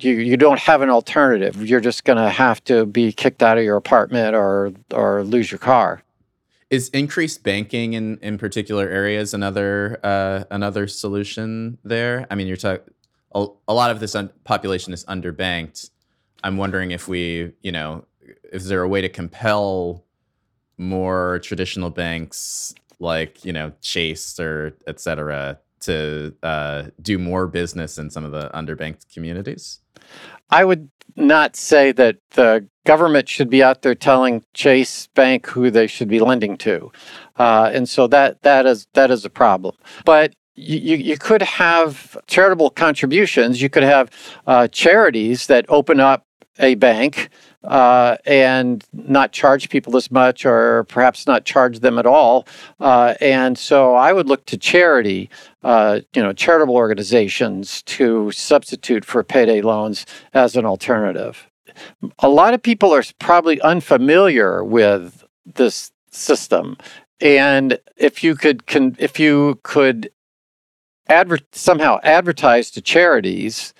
you 0.00 0.14
you 0.14 0.36
don't 0.36 0.58
have 0.58 0.82
an 0.82 0.90
alternative. 0.90 1.66
You're 1.66 1.80
just 1.80 2.04
going 2.04 2.18
to 2.18 2.28
have 2.28 2.62
to 2.64 2.86
be 2.86 3.12
kicked 3.12 3.42
out 3.42 3.58
of 3.58 3.64
your 3.64 3.76
apartment 3.76 4.34
or 4.34 4.72
or 4.92 5.22
lose 5.22 5.50
your 5.50 5.58
car. 5.58 6.02
Is 6.70 6.88
increased 6.90 7.42
banking 7.42 7.92
in 7.92 8.18
in 8.18 8.38
particular 8.38 8.88
areas 8.88 9.34
another 9.34 9.98
uh, 10.02 10.44
another 10.50 10.86
solution 10.86 11.78
there? 11.84 12.26
I 12.30 12.34
mean, 12.34 12.46
you're 12.46 12.80
a, 13.34 13.46
a 13.68 13.74
lot 13.74 13.90
of 13.90 14.00
this 14.00 14.14
un- 14.14 14.30
population 14.44 14.92
is 14.92 15.04
underbanked. 15.04 15.90
I'm 16.42 16.56
wondering 16.56 16.90
if 16.90 17.08
we, 17.08 17.52
you 17.62 17.72
know, 17.72 18.04
is 18.52 18.68
there 18.68 18.82
a 18.82 18.88
way 18.88 19.00
to 19.00 19.08
compel 19.08 20.04
more 20.76 21.40
traditional 21.42 21.90
banks 21.90 22.74
like 22.98 23.44
you 23.44 23.52
know 23.52 23.72
Chase 23.80 24.38
or 24.40 24.76
et 24.86 25.00
cetera 25.00 25.58
to 25.84 26.34
uh, 26.42 26.84
do 27.00 27.18
more 27.18 27.46
business 27.46 27.98
in 27.98 28.10
some 28.10 28.24
of 28.24 28.32
the 28.32 28.50
underbanked 28.54 29.12
communities? 29.12 29.80
I 30.50 30.64
would 30.64 30.90
not 31.16 31.56
say 31.56 31.92
that 31.92 32.16
the 32.30 32.66
government 32.84 33.28
should 33.28 33.48
be 33.48 33.62
out 33.62 33.82
there 33.82 33.94
telling 33.94 34.44
Chase 34.52 35.06
Bank 35.14 35.46
who 35.46 35.70
they 35.70 35.86
should 35.86 36.08
be 36.08 36.20
lending 36.20 36.56
to, 36.58 36.90
uh, 37.36 37.70
and 37.72 37.88
so 37.88 38.06
that 38.08 38.42
that 38.42 38.66
is 38.66 38.86
that 38.94 39.10
is 39.10 39.24
a 39.24 39.30
problem. 39.30 39.76
But 40.04 40.34
you, 40.56 40.96
you 40.96 41.18
could 41.18 41.42
have 41.42 42.16
charitable 42.26 42.70
contributions. 42.70 43.60
You 43.60 43.68
could 43.68 43.82
have 43.82 44.10
uh, 44.46 44.68
charities 44.68 45.46
that 45.48 45.66
open 45.68 46.00
up 46.00 46.26
a 46.58 46.76
bank 46.76 47.30
uh, 47.64 48.16
and 48.26 48.84
not 48.92 49.32
charge 49.32 49.68
people 49.68 49.96
as 49.96 50.10
much, 50.10 50.44
or 50.44 50.84
perhaps 50.84 51.26
not 51.26 51.44
charge 51.44 51.80
them 51.80 51.98
at 51.98 52.06
all. 52.06 52.46
Uh, 52.80 53.14
and 53.20 53.58
so 53.58 53.94
I 53.94 54.12
would 54.12 54.28
look 54.28 54.46
to 54.46 54.56
charity, 54.56 55.30
uh, 55.62 56.00
you 56.14 56.22
know, 56.22 56.32
charitable 56.32 56.76
organizations 56.76 57.82
to 57.82 58.30
substitute 58.32 59.04
for 59.04 59.22
payday 59.22 59.62
loans 59.62 60.06
as 60.32 60.56
an 60.56 60.64
alternative. 60.64 61.48
A 62.20 62.28
lot 62.28 62.54
of 62.54 62.62
people 62.62 62.94
are 62.94 63.02
probably 63.18 63.60
unfamiliar 63.62 64.62
with 64.62 65.24
this 65.44 65.90
system, 66.10 66.76
and 67.20 67.78
if 67.96 68.22
you 68.22 68.36
could, 68.36 68.66
con- 68.66 68.96
if 68.98 69.18
you 69.18 69.58
could 69.62 70.10
adver- 71.08 71.38
somehow 71.52 71.98
advertise 72.02 72.70
to 72.72 72.80
charities, 72.80 73.74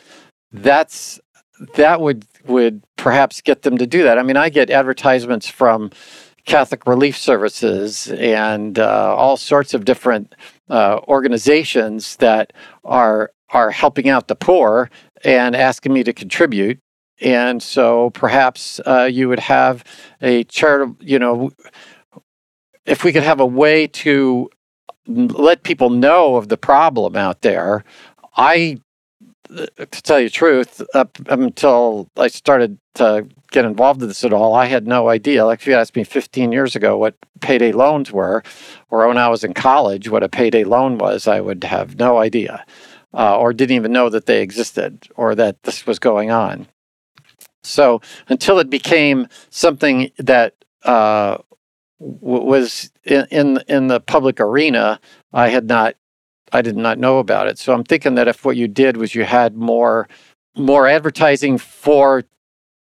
that's 0.53 1.21
that 1.75 2.01
would 2.01 2.25
would 2.47 2.83
perhaps 2.97 3.41
get 3.41 3.63
them 3.63 3.79
to 3.79 3.87
do 3.87 4.03
that. 4.03 4.19
I 4.19 4.23
mean, 4.23 4.37
I 4.37 4.49
get 4.49 4.71
advertisements 4.71 5.49
from 5.49 5.91
Catholic 6.45 6.87
Relief 6.87 7.17
Services 7.17 8.09
and 8.09 8.79
uh, 8.79 9.15
all 9.17 9.37
sorts 9.37 9.73
of 9.73 9.85
different 9.85 10.35
uh, 10.69 11.01
organizations 11.09 12.17
that 12.17 12.53
are 12.85 13.31
are 13.51 13.71
helping 13.71 14.09
out 14.09 14.29
the 14.29 14.35
poor 14.35 14.91
and 15.25 15.55
asking 15.55 15.93
me 15.93 16.03
to 16.05 16.13
contribute. 16.13 16.79
And 17.21 17.63
so 17.63 18.11
perhaps 18.11 18.81
uh, 18.85 19.09
you 19.11 19.29
would 19.29 19.39
have 19.39 19.85
a 20.21 20.45
charitable, 20.45 20.97
you 21.01 21.19
know, 21.19 21.51
if 22.85 23.05
we 23.05 23.13
could 23.13 23.23
have 23.23 23.41
a 23.41 23.47
way 23.47 23.87
to 23.87 24.51
let 25.07 25.63
people 25.63 25.91
know 25.91 26.37
of 26.37 26.49
the 26.49 26.57
problem 26.57 27.15
out 27.15 27.43
there, 27.43 27.85
I 28.37 28.81
to 29.49 30.03
tell 30.03 30.19
you 30.19 30.27
the 30.27 30.33
truth, 30.33 30.83
up 30.95 31.19
until 31.29 32.09
I 32.17 32.29
started 32.29 32.79
to 32.95 33.27
get 33.51 33.65
involved 33.65 34.03
in 34.03 34.09
this 34.09 34.25
at 34.25 34.33
all, 34.33 34.55
I 34.55 34.67
had 34.67 34.87
no 34.87 35.09
idea. 35.09 35.45
Like 35.45 35.61
if 35.61 35.67
you 35.67 35.75
asked 35.75 35.97
me 35.97 36.05
15 36.05 36.53
years 36.53 36.75
ago 36.77 36.97
what 36.97 37.17
payday 37.41 37.73
loans 37.73 38.11
were, 38.11 38.43
or 38.91 39.07
when 39.07 39.19
I 39.19 39.29
was 39.29 39.45
in 39.45 39.55
college, 39.55 40.09
what 40.09 40.23
a 40.23 40.29
payday 40.29 40.65
loan 40.65 40.99
was, 40.99 41.27
I 41.27 41.41
would 41.41 41.65
have 41.65 41.99
no 41.99 42.19
idea, 42.19 42.65
uh, 43.13 43.39
or 43.39 43.53
didn't 43.53 43.77
even 43.77 43.93
know 43.93 44.09
that 44.09 44.27
they 44.27 44.43
existed 44.43 45.09
or 45.17 45.35
that 45.35 45.63
this 45.63 45.87
was 45.87 45.99
going 45.99 46.31
on. 46.31 46.67
So 47.63 48.01
until 48.29 48.59
it 48.59 48.71
became 48.71 49.29
something 49.51 50.11
that 50.19 50.55
uh, 50.85 51.39
w- 51.99 52.45
was 52.45 52.91
in, 53.05 53.27
in 53.31 53.61
in 53.69 53.87
the 53.87 54.01
public 54.01 54.39
arena, 54.39 55.01
I 55.33 55.49
had 55.49 55.67
not 55.67 55.97
I 56.55 56.63
did 56.63 56.77
not 56.77 56.99
know 56.99 57.19
about 57.19 57.49
it. 57.49 57.59
So 57.59 57.75
I'm 57.75 57.83
thinking 57.83 58.15
that 58.15 58.29
if 58.29 58.45
what 58.45 58.57
you 58.57 58.69
did 58.69 58.97
was 58.97 59.15
you 59.15 59.25
had 59.25 59.57
more 59.57 60.09
more 60.57 60.87
advertising 60.87 61.59
for 61.59 62.23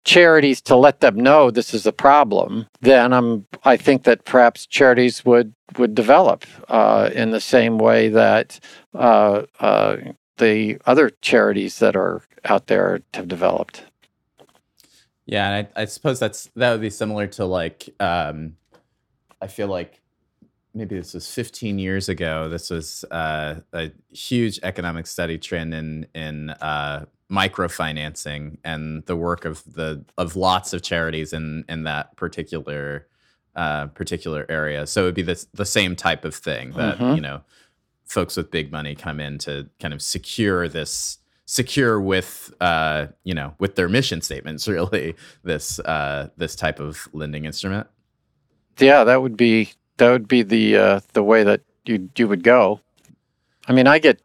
charities 0.06 0.62
to 0.62 0.76
let 0.76 1.00
them 1.00 1.16
know 1.16 1.50
this 1.50 1.74
is 1.74 1.88
a 1.88 1.92
problem, 1.92 2.68
then 2.82 3.12
I'm 3.12 3.48
I 3.64 3.78
think 3.78 4.04
that 4.04 4.26
perhaps 4.26 4.68
charities 4.68 5.26
would 5.26 5.54
would 5.78 5.96
develop 5.96 6.46
uh, 6.70 7.10
in 7.14 7.32
the 7.32 7.42
same 7.42 7.80
way 7.80 8.10
that 8.10 8.60
uh, 8.94 9.44
uh, 9.60 9.98
the 10.38 10.78
other 10.86 11.10
charities 11.22 11.80
that 11.80 11.96
are 11.96 12.22
out 12.46 12.68
there 12.68 13.02
have 13.16 13.28
developed. 13.28 13.86
Yeah, 15.26 15.50
and 15.50 15.68
I, 15.76 15.82
I 15.82 15.86
suppose 15.86 16.20
that's 16.20 16.52
that 16.56 16.72
would 16.74 16.82
be 16.82 16.92
similar 16.92 17.26
to 17.28 17.46
like 17.46 17.90
um, 18.00 18.58
I 19.42 19.48
feel 19.48 19.68
like 19.68 20.03
maybe 20.74 20.98
this 20.98 21.14
was 21.14 21.30
15 21.34 21.80
years 21.80 22.10
ago. 22.10 22.50
This 22.50 22.70
was 22.70 23.04
uh, 23.12 23.56
a 23.74 23.92
huge 24.10 24.60
economic 24.64 25.08
study 25.08 25.38
trend 25.38 25.74
in 25.74 26.08
in 26.14 26.50
uh, 26.52 27.06
microfinancing 27.32 28.58
and 28.64 29.06
the 29.06 29.16
work 29.16 29.46
of 29.46 29.64
the 29.74 30.04
of 30.18 30.36
lots 30.36 30.74
of 30.74 30.82
charities 30.82 31.34
in 31.34 31.66
in 31.70 31.84
that 31.84 32.16
particular 32.16 33.08
uh, 33.56 33.88
particular 33.88 34.46
area. 34.50 34.86
So 34.88 35.04
it 35.04 35.06
would 35.06 35.16
be 35.16 35.22
the 35.22 35.46
the 35.54 35.66
same 35.66 35.96
type 35.96 36.26
of 36.26 36.34
thing 36.36 36.72
that 36.72 36.98
Mhm. 36.98 37.16
you 37.16 37.22
know 37.22 37.42
folks 38.06 38.36
with 38.38 38.52
big 38.52 38.72
money 38.72 38.96
come 38.96 39.20
in 39.20 39.38
to 39.40 39.68
kind 39.80 39.94
of 39.94 40.02
secure 40.02 40.68
this 40.68 41.18
secure 41.46 42.00
with 42.00 42.54
uh, 42.62 43.08
you 43.24 43.34
know 43.34 43.54
with 43.60 43.76
their 43.76 43.90
mission 43.90 44.22
statements 44.22 44.68
really 44.78 45.16
this 45.44 45.80
uh, 45.80 46.30
this 46.38 46.56
type 46.56 46.80
of 46.80 47.08
lending 47.14 47.46
instrument. 47.46 47.88
Yeah, 48.80 49.04
that 49.04 49.22
would 49.22 49.38
be 49.38 49.72
that 49.98 50.10
would 50.12 50.28
be 50.28 50.44
the 50.44 50.78
uh, 50.78 51.00
the 51.14 51.24
way 51.24 51.44
that 51.44 51.62
you 51.86 52.10
you 52.18 52.28
would 52.28 52.44
go. 52.44 52.80
I 53.68 53.74
mean, 53.74 53.88
I 53.88 54.00
get 54.00 54.22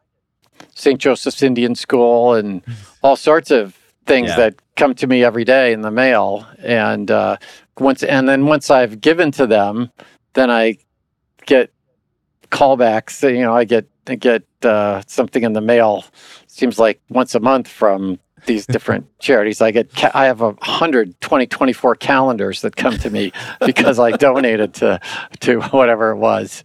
St. 0.75 0.99
Joseph's 1.01 1.43
Indian 1.43 1.75
School 1.75 2.35
and 2.35 2.63
all 3.03 3.17
sorts 3.17 3.51
of 3.51 3.77
things 4.07 4.31
Yeah. 4.31 4.37
that 4.37 4.55
come 4.77 4.95
to 4.97 5.07
me 5.07 5.23
every 5.25 5.45
day 5.45 5.73
in 5.73 5.83
the 5.83 5.91
mail, 5.91 6.47
and 6.63 7.11
uh, 7.11 7.37
once 7.79 8.03
and 8.03 8.29
then 8.29 8.47
once 8.47 8.71
I've 8.71 9.01
given 9.01 9.31
to 9.33 9.47
them, 9.47 9.91
then 10.35 10.51
I 10.51 10.79
get 11.47 11.73
callbacks. 12.51 13.23
You 13.23 13.43
know, 13.43 13.55
I 13.55 13.65
get 13.65 13.87
I 14.07 14.15
get 14.15 14.43
uh, 14.63 15.03
something 15.07 15.43
in 15.45 15.53
the 15.53 15.61
mail. 15.61 16.05
Seems 16.47 16.79
like 16.79 17.01
once 17.11 17.35
a 17.35 17.41
month 17.41 17.69
from 17.69 18.19
these 18.47 18.67
different 18.67 19.07
charities. 19.19 19.61
I 19.61 19.71
get 19.71 19.95
ca- 19.95 20.11
I 20.15 20.27
have 20.27 20.41
a 20.41 20.55
hundred 20.63 21.21
2024 21.21 21.97
calendars 21.97 22.63
that 22.63 22.77
come 22.77 22.97
to 22.99 23.11
me 23.11 23.33
because 23.67 23.99
I 23.99 24.13
donated 24.13 24.75
to 24.75 25.01
to 25.41 25.61
whatever 25.61 26.11
it 26.11 26.17
was. 26.17 26.63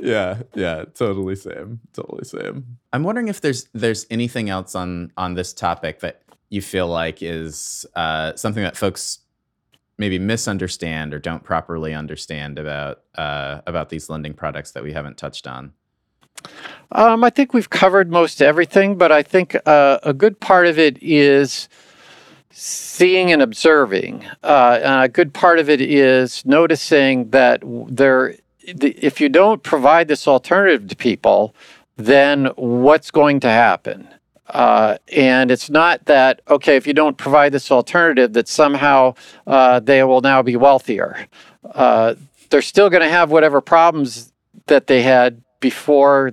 yeah 0.00 0.42
yeah 0.54 0.84
totally 0.94 1.36
same 1.36 1.80
totally 1.92 2.24
same 2.24 2.78
i'm 2.92 3.02
wondering 3.02 3.28
if 3.28 3.40
there's 3.40 3.68
there's 3.72 4.06
anything 4.10 4.48
else 4.50 4.74
on 4.74 5.10
on 5.16 5.34
this 5.34 5.52
topic 5.52 6.00
that 6.00 6.22
you 6.50 6.60
feel 6.62 6.86
like 6.86 7.22
is 7.22 7.86
uh, 7.96 8.34
something 8.36 8.62
that 8.62 8.76
folks 8.76 9.20
maybe 9.98 10.18
misunderstand 10.18 11.14
or 11.14 11.18
don't 11.18 11.42
properly 11.42 11.94
understand 11.94 12.58
about 12.58 13.02
uh, 13.16 13.60
about 13.66 13.88
these 13.88 14.08
lending 14.10 14.34
products 14.34 14.72
that 14.72 14.82
we 14.82 14.92
haven't 14.92 15.16
touched 15.16 15.46
on 15.46 15.72
Um, 16.92 17.24
I 17.24 17.30
think 17.30 17.52
we've 17.52 17.70
covered 17.70 18.10
most 18.10 18.40
everything, 18.40 18.96
but 18.96 19.10
I 19.10 19.22
think 19.22 19.56
uh, 19.66 19.98
a 20.02 20.14
good 20.14 20.40
part 20.40 20.66
of 20.66 20.78
it 20.78 21.02
is 21.02 21.68
seeing 22.50 23.32
and 23.32 23.42
observing. 23.42 24.24
Uh, 24.42 24.80
and 24.82 25.04
a 25.04 25.08
good 25.08 25.34
part 25.34 25.58
of 25.58 25.68
it 25.68 25.80
is 25.80 26.46
noticing 26.46 27.30
that 27.30 27.62
there, 27.88 28.36
if 28.60 29.20
you 29.20 29.28
don't 29.28 29.62
provide 29.62 30.08
this 30.08 30.26
alternative 30.26 30.88
to 30.88 30.96
people, 30.96 31.54
then 31.96 32.46
what's 32.56 33.10
going 33.10 33.40
to 33.40 33.48
happen? 33.48 34.08
Uh, 34.48 34.96
and 35.12 35.50
it's 35.50 35.68
not 35.68 36.04
that 36.06 36.40
okay 36.48 36.76
if 36.76 36.86
you 36.86 36.94
don't 36.94 37.18
provide 37.18 37.52
this 37.52 37.70
alternative 37.70 38.32
that 38.34 38.46
somehow 38.46 39.12
uh, 39.46 39.80
they 39.80 40.04
will 40.04 40.20
now 40.20 40.40
be 40.40 40.56
wealthier. 40.56 41.26
Uh, 41.74 42.14
they're 42.50 42.62
still 42.62 42.88
going 42.88 43.02
to 43.02 43.08
have 43.08 43.30
whatever 43.30 43.60
problems 43.60 44.32
that 44.66 44.86
they 44.86 45.02
had 45.02 45.42
before 45.70 46.32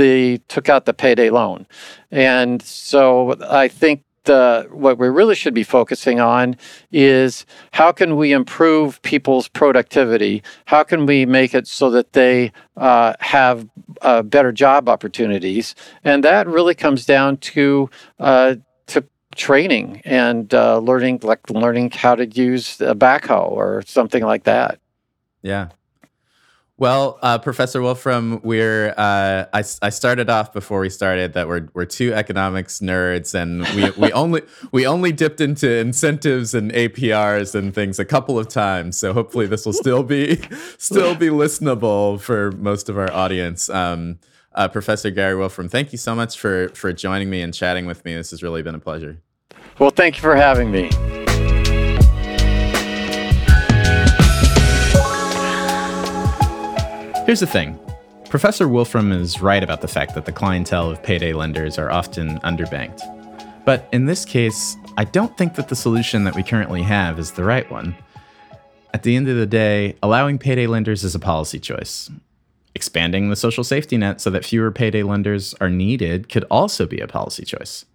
they 0.00 0.38
took 0.48 0.68
out 0.72 0.86
the 0.86 0.94
payday 0.94 1.30
loan. 1.30 1.66
And 2.10 2.62
so 2.62 3.36
I 3.64 3.68
think 3.68 4.02
the 4.24 4.66
what 4.70 4.98
we 4.98 5.08
really 5.08 5.34
should 5.34 5.52
be 5.52 5.64
focusing 5.64 6.20
on 6.20 6.56
is 6.92 7.44
how 7.72 7.90
can 7.92 8.16
we 8.16 8.32
improve 8.32 9.02
people's 9.02 9.48
productivity? 9.48 10.42
How 10.64 10.84
can 10.84 11.06
we 11.06 11.26
make 11.26 11.52
it 11.58 11.66
so 11.66 11.90
that 11.90 12.12
they 12.12 12.52
uh, 12.76 13.12
have 13.20 13.68
uh, 14.00 14.22
better 14.22 14.52
job 14.52 14.88
opportunities? 14.88 15.74
And 16.04 16.24
that 16.24 16.46
really 16.46 16.74
comes 16.74 17.04
down 17.04 17.36
to 17.52 17.90
uh, 18.20 18.54
to 18.86 19.04
training 19.34 20.00
and 20.04 20.54
uh, 20.54 20.78
learning, 20.78 21.20
like 21.22 21.50
learning 21.50 21.90
how 21.90 22.14
to 22.14 22.26
use 22.26 22.80
a 22.80 22.94
backhoe 22.94 23.50
or 23.50 23.82
something 23.86 24.22
like 24.22 24.44
that. 24.44 24.78
Yeah, 25.42 25.70
well, 26.82 27.16
uh, 27.22 27.38
Professor 27.38 27.80
Wolfram, 27.80 28.40
we're 28.42 28.92
uh, 28.96 29.44
I, 29.52 29.62
I 29.82 29.90
started 29.90 30.28
off 30.28 30.52
before 30.52 30.80
we 30.80 30.90
started 30.90 31.32
that 31.34 31.46
we're 31.46 31.68
we're 31.74 31.84
two 31.84 32.12
economics 32.12 32.80
nerds, 32.80 33.36
and 33.36 33.60
we 33.76 33.90
we 34.08 34.12
only 34.12 34.42
we 34.72 34.84
only 34.84 35.12
dipped 35.12 35.40
into 35.40 35.72
incentives 35.72 36.54
and 36.54 36.72
APRs 36.72 37.54
and 37.54 37.72
things 37.72 38.00
a 38.00 38.04
couple 38.04 38.36
of 38.36 38.48
times. 38.48 38.98
So 38.98 39.12
hopefully 39.12 39.46
this 39.46 39.64
will 39.64 39.72
still 39.72 40.02
be 40.02 40.40
still 40.76 41.14
be 41.14 41.28
listenable 41.28 42.20
for 42.20 42.50
most 42.50 42.88
of 42.88 42.98
our 42.98 43.12
audience. 43.12 43.70
Um, 43.70 44.18
uh, 44.52 44.66
Professor 44.66 45.10
Gary 45.10 45.36
Wolfram, 45.36 45.68
thank 45.68 45.92
you 45.92 45.98
so 45.98 46.16
much 46.16 46.36
for 46.36 46.68
for 46.70 46.92
joining 46.92 47.30
me 47.30 47.42
and 47.42 47.54
chatting 47.54 47.86
with 47.86 48.04
me. 48.04 48.16
This 48.16 48.32
has 48.32 48.42
really 48.42 48.62
been 48.62 48.74
a 48.74 48.80
pleasure. 48.80 49.18
Well, 49.78 49.90
thank 49.90 50.16
you 50.16 50.20
for 50.20 50.34
having 50.34 50.72
me. 50.72 50.90
Here's 57.32 57.40
the 57.40 57.46
thing 57.46 57.80
Professor 58.28 58.68
Wolfram 58.68 59.10
is 59.10 59.40
right 59.40 59.64
about 59.64 59.80
the 59.80 59.88
fact 59.88 60.14
that 60.14 60.26
the 60.26 60.32
clientele 60.32 60.90
of 60.90 61.02
payday 61.02 61.32
lenders 61.32 61.78
are 61.78 61.90
often 61.90 62.38
underbanked. 62.40 63.00
But 63.64 63.88
in 63.90 64.04
this 64.04 64.26
case, 64.26 64.76
I 64.98 65.04
don't 65.04 65.34
think 65.38 65.54
that 65.54 65.70
the 65.70 65.74
solution 65.74 66.24
that 66.24 66.34
we 66.34 66.42
currently 66.42 66.82
have 66.82 67.18
is 67.18 67.32
the 67.32 67.44
right 67.44 67.70
one. 67.70 67.96
At 68.92 69.02
the 69.02 69.16
end 69.16 69.30
of 69.30 69.36
the 69.38 69.46
day, 69.46 69.96
allowing 70.02 70.38
payday 70.38 70.66
lenders 70.66 71.04
is 71.04 71.14
a 71.14 71.18
policy 71.18 71.58
choice. 71.58 72.10
Expanding 72.74 73.30
the 73.30 73.36
social 73.36 73.64
safety 73.64 73.96
net 73.96 74.20
so 74.20 74.28
that 74.28 74.44
fewer 74.44 74.70
payday 74.70 75.02
lenders 75.02 75.54
are 75.54 75.70
needed 75.70 76.28
could 76.28 76.44
also 76.50 76.84
be 76.84 77.00
a 77.00 77.08
policy 77.08 77.46
choice. 77.46 77.86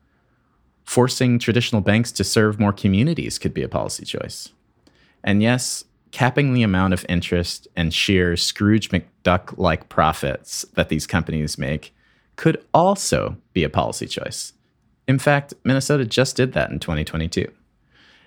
Forcing 0.83 1.37
traditional 1.37 1.81
banks 1.81 2.11
to 2.13 2.23
serve 2.23 2.59
more 2.59 2.73
communities 2.73 3.37
could 3.37 3.53
be 3.53 3.61
a 3.61 3.69
policy 3.69 4.03
choice. 4.03 4.49
And 5.23 5.43
yes, 5.43 5.83
capping 6.11 6.53
the 6.53 6.63
amount 6.63 6.93
of 6.93 7.05
interest 7.09 7.67
and 7.75 7.93
sheer 7.93 8.35
Scrooge 8.37 8.89
McDuck 8.89 9.57
like 9.57 9.89
profits 9.89 10.65
that 10.73 10.89
these 10.89 11.07
companies 11.07 11.57
make 11.57 11.93
could 12.35 12.63
also 12.73 13.37
be 13.53 13.63
a 13.63 13.69
policy 13.69 14.07
choice. 14.07 14.53
In 15.07 15.19
fact, 15.19 15.53
Minnesota 15.63 16.05
just 16.05 16.35
did 16.35 16.53
that 16.53 16.69
in 16.69 16.79
2022. 16.79 17.51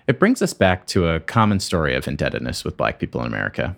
It 0.07 0.19
brings 0.19 0.41
us 0.41 0.53
back 0.53 0.87
to 0.87 1.07
a 1.07 1.19
common 1.19 1.59
story 1.59 1.95
of 1.95 2.07
indebtedness 2.07 2.63
with 2.63 2.77
Black 2.77 2.99
people 2.99 3.21
in 3.21 3.27
America. 3.27 3.75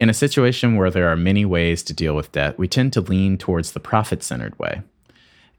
In 0.00 0.10
a 0.10 0.14
situation 0.14 0.76
where 0.76 0.90
there 0.90 1.08
are 1.08 1.16
many 1.16 1.44
ways 1.44 1.82
to 1.84 1.94
deal 1.94 2.16
with 2.16 2.32
debt, 2.32 2.58
we 2.58 2.66
tend 2.66 2.92
to 2.94 3.00
lean 3.00 3.38
towards 3.38 3.72
the 3.72 3.80
profit 3.80 4.22
centered 4.22 4.58
way, 4.58 4.82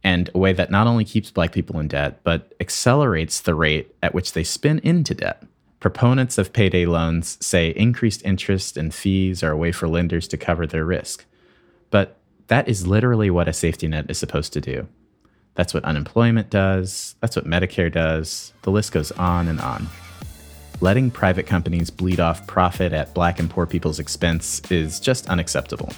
and 0.03 0.30
a 0.34 0.39
way 0.39 0.51
that 0.51 0.71
not 0.71 0.88
only 0.88 1.05
keeps 1.05 1.32
Black 1.32 1.53
people 1.53 1.80
in 1.80 1.88
debt, 1.88 2.19
but 2.24 2.53
accelerates 2.59 3.39
the 3.39 3.55
rate 3.55 3.95
at 4.03 4.13
which 4.13 4.34
they 4.34 4.43
spin 4.43 4.80
into 4.80 5.13
debt. 5.13 5.43
Proponents 5.84 6.38
of 6.38 6.53
payday 6.53 6.86
loans 6.86 7.38
say 7.45 7.71
increased 7.71 8.23
interest 8.23 8.77
and 8.77 8.95
fees 8.95 9.43
are 9.43 9.51
a 9.51 9.57
way 9.57 9.73
for 9.73 9.89
lenders 9.89 10.29
to 10.29 10.38
cover 10.38 10.65
their 10.65 10.86
risk. 10.86 11.25
But 11.89 12.15
that 12.47 12.69
is 12.69 12.88
literally 12.88 13.29
what 13.29 13.49
a 13.49 13.53
safety 13.53 13.89
net 13.89 14.05
is 14.09 14.17
supposed 14.17 14.53
to 14.53 14.61
do. 14.61 14.88
That's 15.55 15.73
what 15.73 15.84
unemployment 15.84 16.49
does, 16.49 17.15
that's 17.19 17.36
what 17.36 17.43
Medicare 17.43 17.91
does, 17.91 18.53
the 18.61 18.71
list 18.71 18.93
goes 18.93 19.11
on 19.11 19.49
and 19.49 19.59
on. 19.59 19.89
Letting 20.79 21.11
private 21.11 21.47
companies 21.47 21.89
bleed 21.89 22.21
off 22.21 22.47
profit 22.47 22.93
at 22.93 23.13
black 23.13 23.38
and 23.38 23.49
poor 23.49 23.65
people's 23.65 23.99
expense 23.99 24.61
is 24.71 25.01
just 25.01 25.27
unacceptable. 25.27 25.91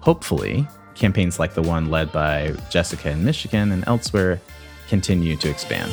Hopefully, 0.00 0.66
campaigns 0.94 1.38
like 1.38 1.52
the 1.52 1.60
one 1.60 1.90
led 1.90 2.10
by 2.10 2.54
Jessica 2.70 3.10
in 3.10 3.22
Michigan 3.22 3.70
and 3.70 3.86
elsewhere 3.86 4.40
continue 4.88 5.36
to 5.36 5.50
expand. 5.50 5.92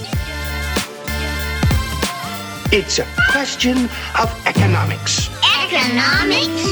It's 2.73 2.99
a 2.99 3.07
question 3.33 3.89
of 4.17 4.47
economics. 4.47 5.29
Economics? 5.61 6.63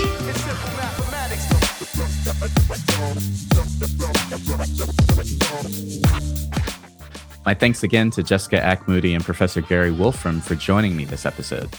My 7.45 7.54
thanks 7.54 7.84
again 7.84 8.12
to 8.12 8.24
Jessica 8.24 8.62
AcMoody 8.62 9.14
and 9.14 9.26
Professor 9.26 9.60
Gary 9.60 9.91
Wolfram 9.91 10.39
for 10.39 10.56
joining 10.56 10.95
me 10.95 11.04
this 11.04 11.26
episode. 11.26 11.70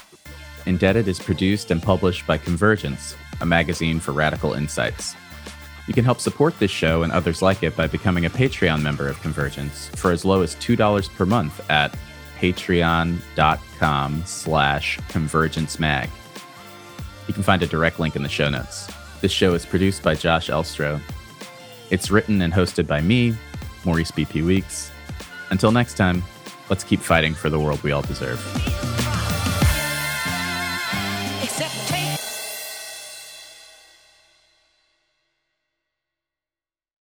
Indebted 0.67 1.09
is 1.09 1.19
produced 1.19 1.71
and 1.71 1.83
published 1.83 2.27
by 2.27 2.37
Convergence, 2.37 3.17
a 3.41 3.47
magazine 3.47 4.01
for 4.01 4.13
radical 4.13 4.53
insights. 4.53 5.15
You 5.87 5.95
can 5.95 6.05
help 6.05 6.21
support 6.21 6.59
this 6.59 6.71
show 6.71 7.05
and 7.05 7.11
others 7.11 7.41
like 7.41 7.63
it 7.63 7.75
by 7.75 7.87
becoming 7.87 8.27
a 8.27 8.31
Patreon 8.31 8.83
member 8.83 9.09
of 9.09 9.19
Convergence 9.23 9.89
for 9.95 10.11
as 10.11 10.27
low 10.27 10.43
as 10.43 10.57
$2 10.57 11.09
per 11.15 11.25
month 11.25 11.59
at 11.71 11.97
patreon.com 12.41 14.23
slash 14.25 14.99
convergencemag. 15.09 16.09
You 17.29 17.35
can 17.35 17.43
find 17.43 17.63
a 17.63 17.67
direct 17.67 18.01
link 18.01 18.17
in 18.17 18.23
the 18.23 18.29
show 18.29 18.49
notes. 18.49 18.91
This 19.21 19.31
show 19.31 19.53
is 19.53 19.67
produced 19.67 20.03
by 20.03 20.15
Josh 20.15 20.49
Elstro. 20.49 21.01
It's 21.91 22.11
written 22.11 22.41
and 22.41 22.53
hosted 22.53 22.87
by 22.87 23.03
me, 23.03 23.37
Maurice 23.85 24.11
BP 24.11 24.45
Weeks. 24.45 24.91
Until 25.51 25.71
next 25.71 25.97
time, 25.97 26.23
let's 26.71 26.83
keep 26.85 27.01
fighting 27.01 27.35
for 27.35 27.51
the 27.51 27.61
world 27.61 27.83
we 27.83 27.93
all 27.93 28.03
deserve. 28.03 28.41